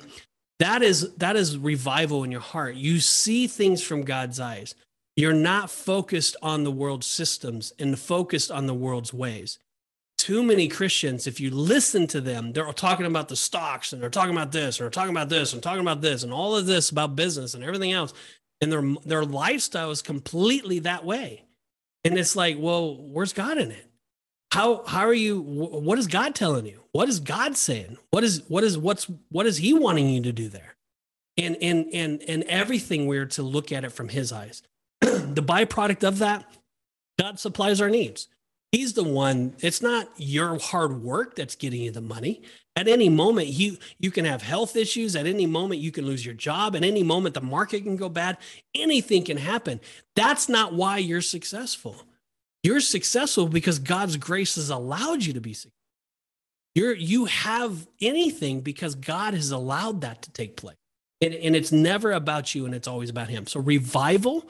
That 0.59 0.83
is 0.83 1.13
that 1.15 1.35
is 1.35 1.57
revival 1.57 2.23
in 2.23 2.31
your 2.31 2.39
heart. 2.39 2.75
You 2.75 3.01
see 3.01 3.47
things 3.47 3.83
from 3.83 4.03
God's 4.03 4.39
eyes. 4.39 4.73
You're 5.15 5.33
not 5.33 5.69
focused 5.69 6.35
on 6.41 6.63
the 6.63 6.71
world's 6.71 7.07
systems 7.07 7.73
and 7.77 7.97
focused 7.99 8.51
on 8.51 8.65
the 8.65 8.73
world's 8.73 9.13
ways. 9.13 9.59
Too 10.17 10.41
many 10.41 10.67
Christians, 10.67 11.27
if 11.27 11.39
you 11.39 11.51
listen 11.51 12.07
to 12.07 12.21
them, 12.21 12.53
they're 12.53 12.71
talking 12.73 13.05
about 13.05 13.27
the 13.27 13.35
stocks 13.35 13.93
and 13.93 14.01
they're 14.01 14.09
talking 14.09 14.31
about 14.31 14.51
this 14.51 14.79
and 14.79 14.85
they're 14.85 14.91
talking 14.91 15.11
about 15.11 15.29
this 15.29 15.53
and 15.53 15.61
talking 15.61 15.81
about 15.81 16.01
this 16.01 16.23
and 16.23 16.31
all 16.31 16.55
of 16.55 16.65
this 16.65 16.89
about 16.89 17.15
business 17.15 17.53
and 17.53 17.63
everything 17.63 17.91
else. 17.91 18.13
And 18.61 18.71
their 18.71 18.83
their 19.05 19.25
lifestyle 19.25 19.91
is 19.91 20.01
completely 20.01 20.79
that 20.79 21.03
way. 21.03 21.43
And 22.03 22.17
it's 22.17 22.35
like, 22.35 22.57
well, 22.57 22.95
where's 22.95 23.33
God 23.33 23.57
in 23.57 23.71
it? 23.71 23.89
How 24.51 24.83
how 24.85 25.05
are 25.05 25.13
you 25.13 25.41
wh- 25.41 25.83
what 25.83 25.99
is 25.99 26.07
God 26.07 26.35
telling 26.35 26.65
you? 26.65 26.83
What 26.91 27.09
is 27.09 27.19
God 27.19 27.57
saying? 27.57 27.97
What 28.11 28.23
is 28.23 28.43
what 28.47 28.63
is 28.63 28.77
what's 28.77 29.09
what 29.29 29.45
is 29.45 29.57
he 29.57 29.73
wanting 29.73 30.09
you 30.09 30.21
to 30.21 30.31
do 30.31 30.47
there? 30.47 30.75
And 31.37 31.57
and 31.61 31.87
and 31.91 32.21
and 32.27 32.43
everything 32.43 33.07
we're 33.07 33.25
to 33.25 33.43
look 33.43 33.71
at 33.71 33.83
it 33.83 33.91
from 33.91 34.09
his 34.09 34.31
eyes. 34.31 34.63
the 35.33 35.43
byproduct 35.43 36.07
of 36.07 36.19
that, 36.19 36.45
God 37.19 37.39
supplies 37.39 37.81
our 37.81 37.89
needs. 37.89 38.27
He's 38.71 38.93
the 38.93 39.03
one, 39.03 39.53
it's 39.59 39.81
not 39.81 40.09
your 40.17 40.57
hard 40.57 41.03
work 41.03 41.35
that's 41.35 41.55
getting 41.55 41.81
you 41.81 41.91
the 41.91 42.01
money. 42.01 42.41
At 42.75 42.87
any 42.87 43.07
moment, 43.07 43.49
you 43.49 43.77
you 43.99 44.09
can 44.09 44.25
have 44.25 44.41
health 44.41 44.75
issues. 44.75 45.15
At 45.15 45.27
any 45.27 45.45
moment, 45.45 45.79
you 45.79 45.91
can 45.91 46.07
lose 46.07 46.25
your 46.25 46.33
job. 46.33 46.75
At 46.75 46.83
any 46.83 47.03
moment, 47.03 47.35
the 47.35 47.41
market 47.41 47.83
can 47.83 47.97
go 47.97 48.09
bad. 48.09 48.37
Anything 48.73 49.25
can 49.25 49.37
happen. 49.37 49.79
That's 50.15 50.49
not 50.49 50.73
why 50.73 50.97
you're 50.97 51.21
successful. 51.21 51.95
You're 52.63 52.79
successful 52.79 53.47
because 53.47 53.77
God's 53.77 54.17
grace 54.17 54.55
has 54.55 54.71
allowed 54.71 55.23
you 55.23 55.33
to 55.33 55.41
be 55.41 55.53
successful. 55.53 55.77
You're 56.73 56.95
you 56.95 57.25
have 57.25 57.87
anything 58.01 58.61
because 58.61 58.95
God 58.95 59.35
has 59.35 59.51
allowed 59.51 60.01
that 60.01 60.23
to 60.23 60.31
take 60.31 60.57
place. 60.57 60.77
And, 61.21 61.35
and 61.35 61.55
it's 61.55 61.71
never 61.71 62.11
about 62.11 62.55
you 62.55 62.65
and 62.65 62.73
it's 62.73 62.87
always 62.87 63.11
about 63.11 63.29
him. 63.29 63.45
So 63.45 63.59
revival 63.59 64.49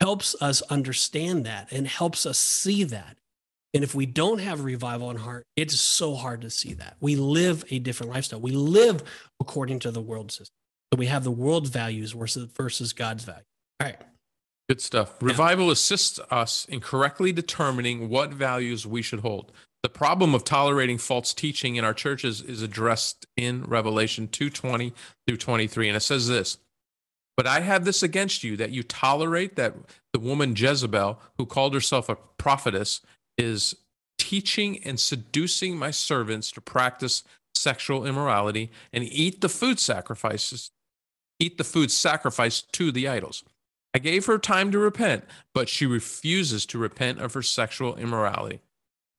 helps 0.00 0.34
us 0.40 0.62
understand 0.62 1.44
that 1.46 1.70
and 1.72 1.86
helps 1.86 2.26
us 2.26 2.38
see 2.38 2.84
that. 2.84 3.16
And 3.74 3.84
if 3.84 3.94
we 3.94 4.06
don't 4.06 4.38
have 4.38 4.64
revival 4.64 5.10
in 5.10 5.18
heart, 5.18 5.44
it's 5.56 5.78
so 5.78 6.14
hard 6.14 6.40
to 6.40 6.50
see 6.50 6.72
that. 6.74 6.96
We 7.00 7.16
live 7.16 7.64
a 7.70 7.78
different 7.78 8.12
lifestyle. 8.12 8.40
We 8.40 8.52
live 8.52 9.02
according 9.40 9.80
to 9.80 9.90
the 9.90 10.00
world 10.00 10.32
system. 10.32 10.54
So 10.92 10.98
we 10.98 11.06
have 11.06 11.22
the 11.22 11.30
world's 11.30 11.68
values 11.68 12.12
versus, 12.12 12.48
versus 12.56 12.92
God's 12.92 13.24
value. 13.24 13.42
All 13.80 13.88
right. 13.88 14.00
Good 14.68 14.80
stuff. 14.80 15.14
Revival 15.22 15.70
assists 15.70 16.18
us 16.30 16.66
in 16.66 16.80
correctly 16.80 17.32
determining 17.32 18.08
what 18.08 18.32
values 18.32 18.86
we 18.86 19.02
should 19.02 19.20
hold. 19.20 19.52
The 19.82 19.88
problem 19.88 20.34
of 20.34 20.44
tolerating 20.44 20.98
false 20.98 21.32
teaching 21.32 21.76
in 21.76 21.84
our 21.84 21.94
churches 21.94 22.42
is 22.42 22.62
addressed 22.62 23.26
in 23.36 23.62
Revelation 23.62 24.28
2:20 24.28 24.92
through 25.26 25.36
23 25.36 25.88
and 25.88 25.96
it 25.96 26.00
says 26.00 26.26
this: 26.26 26.58
"But 27.38 27.46
I 27.46 27.60
have 27.60 27.84
this 27.84 28.02
against 28.02 28.42
you 28.42 28.56
that 28.56 28.72
you 28.72 28.82
tolerate 28.82 29.54
that 29.54 29.76
the 30.12 30.18
woman 30.18 30.56
Jezebel, 30.56 31.22
who 31.38 31.46
called 31.46 31.72
herself 31.72 32.08
a 32.08 32.16
prophetess, 32.16 33.00
is 33.38 33.76
teaching 34.18 34.82
and 34.84 34.98
seducing 34.98 35.78
my 35.78 35.92
servants 35.92 36.50
to 36.50 36.60
practice 36.60 37.22
sexual 37.54 38.04
immorality 38.04 38.72
and 38.92 39.04
eat 39.04 39.40
the 39.40 39.48
food 39.48 39.78
sacrifices, 39.78 40.72
eat 41.38 41.58
the 41.58 41.64
food 41.64 41.92
sacrificed 41.92 42.72
to 42.72 42.90
the 42.90 43.06
idols." 43.06 43.44
I 43.94 44.00
gave 44.00 44.26
her 44.26 44.38
time 44.38 44.72
to 44.72 44.78
repent, 44.80 45.24
but 45.54 45.68
she 45.68 45.86
refuses 45.86 46.66
to 46.66 46.78
repent 46.78 47.20
of 47.20 47.34
her 47.34 47.42
sexual 47.42 47.96
immorality. 47.96 48.60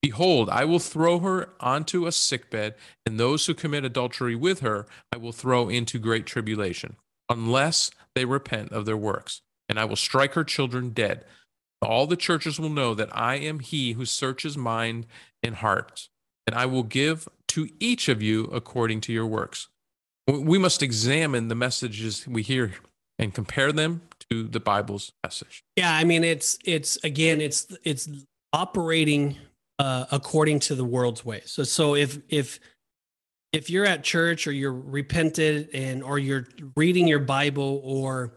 Behold, 0.02 0.50
I 0.50 0.66
will 0.66 0.80
throw 0.80 1.20
her 1.20 1.54
onto 1.62 2.06
a 2.06 2.12
sickbed, 2.12 2.76
and 3.06 3.18
those 3.18 3.46
who 3.46 3.54
commit 3.54 3.86
adultery 3.86 4.36
with 4.36 4.60
her 4.60 4.88
I 5.14 5.18
will 5.18 5.32
throw 5.32 5.70
into 5.70 6.00
great 6.00 6.26
tribulation, 6.26 6.98
unless 7.30 7.92
they 8.16 8.26
repent 8.26 8.72
of 8.72 8.86
their 8.86 8.98
works. 8.98 9.42
And 9.68 9.80
I 9.80 9.86
will 9.86 9.96
strike 9.96 10.34
her 10.34 10.44
children 10.44 10.90
dead. 10.90 11.26
All 11.82 12.08
the 12.08 12.18
churches 12.18 12.60
will 12.60 12.70
know 12.70 12.94
that 12.94 13.10
I 13.16 13.36
am 13.36 13.60
he 13.60 13.94
who 13.94 14.06
searches 14.06 14.58
mind 14.58 15.06
and 15.42 15.56
heart, 15.56 16.10
and 16.46 16.56
I 16.56 16.66
will 16.66 16.84
give 16.84 17.28
to 17.50 17.70
each 17.80 18.10
of 18.10 18.22
you 18.22 18.46
according 18.46 19.02
to 19.02 19.14
your 19.14 19.28
works. 19.28 19.68
We 20.28 20.58
must 20.58 20.84
examine 20.84 21.48
the 21.48 21.56
messages 21.56 22.28
we 22.28 22.44
hear 22.44 22.74
and 23.18 23.34
compare 23.34 23.72
them 23.72 24.02
to 24.30 24.44
the 24.44 24.60
Bible's 24.60 25.12
message. 25.24 25.64
Yeah, 25.76 25.94
I 25.94 26.04
mean 26.04 26.24
it's 26.24 26.58
it's 26.66 26.98
again 27.04 27.42
it's 27.42 27.68
it's 27.84 28.10
operating 28.54 29.38
uh, 29.78 30.06
according 30.12 30.60
to 30.60 30.76
the 30.76 30.86
world's 30.86 31.24
ways. 31.24 31.52
So 31.52 31.64
so 31.64 31.96
if 31.96 32.20
if 32.30 32.60
if 33.52 33.70
you're 33.70 33.86
at 33.86 34.04
church 34.04 34.48
or 34.48 34.52
you're 34.52 34.74
repented 34.74 35.70
and 35.74 36.04
or 36.04 36.20
you're 36.20 36.48
reading 36.76 37.08
your 37.08 37.20
Bible 37.20 37.82
or 37.84 38.34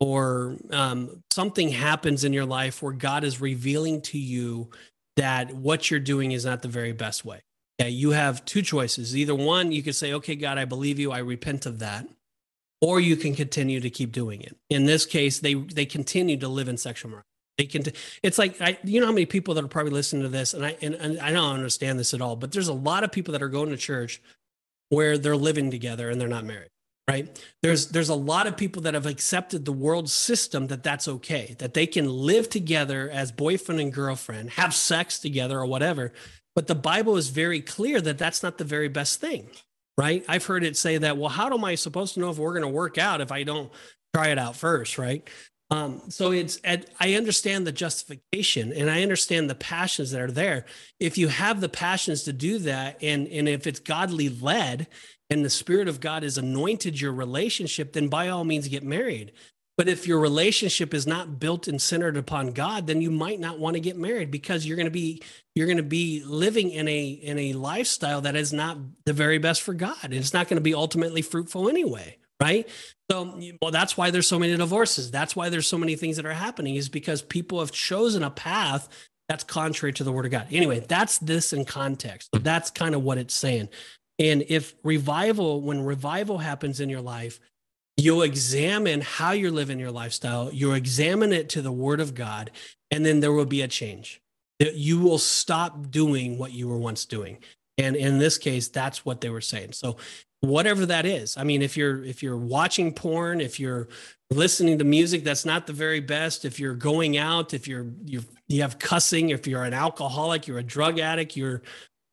or 0.00 0.56
um, 0.70 1.22
something 1.30 1.68
happens 1.68 2.24
in 2.24 2.32
your 2.32 2.46
life 2.46 2.82
where 2.82 2.92
God 2.92 3.22
is 3.22 3.40
revealing 3.40 4.00
to 4.02 4.18
you 4.18 4.70
that 5.16 5.54
what 5.54 5.90
you're 5.90 6.00
doing 6.00 6.32
is 6.32 6.46
not 6.46 6.62
the 6.62 6.68
very 6.68 6.92
best 6.92 7.24
way. 7.24 7.42
Okay, 7.80 7.90
you 7.90 8.10
have 8.10 8.44
two 8.44 8.62
choices. 8.62 9.16
Either 9.16 9.34
one, 9.34 9.72
you 9.72 9.82
could 9.82 9.94
say, 9.94 10.12
"Okay, 10.14 10.36
God, 10.36 10.58
I 10.58 10.64
believe 10.64 10.98
you. 10.98 11.12
I 11.12 11.18
repent 11.18 11.66
of 11.66 11.78
that," 11.78 12.08
or 12.80 13.00
you 13.00 13.16
can 13.16 13.34
continue 13.34 13.80
to 13.80 13.90
keep 13.90 14.12
doing 14.12 14.40
it. 14.40 14.56
In 14.68 14.86
this 14.86 15.06
case, 15.06 15.38
they 15.38 15.54
they 15.54 15.86
continue 15.86 16.36
to 16.38 16.48
live 16.48 16.68
in 16.68 16.76
sexual 16.76 17.10
morality. 17.10 17.26
They 17.58 17.66
can. 17.66 17.84
It's 18.22 18.38
like 18.38 18.60
I, 18.60 18.78
you 18.84 19.00
know 19.00 19.06
how 19.06 19.12
many 19.12 19.26
people 19.26 19.54
that 19.54 19.64
are 19.64 19.68
probably 19.68 19.92
listening 19.92 20.22
to 20.22 20.28
this, 20.28 20.54
and 20.54 20.64
I 20.64 20.76
and, 20.82 20.94
and 20.94 21.20
I 21.20 21.30
don't 21.30 21.54
understand 21.54 21.98
this 21.98 22.14
at 22.14 22.20
all. 22.20 22.36
But 22.36 22.52
there's 22.52 22.68
a 22.68 22.74
lot 22.74 23.04
of 23.04 23.12
people 23.12 23.32
that 23.32 23.42
are 23.42 23.48
going 23.48 23.70
to 23.70 23.76
church 23.76 24.20
where 24.90 25.18
they're 25.18 25.36
living 25.36 25.70
together 25.70 26.10
and 26.10 26.20
they're 26.20 26.28
not 26.28 26.44
married 26.44 26.68
right? 27.08 27.44
There's 27.60 27.88
there's 27.88 28.08
a 28.08 28.14
lot 28.14 28.46
of 28.46 28.56
people 28.56 28.82
that 28.82 28.94
have 28.94 29.06
accepted 29.06 29.64
the 29.64 29.72
world 29.72 30.08
system 30.08 30.68
that 30.68 30.84
that's 30.84 31.08
okay 31.08 31.56
that 31.58 31.74
they 31.74 31.86
can 31.86 32.08
live 32.08 32.48
together 32.48 33.10
as 33.10 33.32
boyfriend 33.32 33.80
and 33.80 33.92
girlfriend 33.92 34.50
have 34.50 34.72
sex 34.72 35.18
together 35.18 35.58
or 35.58 35.66
whatever. 35.66 36.12
But 36.54 36.68
the 36.68 36.76
bible 36.76 37.16
is 37.16 37.28
very 37.30 37.62
clear 37.62 38.00
that 38.00 38.16
that's 38.18 38.44
not 38.44 38.58
the 38.58 38.64
very 38.64 38.88
best 38.88 39.20
thing 39.20 39.48
right? 40.00 40.24
I've 40.28 40.46
heard 40.46 40.64
it 40.64 40.76
say 40.76 40.98
that 40.98 41.18
well 41.18 41.28
how 41.28 41.52
am 41.52 41.64
i 41.64 41.74
supposed 41.74 42.14
to 42.14 42.20
know 42.20 42.30
if 42.30 42.38
we're 42.38 42.52
going 42.52 42.62
to 42.62 42.68
work 42.68 42.96
out 42.96 43.20
if 43.20 43.30
i 43.32 43.42
don't 43.42 43.70
try 44.14 44.28
it 44.28 44.38
out 44.38 44.56
first 44.56 44.98
right 44.98 45.28
um, 45.70 46.02
so 46.08 46.32
it's 46.32 46.60
I 46.64 47.14
understand 47.14 47.66
the 47.66 47.72
justification 47.72 48.72
and 48.72 48.90
I 48.90 49.02
understand 49.02 49.48
the 49.48 49.54
passions 49.54 50.10
that 50.10 50.20
are 50.20 50.30
there. 50.30 50.64
If 50.98 51.16
you 51.16 51.28
have 51.28 51.60
the 51.60 51.68
passions 51.68 52.24
to 52.24 52.32
do 52.32 52.58
that, 52.60 52.98
and 53.02 53.28
and 53.28 53.48
if 53.48 53.66
it's 53.66 53.80
godly 53.80 54.28
led, 54.28 54.88
and 55.30 55.44
the 55.44 55.50
Spirit 55.50 55.86
of 55.86 56.00
God 56.00 56.24
has 56.24 56.38
anointed 56.38 57.00
your 57.00 57.12
relationship, 57.12 57.92
then 57.92 58.08
by 58.08 58.28
all 58.28 58.44
means 58.44 58.66
get 58.66 58.82
married. 58.82 59.32
But 59.78 59.88
if 59.88 60.06
your 60.06 60.18
relationship 60.18 60.92
is 60.92 61.06
not 61.06 61.38
built 61.38 61.66
and 61.66 61.80
centered 61.80 62.16
upon 62.16 62.52
God, 62.52 62.86
then 62.86 63.00
you 63.00 63.10
might 63.10 63.40
not 63.40 63.58
want 63.58 63.74
to 63.74 63.80
get 63.80 63.96
married 63.96 64.30
because 64.30 64.66
you're 64.66 64.76
going 64.76 64.84
to 64.84 64.90
be 64.90 65.22
you're 65.54 65.68
going 65.68 65.76
to 65.78 65.82
be 65.82 66.22
living 66.24 66.70
in 66.70 66.88
a 66.88 67.08
in 67.08 67.38
a 67.38 67.52
lifestyle 67.52 68.20
that 68.22 68.36
is 68.36 68.52
not 68.52 68.76
the 69.06 69.12
very 69.12 69.38
best 69.38 69.62
for 69.62 69.72
God. 69.72 69.96
And 70.02 70.14
it's 70.14 70.34
not 70.34 70.48
going 70.48 70.58
to 70.58 70.62
be 70.62 70.74
ultimately 70.74 71.22
fruitful 71.22 71.68
anyway, 71.68 72.18
right? 72.42 72.68
So, 73.10 73.40
well, 73.60 73.72
that's 73.72 73.96
why 73.96 74.10
there's 74.10 74.28
so 74.28 74.38
many 74.38 74.56
divorces. 74.56 75.10
That's 75.10 75.34
why 75.34 75.48
there's 75.48 75.66
so 75.66 75.78
many 75.78 75.96
things 75.96 76.16
that 76.16 76.26
are 76.26 76.32
happening 76.32 76.76
is 76.76 76.88
because 76.88 77.22
people 77.22 77.58
have 77.58 77.72
chosen 77.72 78.22
a 78.22 78.30
path 78.30 78.88
that's 79.28 79.42
contrary 79.42 79.92
to 79.94 80.04
the 80.04 80.12
word 80.12 80.26
of 80.26 80.30
God. 80.30 80.46
Anyway, 80.50 80.80
that's 80.80 81.18
this 81.18 81.52
in 81.52 81.64
context. 81.64 82.28
That's 82.32 82.70
kind 82.70 82.94
of 82.94 83.02
what 83.02 83.18
it's 83.18 83.34
saying. 83.34 83.68
And 84.20 84.44
if 84.48 84.74
revival, 84.84 85.60
when 85.60 85.84
revival 85.84 86.38
happens 86.38 86.78
in 86.78 86.88
your 86.88 87.00
life, 87.00 87.40
you'll 87.96 88.22
examine 88.22 89.00
how 89.00 89.32
you're 89.32 89.50
living 89.50 89.78
your 89.78 89.90
lifestyle, 89.90 90.50
you'll 90.52 90.74
examine 90.74 91.32
it 91.32 91.48
to 91.50 91.62
the 91.62 91.72
word 91.72 92.00
of 92.00 92.14
God, 92.14 92.50
and 92.90 93.04
then 93.04 93.20
there 93.20 93.32
will 93.32 93.46
be 93.46 93.62
a 93.62 93.68
change. 93.68 94.20
That 94.58 94.74
you 94.74 95.00
will 95.00 95.18
stop 95.18 95.90
doing 95.90 96.38
what 96.38 96.52
you 96.52 96.68
were 96.68 96.76
once 96.76 97.06
doing. 97.06 97.38
And 97.78 97.96
in 97.96 98.18
this 98.18 98.36
case, 98.36 98.68
that's 98.68 99.04
what 99.04 99.20
they 99.20 99.30
were 99.30 99.40
saying. 99.40 99.72
So 99.72 99.96
whatever 100.40 100.86
that 100.86 101.06
is. 101.06 101.36
I 101.36 101.44
mean, 101.44 101.62
if 101.62 101.76
you're 101.76 102.02
if 102.04 102.22
you're 102.22 102.36
watching 102.36 102.92
porn, 102.92 103.40
if 103.40 103.60
you're 103.60 103.88
listening 104.30 104.78
to 104.78 104.84
music 104.84 105.24
that's 105.24 105.44
not 105.44 105.66
the 105.66 105.72
very 105.72 106.00
best, 106.00 106.44
if 106.44 106.58
you're 106.58 106.74
going 106.74 107.16
out, 107.16 107.54
if 107.54 107.68
you're 107.68 107.92
you 108.04 108.22
you 108.48 108.62
have 108.62 108.78
cussing, 108.78 109.30
if 109.30 109.46
you're 109.46 109.64
an 109.64 109.74
alcoholic, 109.74 110.46
you're 110.46 110.58
a 110.58 110.62
drug 110.62 110.98
addict, 110.98 111.36
you're 111.36 111.62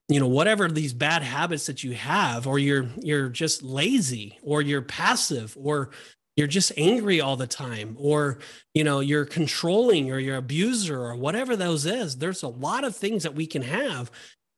you 0.10 0.20
know 0.20 0.28
whatever 0.28 0.70
these 0.70 0.94
bad 0.94 1.22
habits 1.22 1.66
that 1.66 1.84
you 1.84 1.94
have 1.94 2.48
or 2.48 2.60
you're 2.60 2.90
you're 3.02 3.30
just 3.30 3.64
lazy 3.64 4.38
or 4.42 4.62
you're 4.62 4.82
passive 4.82 5.56
or 5.60 5.90
you're 6.36 6.48
just 6.48 6.72
angry 6.78 7.20
all 7.20 7.36
the 7.36 7.48
time 7.48 7.96
or 8.00 8.40
you 8.74 8.84
know 8.84 9.00
you're 9.00 9.26
controlling 9.26 10.12
or 10.12 10.20
you're 10.20 10.38
abuser 10.38 11.02
or 11.02 11.16
whatever 11.16 11.56
those 11.56 11.86
is 11.86 12.18
there's 12.18 12.44
a 12.44 12.48
lot 12.48 12.86
of 12.86 12.96
things 12.96 13.24
that 13.24 13.36
we 13.36 13.46
can 13.46 13.62
have 13.62 14.10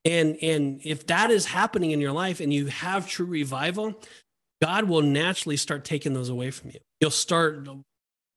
and 0.06 0.38
and 0.42 0.82
if 0.84 1.08
that 1.08 1.32
is 1.32 1.46
happening 1.46 1.92
in 1.92 2.00
your 2.00 2.12
life 2.12 2.40
and 2.40 2.54
you 2.54 2.68
have 2.68 3.08
true 3.08 3.26
revival 3.26 4.00
god 4.62 4.86
will 4.86 5.02
naturally 5.02 5.58
start 5.58 5.84
taking 5.84 6.14
those 6.14 6.30
away 6.30 6.52
from 6.52 6.70
you 6.70 6.80
you'll 7.02 7.12
start 7.12 7.68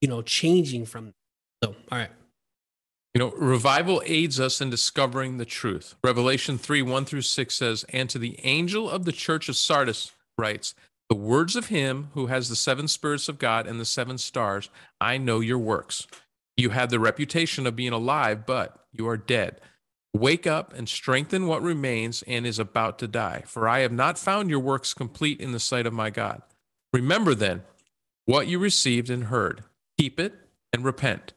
you 0.00 0.08
know 0.08 0.22
changing 0.22 0.84
from 0.84 1.12
so 1.62 1.74
all 1.90 1.98
right 1.98 2.10
you 3.14 3.18
know, 3.18 3.30
revival 3.32 4.02
aids 4.06 4.40
us 4.40 4.62
in 4.62 4.70
discovering 4.70 5.36
the 5.36 5.44
truth. 5.44 5.96
Revelation 6.02 6.56
3 6.56 6.80
1 6.80 7.04
through 7.04 7.22
6 7.22 7.54
says, 7.54 7.84
And 7.90 8.08
to 8.08 8.18
the 8.18 8.38
angel 8.42 8.88
of 8.88 9.04
the 9.04 9.12
church 9.12 9.50
of 9.50 9.56
Sardis 9.56 10.12
writes, 10.38 10.74
The 11.10 11.16
words 11.16 11.54
of 11.54 11.66
him 11.66 12.08
who 12.14 12.26
has 12.26 12.48
the 12.48 12.56
seven 12.56 12.88
spirits 12.88 13.28
of 13.28 13.38
God 13.38 13.66
and 13.66 13.78
the 13.78 13.84
seven 13.84 14.16
stars, 14.16 14.70
I 14.98 15.18
know 15.18 15.40
your 15.40 15.58
works. 15.58 16.06
You 16.56 16.70
have 16.70 16.88
the 16.88 17.00
reputation 17.00 17.66
of 17.66 17.76
being 17.76 17.92
alive, 17.92 18.46
but 18.46 18.86
you 18.92 19.06
are 19.08 19.18
dead. 19.18 19.60
Wake 20.14 20.46
up 20.46 20.74
and 20.74 20.88
strengthen 20.88 21.46
what 21.46 21.62
remains 21.62 22.22
and 22.26 22.46
is 22.46 22.58
about 22.58 22.98
to 22.98 23.08
die, 23.08 23.42
for 23.46 23.66
I 23.66 23.80
have 23.80 23.92
not 23.92 24.18
found 24.18 24.50
your 24.50 24.60
works 24.60 24.92
complete 24.92 25.40
in 25.40 25.52
the 25.52 25.60
sight 25.60 25.86
of 25.86 25.92
my 25.94 26.10
God. 26.10 26.42
Remember 26.92 27.34
then 27.34 27.62
what 28.26 28.46
you 28.46 28.58
received 28.58 29.08
and 29.08 29.24
heard, 29.24 29.64
keep 29.98 30.20
it 30.20 30.34
and 30.72 30.84
repent. 30.84 31.32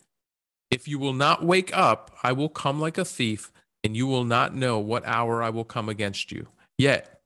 If 0.70 0.88
you 0.88 1.00
will 1.00 1.14
not 1.14 1.46
wake 1.46 1.76
up, 1.76 2.18
I 2.22 2.34
will 2.34 2.50
come 2.50 2.80
like 2.80 2.98
a 2.98 3.06
thief, 3.06 3.52
and 3.84 3.96
you 3.96 4.08
will 4.08 4.26
not 4.26 4.54
know 4.54 4.78
what 4.80 5.06
hour 5.06 5.42
I 5.42 5.50
will 5.50 5.64
come 5.64 5.88
against 5.88 6.32
you. 6.32 6.48
Yet 6.78 7.22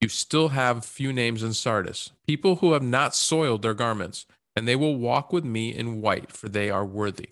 you 0.00 0.08
still 0.08 0.48
have 0.48 0.84
few 0.84 1.12
names 1.12 1.42
in 1.42 1.52
Sardis, 1.52 2.10
people 2.26 2.56
who 2.56 2.72
have 2.72 2.82
not 2.82 3.14
soiled 3.14 3.62
their 3.62 3.74
garments, 3.74 4.26
and 4.56 4.66
they 4.66 4.76
will 4.76 4.96
walk 4.96 5.32
with 5.32 5.44
me 5.44 5.74
in 5.74 6.00
white, 6.00 6.32
for 6.32 6.48
they 6.48 6.70
are 6.70 6.84
worthy. 6.84 7.28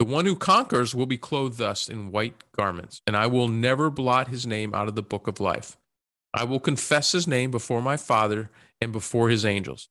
The 0.00 0.06
one 0.06 0.24
who 0.24 0.34
conquers 0.34 0.94
will 0.94 1.04
be 1.04 1.18
clothed 1.18 1.58
thus 1.58 1.86
in 1.86 2.10
white 2.10 2.32
garments, 2.56 3.02
and 3.06 3.14
I 3.14 3.26
will 3.26 3.48
never 3.48 3.90
blot 3.90 4.28
his 4.28 4.46
name 4.46 4.74
out 4.74 4.88
of 4.88 4.94
the 4.94 5.02
book 5.02 5.26
of 5.26 5.40
life. 5.40 5.76
I 6.32 6.44
will 6.44 6.58
confess 6.58 7.12
his 7.12 7.26
name 7.26 7.50
before 7.50 7.82
my 7.82 7.98
Father 7.98 8.50
and 8.80 8.92
before 8.92 9.28
his 9.28 9.44
angels. 9.44 9.90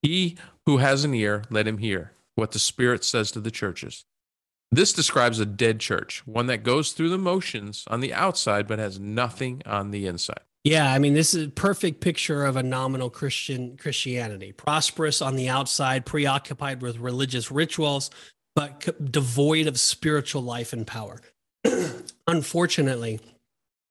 He 0.00 0.36
who 0.64 0.76
has 0.76 1.02
an 1.02 1.12
ear, 1.12 1.42
let 1.50 1.66
him 1.66 1.78
hear 1.78 2.12
what 2.36 2.52
the 2.52 2.60
Spirit 2.60 3.02
says 3.02 3.32
to 3.32 3.40
the 3.40 3.50
churches. 3.50 4.04
This 4.70 4.92
describes 4.92 5.40
a 5.40 5.44
dead 5.44 5.80
church, 5.80 6.24
one 6.24 6.46
that 6.46 6.62
goes 6.62 6.92
through 6.92 7.10
the 7.10 7.18
motions 7.18 7.82
on 7.88 7.98
the 7.98 8.14
outside 8.14 8.68
but 8.68 8.78
has 8.78 9.00
nothing 9.00 9.60
on 9.66 9.90
the 9.90 10.06
inside. 10.06 10.44
Yeah, 10.62 10.92
I 10.92 11.00
mean, 11.00 11.14
this 11.14 11.34
is 11.34 11.48
a 11.48 11.50
perfect 11.50 12.00
picture 12.00 12.44
of 12.44 12.56
a 12.56 12.62
nominal 12.62 13.10
Christian 13.10 13.76
Christianity. 13.76 14.52
Prosperous 14.52 15.20
on 15.20 15.34
the 15.34 15.48
outside, 15.48 16.06
preoccupied 16.06 16.80
with 16.80 16.98
religious 16.98 17.50
rituals, 17.50 18.08
but 18.54 19.10
devoid 19.10 19.66
of 19.66 19.78
spiritual 19.78 20.42
life 20.42 20.72
and 20.72 20.86
power. 20.86 21.20
Unfortunately, 22.26 23.20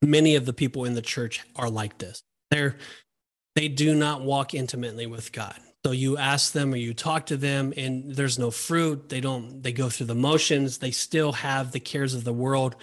many 0.01 0.35
of 0.35 0.45
the 0.45 0.53
people 0.53 0.85
in 0.85 0.93
the 0.93 1.01
church 1.01 1.41
are 1.55 1.69
like 1.69 1.97
this. 1.97 2.23
They're 2.49 2.77
they 3.55 3.67
do 3.67 3.95
not 3.95 4.21
walk 4.21 4.53
intimately 4.53 5.05
with 5.05 5.31
God. 5.31 5.59
So 5.85 5.91
you 5.91 6.17
ask 6.17 6.53
them 6.53 6.73
or 6.73 6.77
you 6.77 6.93
talk 6.93 7.25
to 7.27 7.37
them 7.37 7.73
and 7.75 8.15
there's 8.15 8.37
no 8.37 8.51
fruit. 8.51 9.09
They 9.09 9.19
don't, 9.19 9.61
they 9.63 9.73
go 9.73 9.89
through 9.89 10.05
the 10.07 10.15
motions. 10.15 10.77
They 10.77 10.91
still 10.91 11.31
have 11.33 11.71
the 11.71 11.79
cares 11.79 12.13
of 12.13 12.23
the 12.23 12.33
world 12.33 12.75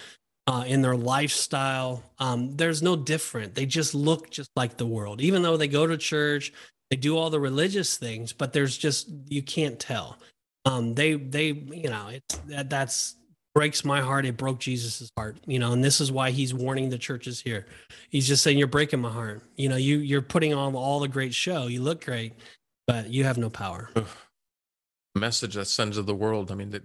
uh, 0.47 0.65
in 0.67 0.83
their 0.83 0.97
lifestyle. 0.97 2.03
Um, 2.19 2.57
there's 2.57 2.83
no 2.83 2.97
different. 2.97 3.55
They 3.55 3.67
just 3.67 3.95
look 3.95 4.31
just 4.31 4.51
like 4.57 4.77
the 4.77 4.87
world, 4.87 5.21
even 5.21 5.43
though 5.43 5.57
they 5.57 5.69
go 5.69 5.87
to 5.87 5.97
church, 5.97 6.53
they 6.91 6.97
do 6.97 7.17
all 7.17 7.31
the 7.31 7.41
religious 7.41 7.97
things, 7.99 8.33
but 8.33 8.53
there's 8.53 8.77
just, 8.77 9.09
you 9.29 9.43
can't 9.43 9.79
tell. 9.79 10.19
Um, 10.65 10.95
they, 10.95 11.15
they, 11.15 11.47
you 11.53 11.89
know, 11.91 12.09
it's 12.09 12.37
that, 12.47 12.69
that's, 12.71 13.15
breaks 13.55 13.85
my 13.85 14.01
heart. 14.01 14.25
It 14.25 14.37
broke 14.37 14.61
Jesus's 14.61 15.11
heart, 15.17 15.39
you 15.47 15.59
know, 15.59 15.73
and 15.73 15.83
this 15.83 16.01
is 16.01 16.13
why 16.13 16.31
he's 16.31 16.55
warning 16.55 16.91
the 16.91 16.99
churches 16.99 17.41
here. 17.41 17.67
He's 18.09 18.29
just 18.29 18.45
saying, 18.45 18.57
you're 18.57 18.69
breaking 18.69 19.01
my 19.01 19.11
heart. 19.11 19.43
You 19.57 19.69
know, 19.69 19.75
you, 19.77 19.99
you're 19.99 20.23
putting 20.23 20.55
on 20.55 20.77
all 20.77 21.01
the 21.01 21.09
great 21.09 21.35
show. 21.35 21.67
You 21.67 21.83
look 21.83 22.05
great 22.05 22.35
but 22.87 23.11
you 23.11 23.25
have 23.25 23.37
no 23.37 23.51
power. 23.51 23.91
message 25.15 25.55
that 25.55 25.67
sends 25.67 25.97
to 25.97 26.03
the 26.03 26.15
world. 26.15 26.51
I 26.53 26.55
mean, 26.55 26.71
the, 26.71 26.83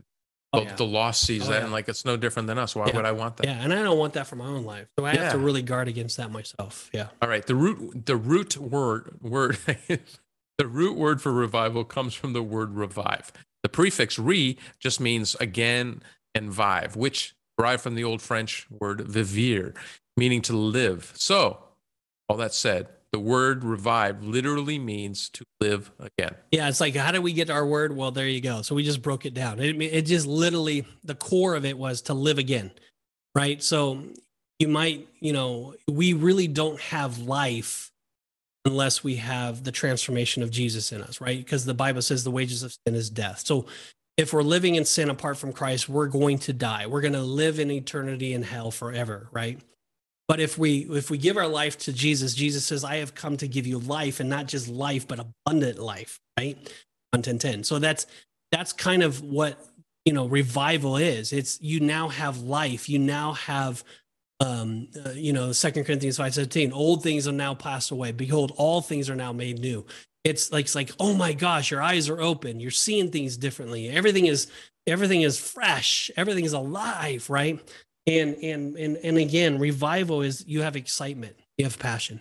Oh, 0.51 0.59
the- 0.59 0.65
yeah. 0.65 0.75
the 0.75 0.85
lost 0.85 1.21
sees 1.25 1.43
Oh, 1.47 1.51
that 1.51 1.57
yeah. 1.59 1.63
and 1.63 1.71
like 1.71 1.87
it's 1.89 2.05
no 2.05 2.15
different 2.17 2.47
than 2.47 2.57
us. 2.59 2.75
Why 2.75 2.87
Yeah. 2.87 2.95
would 2.95 3.05
I 3.05 3.11
want 3.11 3.37
that? 3.37 3.45
Yeah, 3.47 3.53
and 3.63 3.73
I 3.73 3.81
don't 3.81 3.97
want 3.97 4.13
that 4.13 4.27
for 4.27 4.35
my 4.35 4.45
own 4.45 4.65
life. 4.65 4.87
So 4.99 5.05
I 5.05 5.15
have 5.15 5.31
to 5.33 5.37
really 5.39 5.61
guard 5.63 5.87
against 5.87 6.17
that 6.17 6.31
myself. 6.31 6.89
Yeah. 6.93 7.07
All 7.21 7.29
right. 7.29 7.45
The 7.45 7.55
root 7.55 8.05
the 8.05 8.15
root 8.15 8.57
word 8.57 9.17
word 9.21 9.57
the 10.57 10.67
root 10.67 10.95
word 10.97 11.21
for 11.21 11.31
revival 11.31 11.83
comes 11.83 12.13
from 12.13 12.33
the 12.33 12.43
word 12.43 12.75
revive. 12.75 13.31
The 13.63 13.69
prefix 13.69 14.19
re 14.19 14.57
just 14.79 14.99
means 14.99 15.35
again 15.35 16.03
and 16.35 16.51
vive, 16.51 16.95
which 16.95 17.35
derived 17.57 17.81
from 17.81 17.95
the 17.95 18.03
old 18.03 18.21
French 18.21 18.67
word 18.69 19.01
vivir, 19.01 19.73
meaning 20.17 20.41
to 20.43 20.53
live. 20.53 21.13
So, 21.15 21.59
all 22.27 22.37
that 22.37 22.53
said, 22.53 22.89
the 23.13 23.19
word 23.19 23.63
revive 23.63 24.23
literally 24.23 24.79
means 24.79 25.29
to 25.29 25.45
live 25.61 25.91
again. 25.99 26.35
Yeah, 26.51 26.67
it's 26.67 26.81
like 26.81 26.95
how 26.95 27.11
did 27.11 27.21
we 27.21 27.31
get 27.31 27.49
our 27.51 27.65
word? 27.65 27.95
Well, 27.95 28.11
there 28.11 28.27
you 28.27 28.41
go. 28.41 28.63
So 28.63 28.73
we 28.73 28.83
just 28.83 29.03
broke 29.03 29.25
it 29.25 29.35
down. 29.35 29.59
It 29.59 29.79
it 29.81 30.01
just 30.07 30.25
literally 30.25 30.85
the 31.03 31.15
core 31.15 31.55
of 31.55 31.63
it 31.63 31.77
was 31.77 32.01
to 32.03 32.15
live 32.15 32.39
again, 32.39 32.71
right? 33.35 33.61
So 33.61 34.03
you 34.57 34.67
might, 34.67 35.07
you 35.19 35.31
know, 35.31 35.75
we 35.87 36.13
really 36.13 36.47
don't 36.47 36.79
have 36.81 37.19
life 37.19 37.91
unless 38.65 39.03
we 39.03 39.15
have 39.17 39.63
the 39.63 39.71
transformation 39.71 40.41
of 40.41 40.51
Jesus 40.51 40.91
in 40.91 41.01
us, 41.01 41.19
right? 41.19 41.37
Because 41.37 41.65
the 41.65 41.73
Bible 41.73 42.01
says 42.01 42.23
the 42.23 42.31
wages 42.31 42.63
of 42.63 42.75
sin 42.85 42.95
is 42.95 43.09
death. 43.09 43.43
So 43.45 43.65
if 44.17 44.31
we're 44.31 44.43
living 44.43 44.75
in 44.75 44.85
sin 44.85 45.09
apart 45.09 45.37
from 45.37 45.51
Christ, 45.51 45.89
we're 45.89 46.07
going 46.07 46.37
to 46.39 46.53
die. 46.53 46.87
We're 46.87 47.01
going 47.01 47.13
to 47.13 47.21
live 47.21 47.59
in 47.59 47.71
eternity 47.71 48.33
in 48.33 48.43
hell 48.43 48.71
forever, 48.71 49.27
right? 49.31 49.59
But 50.27 50.39
if 50.39 50.57
we 50.57 50.87
if 50.91 51.09
we 51.09 51.17
give 51.17 51.35
our 51.35 51.47
life 51.47 51.77
to 51.79 51.93
Jesus, 51.93 52.33
Jesus 52.33 52.65
says, 52.65 52.83
"I 52.83 52.97
have 52.97 53.13
come 53.13 53.35
to 53.37 53.47
give 53.47 53.67
you 53.67 53.79
life, 53.79 54.19
and 54.21 54.29
not 54.29 54.47
just 54.47 54.69
life, 54.69 55.07
but 55.07 55.19
abundant 55.19 55.79
life." 55.79 56.19
Right? 56.39 56.57
John 57.13 57.21
ten 57.21 57.37
ten. 57.39 57.63
So 57.63 57.77
that's 57.77 58.07
that's 58.51 58.71
kind 58.71 59.03
of 59.03 59.21
what 59.21 59.59
you 60.05 60.13
know 60.13 60.25
revival 60.27 60.95
is. 60.95 61.33
It's 61.33 61.59
you 61.61 61.81
now 61.81 62.07
have 62.07 62.39
life. 62.39 62.87
You 62.87 62.99
now 62.99 63.33
have 63.33 63.83
um 64.43 64.87
uh, 65.05 65.11
you 65.11 65.33
know 65.33 65.51
second 65.51 65.85
corinthians 65.85 66.17
five 66.17 66.33
seventeen, 66.33 66.71
old 66.73 67.01
things 67.01 67.25
have 67.25 67.35
now 67.35 67.53
passed 67.53 67.91
away. 67.91 68.11
Behold 68.11 68.51
all 68.57 68.81
things 68.81 69.09
are 69.09 69.15
now 69.15 69.31
made 69.31 69.59
new. 69.59 69.85
It's 70.23 70.51
like 70.51 70.65
it's 70.65 70.75
like 70.75 70.91
oh 70.99 71.13
my 71.13 71.33
gosh 71.33 71.71
your 71.71 71.81
eyes 71.81 72.09
are 72.09 72.21
open. 72.21 72.59
You're 72.59 72.71
seeing 72.71 73.09
things 73.09 73.37
differently. 73.37 73.89
Everything 73.89 74.25
is 74.25 74.47
everything 74.85 75.21
is 75.21 75.39
fresh. 75.39 76.11
Everything 76.17 76.45
is 76.45 76.53
alive 76.53 77.29
right? 77.29 77.59
And 78.05 78.35
and 78.43 78.75
and 78.75 78.97
and 78.97 79.17
again 79.17 79.59
revival 79.59 80.21
is 80.21 80.43
you 80.47 80.61
have 80.61 80.75
excitement. 80.75 81.35
You 81.57 81.65
have 81.65 81.79
passion. 81.79 82.19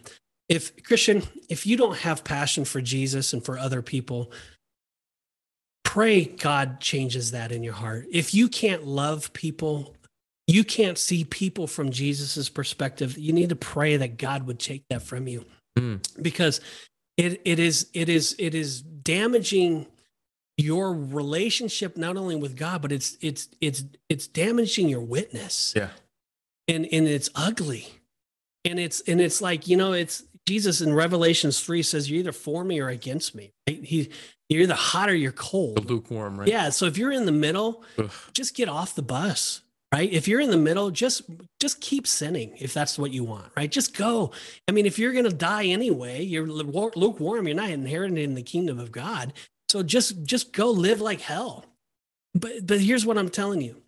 If 0.48 0.84
christian 0.84 1.22
if 1.48 1.66
you 1.66 1.76
don't 1.76 1.96
have 1.98 2.24
passion 2.24 2.64
for 2.64 2.80
jesus 2.82 3.32
and 3.32 3.44
for 3.44 3.58
other 3.58 3.80
people 3.80 4.32
pray 5.84 6.24
god 6.24 6.80
changes 6.80 7.30
that 7.30 7.52
in 7.52 7.62
your 7.62 7.72
heart. 7.74 8.06
If 8.12 8.34
you 8.34 8.48
can't 8.48 8.86
love 8.86 9.32
people 9.32 9.94
you 10.46 10.64
can't 10.64 10.98
see 10.98 11.24
people 11.24 11.66
from 11.66 11.90
jesus's 11.90 12.48
perspective 12.48 13.16
you 13.18 13.32
need 13.32 13.48
to 13.50 13.56
pray 13.56 13.96
that 13.96 14.16
god 14.18 14.46
would 14.46 14.58
take 14.58 14.84
that 14.90 15.02
from 15.02 15.26
you 15.28 15.44
Mm. 15.78 16.00
because 16.22 16.60
it 17.16 17.40
it 17.46 17.58
is 17.58 17.86
it 17.94 18.08
is 18.10 18.34
it 18.38 18.54
is 18.54 18.82
damaging 18.82 19.86
your 20.58 20.92
relationship 20.92 21.96
not 21.96 22.18
only 22.18 22.36
with 22.36 22.56
God 22.58 22.82
but 22.82 22.92
it's 22.92 23.16
it's 23.22 23.48
it's 23.62 23.82
it's 24.10 24.26
damaging 24.26 24.90
your 24.90 25.00
witness 25.00 25.72
Yeah. 25.74 25.88
and 26.68 26.86
and 26.92 27.08
it's 27.08 27.30
ugly 27.34 27.86
and 28.66 28.78
it's 28.78 29.00
and 29.08 29.18
it's 29.18 29.40
like 29.40 29.66
you 29.66 29.78
know 29.78 29.92
it's 29.94 30.24
Jesus 30.46 30.82
in 30.82 30.92
Revelations 30.92 31.60
3 31.60 31.82
says 31.82 32.10
you're 32.10 32.20
either 32.20 32.32
for 32.32 32.64
me 32.64 32.78
or 32.80 32.88
against 32.88 33.34
me 33.34 33.52
right? 33.66 33.82
he 33.82 34.10
you're 34.50 34.62
either 34.64 34.74
hot 34.74 35.08
or 35.08 35.14
you're 35.14 35.32
The 35.32 35.38
cold 35.38 35.88
lukewarm, 35.88 36.38
right? 36.38 36.48
yeah 36.48 36.68
so 36.68 36.84
if 36.84 36.98
you're 36.98 37.12
in 37.12 37.24
the 37.24 37.32
middle 37.32 37.82
Ugh. 37.98 38.10
just 38.34 38.54
get 38.54 38.68
off 38.68 38.94
the 38.94 39.00
bus 39.02 39.62
right? 39.92 40.10
If 40.10 40.26
you're 40.26 40.40
in 40.40 40.50
the 40.50 40.56
middle 40.56 40.90
just 40.90 41.22
just 41.60 41.80
keep 41.80 42.06
sinning 42.06 42.56
if 42.58 42.74
that's 42.74 42.98
what 42.98 43.12
you 43.12 43.24
want 43.24 43.52
right? 43.56 43.70
Just 43.70 43.96
go. 43.96 44.32
I 44.68 44.72
mean 44.72 44.86
if 44.86 44.98
you're 44.98 45.12
going 45.12 45.24
to 45.24 45.34
die 45.34 45.66
anyway 45.66 46.22
you're 46.22 46.46
lukewarm 46.46 47.46
you're 47.46 47.56
not 47.56 47.70
inheriting 47.70 48.34
the 48.34 48.42
kingdom 48.42 48.78
of 48.78 48.92
god. 48.92 49.32
So 49.68 49.82
just 49.82 50.24
just 50.24 50.52
go 50.52 50.70
live 50.70 51.00
like 51.00 51.20
hell. 51.20 51.66
But 52.34 52.66
but 52.66 52.80
here's 52.80 53.06
what 53.06 53.18
i'm 53.18 53.28
telling 53.28 53.60
you. 53.60 53.82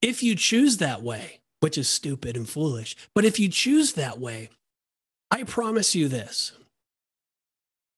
If 0.00 0.22
you 0.22 0.34
choose 0.34 0.78
that 0.78 1.02
way 1.02 1.40
which 1.60 1.76
is 1.76 1.88
stupid 1.88 2.36
and 2.36 2.48
foolish 2.48 2.96
but 3.14 3.24
if 3.24 3.38
you 3.38 3.48
choose 3.48 3.94
that 3.94 4.18
way 4.18 4.50
i 5.30 5.42
promise 5.42 5.94
you 5.94 6.08
this. 6.08 6.52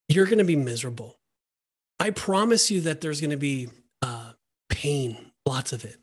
You're 0.08 0.26
going 0.26 0.38
to 0.38 0.44
be 0.44 0.56
miserable. 0.56 1.20
I 2.00 2.10
promise 2.10 2.68
you 2.68 2.80
that 2.80 3.00
there's 3.00 3.20
going 3.20 3.30
to 3.30 3.36
be 3.36 3.68
uh, 4.02 4.32
pain 4.68 5.30
lots 5.46 5.72
of 5.72 5.84
it 5.84 5.99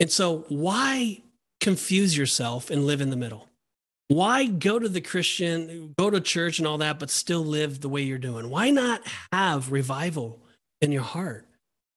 and 0.00 0.10
so, 0.10 0.44
why 0.48 1.22
confuse 1.60 2.16
yourself 2.16 2.70
and 2.70 2.86
live 2.86 3.00
in 3.00 3.10
the 3.10 3.16
middle? 3.16 3.48
Why 4.08 4.46
go 4.46 4.78
to 4.78 4.88
the 4.88 5.02
Christian, 5.02 5.94
go 5.98 6.08
to 6.08 6.20
church 6.20 6.58
and 6.58 6.66
all 6.66 6.78
that, 6.78 6.98
but 6.98 7.10
still 7.10 7.44
live 7.44 7.80
the 7.80 7.90
way 7.90 8.02
you're 8.02 8.18
doing? 8.18 8.48
Why 8.48 8.70
not 8.70 9.02
have 9.32 9.70
revival 9.70 10.40
in 10.80 10.92
your 10.92 11.02
heart? 11.02 11.46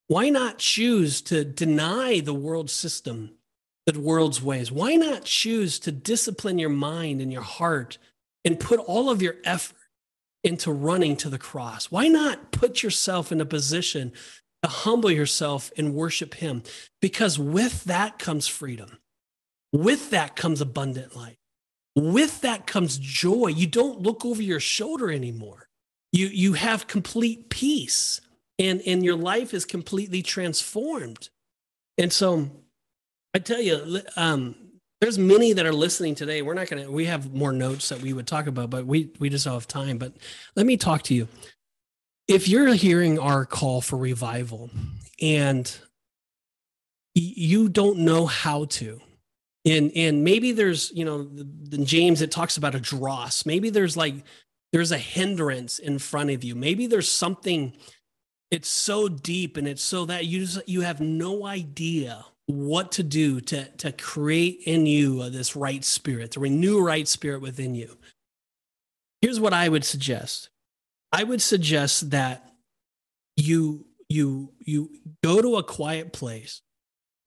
Why 0.08 0.30
not 0.30 0.58
choose 0.58 1.22
to 1.24 1.46
deny 1.46 2.20
the 2.20 2.34
world 2.34 2.70
system, 2.70 3.32
the 3.86 3.98
world's 3.98 4.42
ways? 4.42 4.72
Why 4.72 4.96
not 4.96 5.24
choose 5.24 5.80
to 5.80 5.92
discipline 5.92 6.60
your 6.60 6.70
mind 6.70 7.22
and 7.22 7.32
your 7.32 7.44
heart 7.44 7.98
and 8.44 8.60
put 8.60 8.80
all 8.80 9.10
of 9.10 9.22
your 9.22 9.36
effort 9.46 9.78
into 10.44 10.70
running 10.70 11.16
to 11.18 11.30
the 11.30 11.38
cross? 11.38 11.86
Why 11.86 12.10
not 12.10 12.52
put 12.52 12.84
yourself 12.84 13.32
in 13.32 13.40
a 13.40 13.46
position 13.46 14.12
to 14.64 14.70
humble 14.70 15.12
yourself 15.12 15.72
and 15.78 15.94
worship 15.94 16.36
Him? 16.36 16.64
Because 17.02 17.38
with 17.40 17.84
that 17.86 18.20
comes 18.20 18.48
freedom. 18.48 18.98
With 19.74 20.10
that 20.12 20.36
comes 20.36 20.62
abundant 20.62 21.16
life. 21.16 21.38
With 21.96 22.42
that 22.42 22.68
comes 22.68 22.98
joy. 22.98 23.48
You 23.48 23.68
don't 23.68 24.02
look 24.02 24.26
over 24.26 24.42
your 24.42 24.60
shoulder 24.60 25.12
anymore. 25.12 25.68
You, 26.12 26.28
you 26.28 26.54
have 26.54 26.88
complete 26.88 27.50
peace 27.50 28.22
and, 28.60 28.82
and 28.86 29.04
your 29.04 29.16
life 29.16 29.54
is 29.54 29.66
completely 29.66 30.22
transformed. 30.22 31.30
And 31.98 32.12
so 32.12 32.50
I 33.34 33.40
tell 33.40 33.62
you, 33.62 34.02
um, 34.16 34.56
there's 35.00 35.18
many 35.18 35.54
that 35.54 35.66
are 35.66 35.74
listening 35.74 36.14
today. 36.14 36.42
We're 36.44 36.54
not 36.54 36.70
going 36.70 36.84
to, 36.84 36.92
we 36.92 37.06
have 37.06 37.34
more 37.34 37.52
notes 37.52 37.90
that 37.90 38.02
we 38.02 38.14
would 38.14 38.28
talk 38.28 38.46
about, 38.46 38.70
but 38.70 38.86
we, 38.86 39.10
we 39.20 39.30
just 39.30 39.46
don't 39.46 39.56
have 39.56 39.68
time. 39.68 39.98
But 39.98 40.14
let 40.56 40.66
me 40.66 40.78
talk 40.78 41.02
to 41.04 41.16
you. 41.16 41.28
If 42.32 42.48
you're 42.48 42.74
hearing 42.74 43.20
our 43.20 43.46
call 43.46 43.82
for 43.82 43.98
revival 43.98 44.70
and 45.22 45.70
you 47.14 47.68
don't 47.68 48.00
know 48.00 48.26
how 48.26 48.66
to, 48.66 49.02
and 49.66 49.92
and 49.98 50.24
maybe 50.24 50.54
there's 50.54 50.92
you 50.96 51.04
know 51.04 51.24
the, 51.24 51.44
the 51.44 51.84
James 51.84 52.22
it 52.22 52.32
talks 52.32 52.56
about 52.56 52.74
a 52.74 52.80
dross. 52.80 53.46
Maybe 53.46 53.70
there's 53.70 53.98
like 53.98 54.16
there's 54.72 54.94
a 54.94 54.98
hindrance 54.98 55.78
in 55.78 56.00
front 56.00 56.30
of 56.30 56.42
you. 56.42 56.56
Maybe 56.56 56.88
there's 56.88 57.12
something. 57.12 57.74
It's 58.50 58.70
so 58.70 59.10
deep 59.10 59.58
and 59.58 59.68
it's 59.68 59.82
so 59.82 60.06
that 60.06 60.26
you 60.26 60.42
just, 60.46 60.68
you 60.68 60.82
have 60.82 61.00
no 61.02 61.46
idea 61.46 62.26
what 62.46 62.94
to 62.94 63.04
do 63.04 63.42
to 63.42 63.66
to 63.66 63.92
create 63.92 64.62
in 64.66 64.86
you 64.86 65.30
this 65.30 65.54
right 65.58 65.84
spirit, 65.84 66.32
to 66.32 66.40
renew 66.40 66.80
right 66.80 67.10
spirit 67.10 67.42
within 67.42 67.76
you. 67.76 67.98
Here's 69.22 69.40
what 69.40 69.54
I 69.54 69.68
would 69.68 69.84
suggest. 69.84 70.51
I 71.12 71.24
would 71.24 71.42
suggest 71.42 72.12
that 72.12 72.50
you 73.36 73.86
you 74.10 74.54
you 74.60 74.90
go 75.24 75.42
to 75.42 75.58
a 75.58 75.64
quiet 75.64 76.14
place 76.14 76.62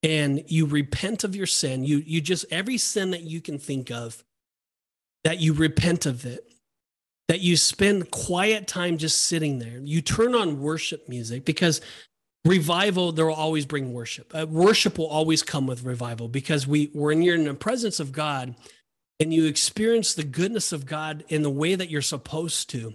and 0.03 0.43
you 0.49 0.67
repent 0.67 1.25
of 1.25 1.35
your 1.35 1.47
sin. 1.47 1.85
You 1.85 1.99
you 1.99 2.21
just 2.21 2.45
every 2.51 2.79
sin 2.79 3.11
that 3.11 3.23
you 3.23 3.41
can 3.41 3.59
think 3.59 3.91
of 3.91 4.23
that 5.25 5.41
you 5.41 5.53
repent 5.53 6.07
of 6.07 6.25
it 6.27 6.45
that 7.29 7.41
you 7.41 7.57
spend 7.57 8.11
quiet 8.11 8.67
time 8.67 8.99
just 8.99 9.23
sitting 9.23 9.59
there. 9.59 9.81
You 9.83 10.03
turn 10.03 10.35
on 10.35 10.61
worship 10.61 11.09
music 11.09 11.47
because 11.47 11.81
revival 12.45 13.13
there 13.13 13.27
will 13.27 13.35
always 13.35 13.65
bring 13.65 13.95
worship. 13.95 14.31
Uh, 14.35 14.47
worship 14.49 14.99
will 14.99 15.07
always 15.07 15.43
come 15.43 15.67
with 15.67 15.85
revival 15.85 16.29
because 16.29 16.67
we 16.67 16.91
when 16.93 17.23
you're 17.23 17.35
in 17.35 17.45
the 17.45 17.55
presence 17.55 18.01
of 18.01 18.13
god 18.13 18.55
and 19.21 19.33
you 19.33 19.47
experience 19.47 20.15
the 20.15 20.25
goodness 20.25 20.73
of 20.73 20.85
god 20.87 21.25
in 21.29 21.43
the 21.43 21.51
way 21.51 21.75
that 21.75 21.89
you're 21.89 22.03
supposed 22.03 22.69
to 22.71 22.93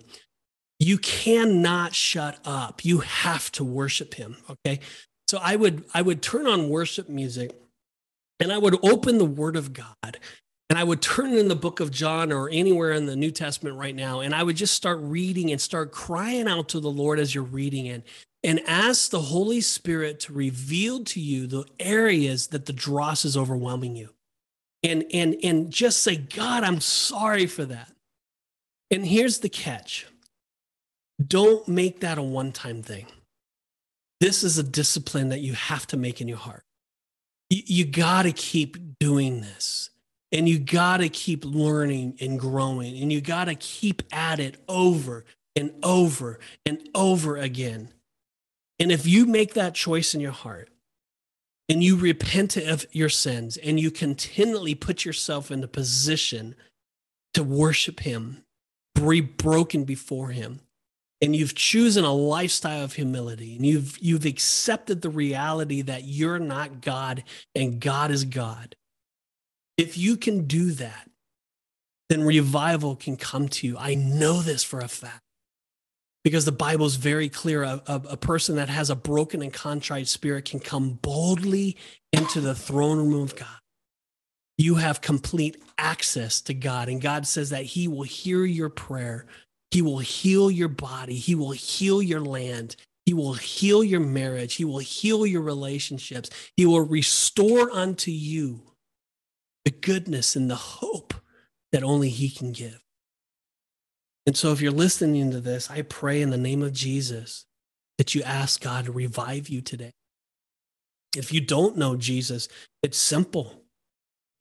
you 0.80 0.98
cannot 0.98 1.94
shut 1.94 2.40
up. 2.46 2.86
You 2.86 3.00
have 3.00 3.52
to 3.54 3.64
worship 3.64 4.14
him 4.14 4.38
okay? 4.50 4.80
So 5.28 5.40
i 5.42 5.56
would 5.56 5.86
i 5.94 6.02
would 6.02 6.22
turn 6.22 6.48
on 6.48 6.70
worship 6.70 7.08
music 7.08 7.52
and 8.40 8.52
i 8.52 8.58
would 8.58 8.84
open 8.84 9.20
the 9.20 9.26
word 9.26 9.56
of 9.56 9.74
god 9.74 10.18
and 10.72 10.80
i 10.80 10.84
would 10.84 11.04
turn 11.04 11.34
in 11.34 11.50
the 11.50 11.56
book 11.56 11.80
of 11.80 11.92
john 11.92 12.32
or 12.32 12.50
anywhere 12.50 12.94
in 12.94 13.06
the 13.06 13.16
new 13.16 13.30
testament 13.30 13.78
right 13.78 13.94
now 13.96 14.22
and 14.22 14.34
i 14.34 14.42
would 14.42 14.56
just 14.56 14.74
start 14.74 14.98
reading 15.02 15.52
and 15.52 15.62
start 15.62 15.92
crying 15.92 16.48
out 16.48 16.68
to 16.70 16.80
the 16.80 16.90
lord 16.90 17.20
as 17.20 17.36
you're 17.36 17.44
reading 17.44 17.86
it 17.86 18.04
and 18.44 18.62
ask 18.68 19.10
the 19.10 19.20
holy 19.20 19.62
spirit 19.62 20.20
to 20.22 20.34
reveal 20.34 21.04
to 21.04 21.20
you 21.20 21.48
the 21.48 21.66
areas 21.80 22.48
that 22.48 22.66
the 22.66 22.74
dross 22.74 23.26
is 23.26 23.36
overwhelming 23.36 23.96
you. 23.96 24.10
And 24.84 25.06
and 25.14 25.36
and 25.44 25.72
just 25.72 26.00
say 26.04 26.16
god 26.16 26.64
i'm 26.64 26.80
sorry 26.80 27.46
for 27.46 27.66
that. 27.66 27.92
And 28.92 29.06
here's 29.06 29.40
the 29.40 29.50
catch 29.50 30.08
don't 31.26 31.68
make 31.68 32.02
that 32.02 32.18
a 32.18 32.24
one 32.24 32.52
time 32.52 32.82
thing. 32.84 33.08
this 34.20 34.44
is 34.44 34.58
a 34.58 34.64
discipline 34.64 35.30
that 35.30 35.40
you 35.40 35.54
have 35.54 35.88
to 35.88 35.98
make 35.98 36.22
in 36.22 36.28
your 36.28 36.38
heart. 36.38 36.64
You, 37.50 37.62
you 37.66 37.86
got 37.86 38.24
to 38.24 38.32
keep 38.32 39.00
doing 39.00 39.42
this. 39.42 39.90
And 40.32 40.48
you 40.48 40.60
got 40.60 40.98
to 40.98 41.10
keep 41.10 41.44
learning 41.44 42.18
and 42.22 42.40
growing. 42.40 43.02
And 43.02 43.12
you 43.12 43.22
got 43.22 43.46
to 43.46 43.56
keep 43.56 44.04
at 44.12 44.40
it 44.40 44.62
over 44.68 45.26
and 45.56 45.72
over 45.84 46.40
and 46.66 46.88
over 46.94 47.38
again. 47.38 47.94
And 48.80 48.92
if 48.92 49.08
you 49.08 49.26
make 49.26 49.56
that 49.56 49.74
choice 49.74 50.14
in 50.14 50.22
your 50.22 50.32
heart 50.32 50.70
and 51.68 51.84
you 51.84 51.98
repent 51.98 52.58
of 52.58 52.86
your 52.92 53.10
sins 53.10 53.58
and 53.58 53.80
you 53.80 53.92
continually 53.92 54.76
put 54.76 55.04
yourself 55.04 55.52
in 55.52 55.64
a 55.64 55.68
position 55.68 56.56
to 57.34 57.44
worship 57.44 58.02
Him, 58.02 58.44
be 58.96 59.22
broken 59.22 59.84
before 59.84 60.30
Him, 60.30 60.62
and 61.22 61.36
you've 61.36 61.56
chosen 61.56 62.06
a 62.06 62.14
lifestyle 62.14 62.84
of 62.84 62.94
humility 62.94 63.56
and 63.56 63.66
you've 63.66 63.98
you've 64.00 64.26
accepted 64.26 65.02
the 65.02 65.10
reality 65.10 65.82
that 65.82 66.06
you're 66.06 66.40
not 66.40 66.82
God 66.82 67.24
and 67.56 67.80
God 67.80 68.12
is 68.12 68.24
God. 68.24 68.76
If 69.78 69.98
you 69.98 70.18
can 70.18 70.46
do 70.46 70.72
that, 70.72 71.10
then 72.10 72.24
revival 72.24 72.96
can 72.96 73.18
come 73.18 73.48
to 73.50 73.68
you. 73.68 73.78
I 73.78 73.96
know 73.96 74.42
this 74.42 74.64
for 74.64 74.80
a 74.80 74.88
fact 74.88 75.22
because 76.24 76.46
the 76.46 76.52
Bible 76.52 76.86
is 76.86 76.96
very 76.96 77.30
clear. 77.30 77.64
A, 77.64 77.82
a, 77.88 78.02
a, 78.10 78.18
person 78.18 78.56
that 78.56 78.70
has 78.70 78.90
a 78.90 78.96
broken 78.96 79.42
and 79.42 79.54
contrite 79.54 80.08
spirit 80.08 80.46
can 80.46 80.60
come 80.60 81.00
boldly 81.02 81.78
into 82.12 82.42
the 82.42 82.56
throne 82.56 82.98
room 82.98 83.24
of 83.24 83.36
God. 83.36 83.48
You 84.58 84.76
have 84.76 85.00
complete 85.00 85.62
access 85.78 86.42
to 86.42 86.54
God, 86.54 86.90
and 86.90 87.02
God 87.02 87.26
says 87.26 87.52
that 87.52 87.64
He 87.64 87.88
will 87.88 88.04
hear 88.04 88.44
your 88.44 88.70
prayer 88.70 89.26
he 89.72 89.82
will 89.82 90.00
heal 90.00 90.50
your 90.50 90.68
body. 90.68 91.16
He 91.16 91.36
will 91.36 91.52
heal 91.52 92.02
your 92.02 92.22
land. 92.22 92.76
He 93.06 93.14
will 93.14 93.34
heal 93.34 93.84
your 93.84 94.00
marriage. 94.00 94.56
He 94.56 94.66
will 94.66 94.80
heal 94.80 95.26
your 95.26 95.42
relationships. 95.42 96.30
He 96.56 96.66
will 96.66 96.82
restore 96.82 97.72
unto 97.72 98.12
you 98.12 98.62
the 99.66 99.72
goodness 99.72 100.36
and 100.36 100.50
the 100.50 100.56
hope 100.56 101.14
that 101.72 101.84
only 101.84 102.10
He 102.10 102.30
can 102.30 102.52
give. 102.52 102.80
And 104.26 104.36
so, 104.36 104.52
if 104.52 104.62
you're 104.62 104.72
listening 104.72 105.32
to 105.32 105.42
this, 105.42 105.70
I 105.72 105.82
pray 105.84 106.22
in 106.22 106.30
the 106.30 106.38
name 106.38 106.62
of 106.62 106.74
Jesus 106.74 107.46
that 107.98 108.16
you 108.16 108.22
ask 108.24 108.62
God 108.62 108.86
to 108.86 108.92
revive 108.92 109.50
you 109.50 109.62
today. 109.62 109.92
If 111.16 111.34
you 111.34 111.42
don't 111.42 111.78
know 111.78 111.96
Jesus, 111.96 112.48
it's 112.84 112.98
simple. 112.98 113.64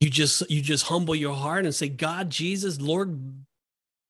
You 0.00 0.10
just 0.10 0.48
you 0.50 0.62
just 0.62 0.86
humble 0.86 1.14
your 1.14 1.34
heart 1.34 1.64
and 1.64 1.74
say, 1.74 1.88
God, 1.88 2.30
Jesus, 2.30 2.80
Lord, 2.80 3.18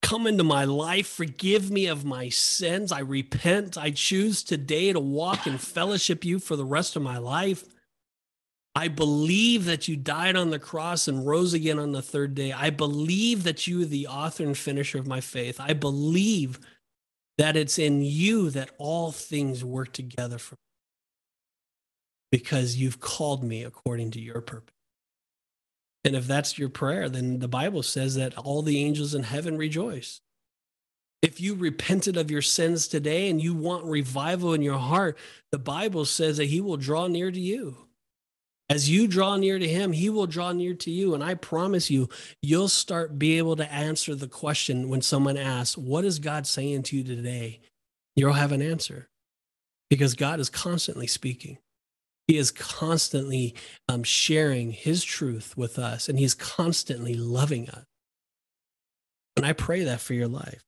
Come 0.03 0.27
into 0.27 0.45
my 0.45 0.65
life. 0.65 1.07
Forgive 1.07 1.71
me 1.71 1.87
of 1.87 2.05
my 2.05 2.29
sins. 2.29 2.93
I 2.93 3.01
repent. 3.01 3.77
I 3.77 3.91
choose 3.91 4.43
today 4.43 4.93
to 4.93 5.01
walk 5.01 5.47
in 5.47 5.59
fellowship 5.59 6.25
you 6.25 6.39
for 6.39 6.57
the 6.57 6.65
rest 6.65 6.97
of 6.97 7.03
my 7.03 7.19
life. 7.19 7.65
I 8.75 8.89
believe 8.89 9.65
that 9.65 9.89
you 9.89 9.97
died 9.97 10.37
on 10.37 10.51
the 10.51 10.59
cross 10.61 11.09
and 11.09 11.27
rose 11.27 11.53
again 11.53 11.81
on 11.81 11.93
the 11.93 12.01
third 12.01 12.35
day. 12.35 12.53
I 12.53 12.71
believe 12.71 13.43
that 13.43 13.67
you 13.67 13.83
are 13.83 13.87
the 13.87 14.07
author 14.07 14.45
and 14.45 14.57
finisher 14.57 14.99
of 14.99 15.07
my 15.07 15.21
faith. 15.21 15.61
I 15.61 15.73
believe 15.73 16.61
that 17.39 17.57
it's 17.57 17.79
in 17.79 18.03
you 18.03 18.51
that 18.51 18.71
all 18.79 19.11
things 19.11 19.65
work 19.65 19.93
together 19.93 20.39
for 20.39 20.55
me 20.55 20.59
because 22.31 22.77
you've 22.77 23.01
called 23.01 23.43
me 23.43 23.65
according 23.65 24.13
to 24.13 24.21
your 24.21 24.41
purpose. 24.41 24.78
And 26.09 26.17
if 26.17 26.27
that's 26.27 26.59
your 26.59 26.71
prayer, 26.71 27.11
then 27.11 27.39
the 27.39 27.49
Bible 27.49 27.83
says 27.83 28.15
that 28.15 28.37
all 28.39 28.63
the 28.63 28.83
angels 28.83 29.15
in 29.15 29.25
heaven 29.25 29.59
rejoice. 29.59 30.23
If 31.21 31.39
you 31.39 31.55
repented 31.55 32.17
of 32.17 32.31
your 32.31 32.41
sins 32.41 32.89
today 32.89 33.29
and 33.29 33.43
you 33.43 33.53
want 33.53 33.85
revival 33.85 34.55
in 34.55 34.63
your 34.63 34.79
heart, 34.79 35.19
the 35.53 35.59
Bible 35.59 36.07
says 36.07 36.39
that 36.39 36.47
He 36.47 36.63
will 36.63 36.79
draw 36.79 37.09
near 37.09 37.31
to 37.31 37.39
you. 37.39 37.77
As 38.71 38.89
you 38.89 39.07
draw 39.07 39.37
near 39.37 39.59
to 39.59 39.69
Him, 39.69 39.93
He 39.93 40.09
will 40.09 40.27
draw 40.27 40.53
near 40.53 40.73
to 40.73 40.91
you. 40.91 41.13
And 41.15 41.23
I 41.23 41.35
promise 41.35 41.91
you, 41.91 42.09
you'll 42.41 42.69
start 42.69 43.19
be 43.19 43.37
able 43.37 43.57
to 43.57 43.71
answer 43.71 44.15
the 44.15 44.29
question 44.29 44.89
when 44.89 45.03
someone 45.03 45.37
asks, 45.37 45.77
What 45.77 46.07
is 46.07 46.19
God 46.21 46.47
saying 46.47 46.85
to 46.85 46.97
you 46.97 47.05
today? 47.05 47.61
You'll 48.17 48.33
have 48.33 48.53
an 48.53 48.63
answer 48.63 49.11
because 49.91 50.15
God 50.15 50.41
is 50.41 50.49
constantly 50.49 51.07
speaking. 51.07 51.59
He 52.29 52.37
is 52.37 52.51
constantly 52.51 53.55
um, 53.89 54.05
sharing 54.05 54.71
his 54.71 55.03
truth 55.03 55.57
with 55.57 55.79
us 55.79 56.11
and 56.11 56.19
he's 56.19 56.35
constantly 56.35 57.15
loving 57.15 57.71
us. 57.71 57.85
And 59.37 59.47
I 59.47 59.55
pray 59.55 59.85
that 59.85 60.01
for 60.01 60.13
your 60.13 60.29
life. 60.29 60.61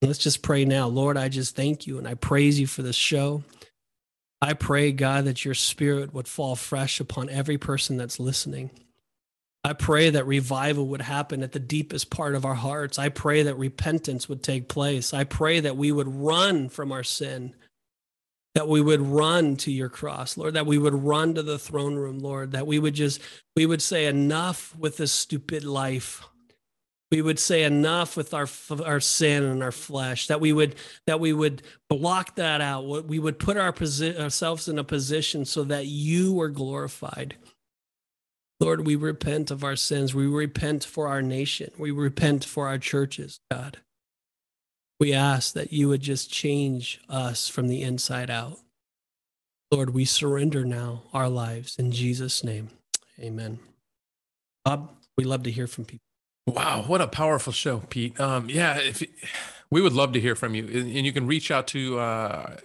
Let's 0.00 0.18
just 0.18 0.42
pray 0.42 0.64
now. 0.64 0.86
Lord, 0.86 1.18
I 1.18 1.28
just 1.28 1.54
thank 1.54 1.86
you 1.86 1.98
and 1.98 2.08
I 2.08 2.14
praise 2.14 2.58
you 2.58 2.66
for 2.66 2.82
this 2.82 2.96
show. 2.96 3.44
I 4.40 4.54
pray, 4.54 4.92
God, 4.92 5.24
that 5.26 5.44
your 5.44 5.54
spirit 5.54 6.14
would 6.14 6.28
fall 6.28 6.56
fresh 6.56 6.98
upon 6.98 7.28
every 7.28 7.58
person 7.58 7.96
that's 7.96 8.20
listening. 8.20 8.70
I 9.64 9.72
pray 9.72 10.10
that 10.10 10.26
revival 10.26 10.86
would 10.88 11.02
happen 11.02 11.42
at 11.42 11.52
the 11.52 11.58
deepest 11.58 12.08
part 12.08 12.34
of 12.34 12.44
our 12.44 12.54
hearts. 12.54 12.98
I 12.98 13.08
pray 13.08 13.42
that 13.42 13.56
repentance 13.56 14.28
would 14.28 14.42
take 14.42 14.68
place. 14.68 15.12
I 15.12 15.24
pray 15.24 15.60
that 15.60 15.76
we 15.76 15.90
would 15.92 16.08
run 16.08 16.68
from 16.68 16.92
our 16.92 17.02
sin 17.02 17.54
that 18.56 18.68
we 18.68 18.80
would 18.80 19.02
run 19.02 19.54
to 19.54 19.70
your 19.70 19.90
cross, 19.90 20.38
Lord, 20.38 20.54
that 20.54 20.64
we 20.64 20.78
would 20.78 20.94
run 20.94 21.34
to 21.34 21.42
the 21.42 21.58
throne 21.58 21.94
room, 21.94 22.20
Lord, 22.20 22.52
that 22.52 22.66
we 22.66 22.78
would 22.78 22.94
just, 22.94 23.20
we 23.54 23.66
would 23.66 23.82
say 23.82 24.06
enough 24.06 24.74
with 24.78 24.96
this 24.96 25.12
stupid 25.12 25.62
life. 25.62 26.26
We 27.10 27.20
would 27.20 27.38
say 27.38 27.64
enough 27.64 28.16
with 28.16 28.32
our 28.32 28.48
our 28.82 28.98
sin 28.98 29.44
and 29.44 29.62
our 29.62 29.72
flesh. 29.72 30.28
That 30.28 30.40
we 30.40 30.54
would 30.54 30.74
that 31.06 31.20
we 31.20 31.34
would 31.34 31.64
block 31.90 32.36
that 32.36 32.62
out. 32.62 33.06
We 33.06 33.18
would 33.18 33.38
put 33.38 33.58
our 33.58 33.74
posi- 33.74 34.18
ourselves 34.18 34.68
in 34.68 34.78
a 34.78 34.84
position 34.84 35.44
so 35.44 35.62
that 35.64 35.84
you 35.84 36.40
are 36.40 36.48
glorified. 36.48 37.36
Lord, 38.58 38.86
we 38.86 38.96
repent 38.96 39.50
of 39.50 39.64
our 39.64 39.76
sins. 39.76 40.14
We 40.14 40.26
repent 40.26 40.82
for 40.82 41.08
our 41.08 41.20
nation. 41.20 41.72
We 41.78 41.90
repent 41.90 42.42
for 42.42 42.68
our 42.68 42.78
churches, 42.78 43.38
God. 43.50 43.80
We 44.98 45.12
ask 45.12 45.52
that 45.54 45.72
you 45.72 45.88
would 45.88 46.00
just 46.00 46.30
change 46.30 47.00
us 47.08 47.48
from 47.48 47.68
the 47.68 47.82
inside 47.82 48.30
out. 48.30 48.58
Lord, 49.70 49.90
we 49.90 50.04
surrender 50.04 50.64
now 50.64 51.02
our 51.12 51.28
lives 51.28 51.76
in 51.78 51.90
Jesus' 51.92 52.42
name. 52.42 52.70
Amen. 53.20 53.58
Bob, 54.64 54.90
we 55.16 55.24
love 55.24 55.42
to 55.42 55.50
hear 55.50 55.66
from 55.66 55.84
people. 55.84 56.02
Wow, 56.46 56.84
what 56.86 57.00
a 57.00 57.08
powerful 57.08 57.52
show, 57.52 57.78
Pete. 57.90 58.18
Um, 58.20 58.48
yeah, 58.48 58.78
if 58.78 59.02
we 59.70 59.80
would 59.80 59.92
love 59.92 60.12
to 60.12 60.20
hear 60.20 60.34
from 60.34 60.54
you, 60.54 60.64
and 60.64 61.04
you 61.04 61.12
can 61.12 61.26
reach 61.26 61.50
out 61.50 61.66
to 61.68 61.98
uh, 61.98 62.56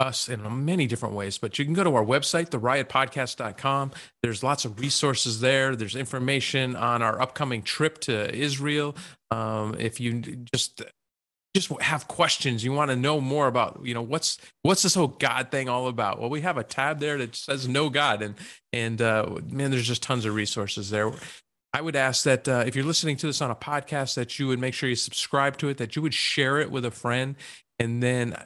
us 0.00 0.28
in 0.28 0.64
many 0.64 0.86
different 0.86 1.14
ways, 1.14 1.38
but 1.38 1.58
you 1.58 1.64
can 1.64 1.74
go 1.74 1.84
to 1.84 1.94
our 1.94 2.04
website, 2.04 2.50
theriotpodcast.com. 2.50 3.92
There's 4.22 4.42
lots 4.42 4.64
of 4.64 4.80
resources 4.80 5.40
there. 5.40 5.76
There's 5.76 5.96
information 5.96 6.74
on 6.74 7.02
our 7.02 7.20
upcoming 7.20 7.62
trip 7.62 7.98
to 8.02 8.34
Israel. 8.34 8.96
Um, 9.30 9.76
if 9.78 10.00
you 10.00 10.20
just 10.52 10.82
just 11.58 11.80
have 11.82 12.08
questions. 12.08 12.62
You 12.62 12.72
want 12.72 12.90
to 12.90 12.96
know 12.96 13.20
more 13.20 13.46
about 13.46 13.80
you 13.82 13.94
know 13.94 14.02
what's 14.02 14.38
what's 14.62 14.82
this 14.82 14.94
whole 14.94 15.08
god 15.08 15.50
thing 15.50 15.68
all 15.68 15.88
about? 15.88 16.20
Well 16.20 16.30
we 16.30 16.40
have 16.42 16.56
a 16.56 16.64
tab 16.64 17.00
there 17.00 17.18
that 17.18 17.34
says 17.34 17.68
know 17.68 17.90
god 17.90 18.22
and 18.22 18.34
and 18.72 19.00
uh, 19.02 19.38
man 19.50 19.70
there's 19.70 19.86
just 19.86 20.02
tons 20.02 20.24
of 20.24 20.34
resources 20.34 20.90
there. 20.90 21.12
I 21.72 21.82
would 21.82 21.96
ask 21.96 22.24
that 22.24 22.48
uh, 22.48 22.64
if 22.66 22.74
you're 22.74 22.84
listening 22.84 23.16
to 23.18 23.26
this 23.26 23.42
on 23.42 23.50
a 23.50 23.54
podcast 23.54 24.14
that 24.14 24.38
you 24.38 24.46
would 24.46 24.58
make 24.58 24.72
sure 24.72 24.88
you 24.88 24.96
subscribe 24.96 25.58
to 25.58 25.68
it 25.68 25.76
that 25.78 25.96
you 25.96 26.02
would 26.02 26.14
share 26.14 26.58
it 26.58 26.70
with 26.70 26.84
a 26.84 26.90
friend 26.90 27.36
and 27.78 28.02
then 28.02 28.36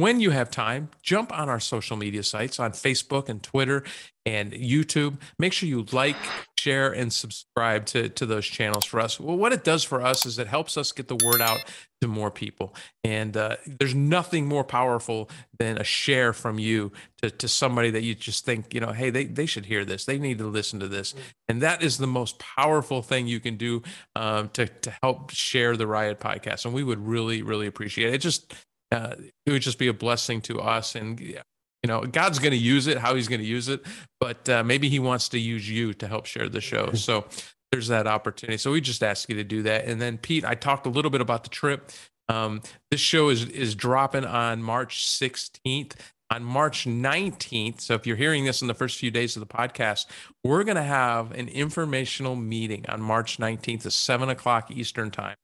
when 0.00 0.20
you 0.20 0.30
have 0.30 0.50
time, 0.50 0.90
jump 1.02 1.36
on 1.36 1.48
our 1.48 1.60
social 1.60 1.96
media 1.96 2.22
sites 2.22 2.60
on 2.60 2.72
Facebook 2.72 3.28
and 3.28 3.42
Twitter 3.42 3.84
and 4.26 4.52
YouTube. 4.52 5.18
Make 5.38 5.52
sure 5.52 5.68
you 5.68 5.86
like, 5.92 6.16
share, 6.58 6.92
and 6.92 7.12
subscribe 7.12 7.86
to, 7.86 8.08
to 8.10 8.26
those 8.26 8.46
channels 8.46 8.84
for 8.84 9.00
us. 9.00 9.18
Well, 9.18 9.36
what 9.36 9.52
it 9.52 9.64
does 9.64 9.84
for 9.84 10.02
us 10.02 10.26
is 10.26 10.38
it 10.38 10.46
helps 10.46 10.76
us 10.76 10.92
get 10.92 11.08
the 11.08 11.16
word 11.16 11.40
out 11.40 11.60
to 12.00 12.08
more 12.08 12.30
people. 12.30 12.74
And 13.02 13.36
uh, 13.36 13.56
there's 13.66 13.94
nothing 13.94 14.46
more 14.46 14.64
powerful 14.64 15.30
than 15.58 15.78
a 15.78 15.84
share 15.84 16.32
from 16.32 16.58
you 16.58 16.92
to, 17.22 17.30
to 17.30 17.48
somebody 17.48 17.90
that 17.90 18.02
you 18.02 18.14
just 18.14 18.44
think, 18.44 18.74
you 18.74 18.80
know, 18.80 18.92
hey, 18.92 19.10
they, 19.10 19.24
they 19.24 19.46
should 19.46 19.66
hear 19.66 19.84
this. 19.84 20.04
They 20.04 20.18
need 20.18 20.38
to 20.38 20.46
listen 20.46 20.78
to 20.80 20.88
this. 20.88 21.14
And 21.48 21.62
that 21.62 21.82
is 21.82 21.98
the 21.98 22.06
most 22.06 22.38
powerful 22.38 23.02
thing 23.02 23.26
you 23.26 23.40
can 23.40 23.56
do 23.56 23.82
um, 24.14 24.50
to, 24.50 24.66
to 24.66 24.94
help 25.02 25.30
share 25.30 25.76
the 25.76 25.86
Riot 25.86 26.20
podcast. 26.20 26.66
And 26.66 26.74
we 26.74 26.84
would 26.84 27.04
really, 27.04 27.42
really 27.42 27.66
appreciate 27.66 28.10
it. 28.10 28.14
It 28.16 28.18
just 28.18 28.54
uh, 28.90 29.14
it 29.46 29.52
would 29.52 29.62
just 29.62 29.78
be 29.78 29.88
a 29.88 29.92
blessing 29.92 30.40
to 30.42 30.60
us. 30.60 30.94
And 30.94 31.20
you 31.20 31.38
know, 31.86 32.02
God's 32.02 32.38
going 32.38 32.52
to 32.52 32.58
use 32.58 32.86
it, 32.86 32.98
how 32.98 33.14
He's 33.14 33.28
going 33.28 33.40
to 33.40 33.46
use 33.46 33.68
it, 33.68 33.84
but 34.20 34.48
uh, 34.48 34.64
maybe 34.64 34.88
He 34.88 34.98
wants 34.98 35.28
to 35.30 35.38
use 35.38 35.68
you 35.68 35.94
to 35.94 36.08
help 36.08 36.26
share 36.26 36.48
the 36.48 36.60
show. 36.60 36.92
So 36.92 37.26
there's 37.70 37.88
that 37.88 38.06
opportunity. 38.06 38.58
So 38.58 38.72
we 38.72 38.80
just 38.80 39.02
ask 39.02 39.28
you 39.28 39.36
to 39.36 39.44
do 39.44 39.62
that. 39.62 39.84
And 39.84 40.00
then 40.00 40.18
Pete, 40.18 40.44
I 40.44 40.54
talked 40.54 40.86
a 40.86 40.90
little 40.90 41.10
bit 41.10 41.20
about 41.20 41.44
the 41.44 41.50
trip. 41.50 41.90
Um, 42.28 42.62
this 42.90 43.00
show 43.00 43.28
is 43.28 43.44
is 43.48 43.74
dropping 43.74 44.24
on 44.24 44.62
March 44.62 45.06
16th. 45.06 45.94
On 46.30 46.44
March 46.44 46.84
19th, 46.84 47.80
so 47.80 47.94
if 47.94 48.06
you're 48.06 48.14
hearing 48.14 48.44
this 48.44 48.60
in 48.60 48.68
the 48.68 48.74
first 48.74 48.98
few 48.98 49.10
days 49.10 49.34
of 49.34 49.40
the 49.40 49.46
podcast, 49.46 50.04
we're 50.44 50.62
going 50.62 50.76
to 50.76 50.82
have 50.82 51.32
an 51.32 51.48
informational 51.48 52.36
meeting 52.36 52.84
on 52.86 53.00
March 53.00 53.38
19th 53.38 53.86
at 53.86 53.92
7 53.92 54.28
o'clock 54.28 54.70
Eastern 54.70 55.10
Time 55.10 55.36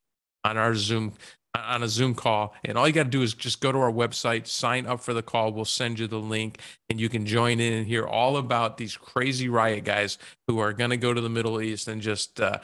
on 0.43 0.57
our 0.57 0.75
Zoom 0.75 1.13
on 1.59 1.83
a 1.83 1.87
Zoom 1.87 2.15
call. 2.15 2.53
And 2.63 2.77
all 2.77 2.87
you 2.87 2.93
got 2.93 3.03
to 3.03 3.09
do 3.09 3.21
is 3.21 3.33
just 3.33 3.61
go 3.61 3.71
to 3.71 3.77
our 3.77 3.91
website, 3.91 4.47
sign 4.47 4.85
up 4.85 5.01
for 5.01 5.13
the 5.13 5.21
call. 5.21 5.51
We'll 5.51 5.65
send 5.65 5.99
you 5.99 6.07
the 6.07 6.19
link 6.19 6.59
and 6.89 6.99
you 6.99 7.09
can 7.09 7.25
join 7.25 7.59
in 7.59 7.73
and 7.73 7.87
hear 7.87 8.05
all 8.05 8.37
about 8.37 8.77
these 8.77 8.95
crazy 8.95 9.49
riot 9.49 9.83
guys 9.83 10.17
who 10.47 10.59
are 10.59 10.73
going 10.73 10.91
to 10.91 10.97
go 10.97 11.13
to 11.13 11.21
the 11.21 11.29
Middle 11.29 11.61
East 11.61 11.87
and 11.87 12.01
just 12.01 12.39
uh, 12.39 12.59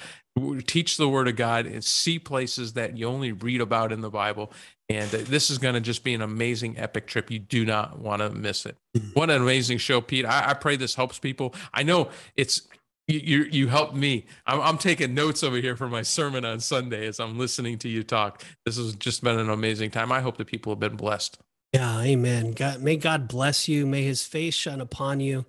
teach 0.68 0.98
the 0.98 1.10
word 1.10 1.28
of 1.28 1.36
God 1.36 1.66
and 1.66 1.84
see 1.84 2.20
places 2.20 2.74
that 2.74 2.98
you 2.98 3.08
only 3.08 3.32
read 3.32 3.62
about 3.62 3.92
in 3.92 4.02
the 4.02 4.10
Bible. 4.10 4.52
And 4.90 5.10
this 5.10 5.50
is 5.50 5.58
going 5.58 5.76
to 5.76 5.82
just 5.82 6.04
be 6.04 6.14
an 6.14 6.22
amazing, 6.22 6.78
epic 6.78 7.08
trip. 7.08 7.32
You 7.32 7.40
do 7.40 7.66
not 7.66 8.00
want 8.00 8.22
to 8.22 8.30
miss 8.30 8.66
it. 8.66 8.76
Mm-hmm. 8.96 9.12
What 9.12 9.30
an 9.30 9.42
amazing 9.42 9.78
show, 9.78 10.02
Pete. 10.02 10.26
I, 10.26 10.50
I 10.50 10.54
pray 10.54 10.76
this 10.76 10.96
helps 10.96 11.18
people. 11.18 11.56
I 11.74 11.84
know 11.84 12.10
it's 12.36 12.68
you 13.08 13.44
you 13.44 13.68
helped 13.68 13.96
me. 13.96 14.26
I'm, 14.46 14.62
I'm 14.62 14.78
taking 14.78 15.14
notes 15.14 15.44
over 15.44 15.58
here 15.58 15.76
for 15.76 15.88
my 15.88 16.02
sermon 16.02 16.46
on 16.46 16.60
Sunday 16.60 17.08
as 17.08 17.20
I'm 17.20 17.38
listening 17.38 17.78
to 17.80 17.90
you 17.90 18.04
talk. 18.04 18.44
This 18.66 18.78
has 18.78 18.96
just 18.96 19.24
been 19.24 19.40
an 19.40 19.50
amazing 19.50 19.92
time. 19.92 20.12
I 20.12 20.22
hope 20.22 20.38
that 20.38 20.48
people 20.48 20.72
have 20.72 20.80
been 20.80 20.96
blessed. 20.96 21.40
Yeah, 21.74 22.02
amen. 22.02 22.52
God, 22.52 22.82
may 22.82 22.98
God 22.98 23.28
bless 23.28 23.68
you. 23.68 23.86
May 23.86 24.04
His 24.04 24.24
face 24.24 24.54
shine 24.54 24.82
upon 24.82 25.20
you. 25.20 25.46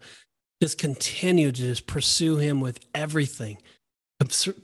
Just 0.61 0.79
continue 0.79 1.51
to 1.51 1.61
just 1.61 1.87
pursue 1.87 2.37
Him 2.37 2.61
with 2.61 2.81
everything, 2.95 3.59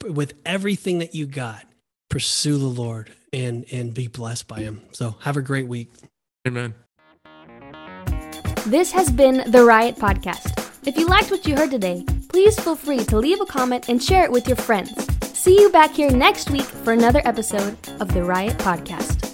with 0.04 0.34
everything 0.46 1.00
that 1.00 1.14
you 1.14 1.26
got. 1.26 1.64
Pursue 2.10 2.58
the 2.58 2.66
Lord 2.66 3.12
and 3.32 3.64
and 3.70 3.92
be 3.92 4.06
blessed 4.06 4.48
by 4.48 4.60
Him. 4.60 4.82
So 4.92 5.16
have 5.20 5.36
a 5.36 5.42
great 5.42 5.66
week. 5.66 5.90
Amen. 6.46 6.74
This 8.66 8.92
has 8.92 9.10
been 9.10 9.50
the 9.50 9.64
Riot 9.64 9.96
Podcast. 9.96 10.86
If 10.86 10.96
you 10.96 11.06
liked 11.06 11.30
what 11.30 11.46
you 11.46 11.56
heard 11.56 11.70
today, 11.70 12.04
please 12.38 12.60
feel 12.60 12.76
free 12.76 13.04
to 13.04 13.18
leave 13.18 13.40
a 13.40 13.44
comment 13.46 13.88
and 13.88 14.00
share 14.00 14.22
it 14.22 14.30
with 14.30 14.46
your 14.46 14.56
friends. 14.56 14.94
See 15.36 15.60
you 15.60 15.70
back 15.70 15.90
here 15.90 16.08
next 16.08 16.50
week 16.50 16.62
for 16.62 16.92
another 16.92 17.20
episode 17.24 17.76
of 17.98 18.14
the 18.14 18.22
Riot 18.22 18.56
Podcast. 18.58 19.27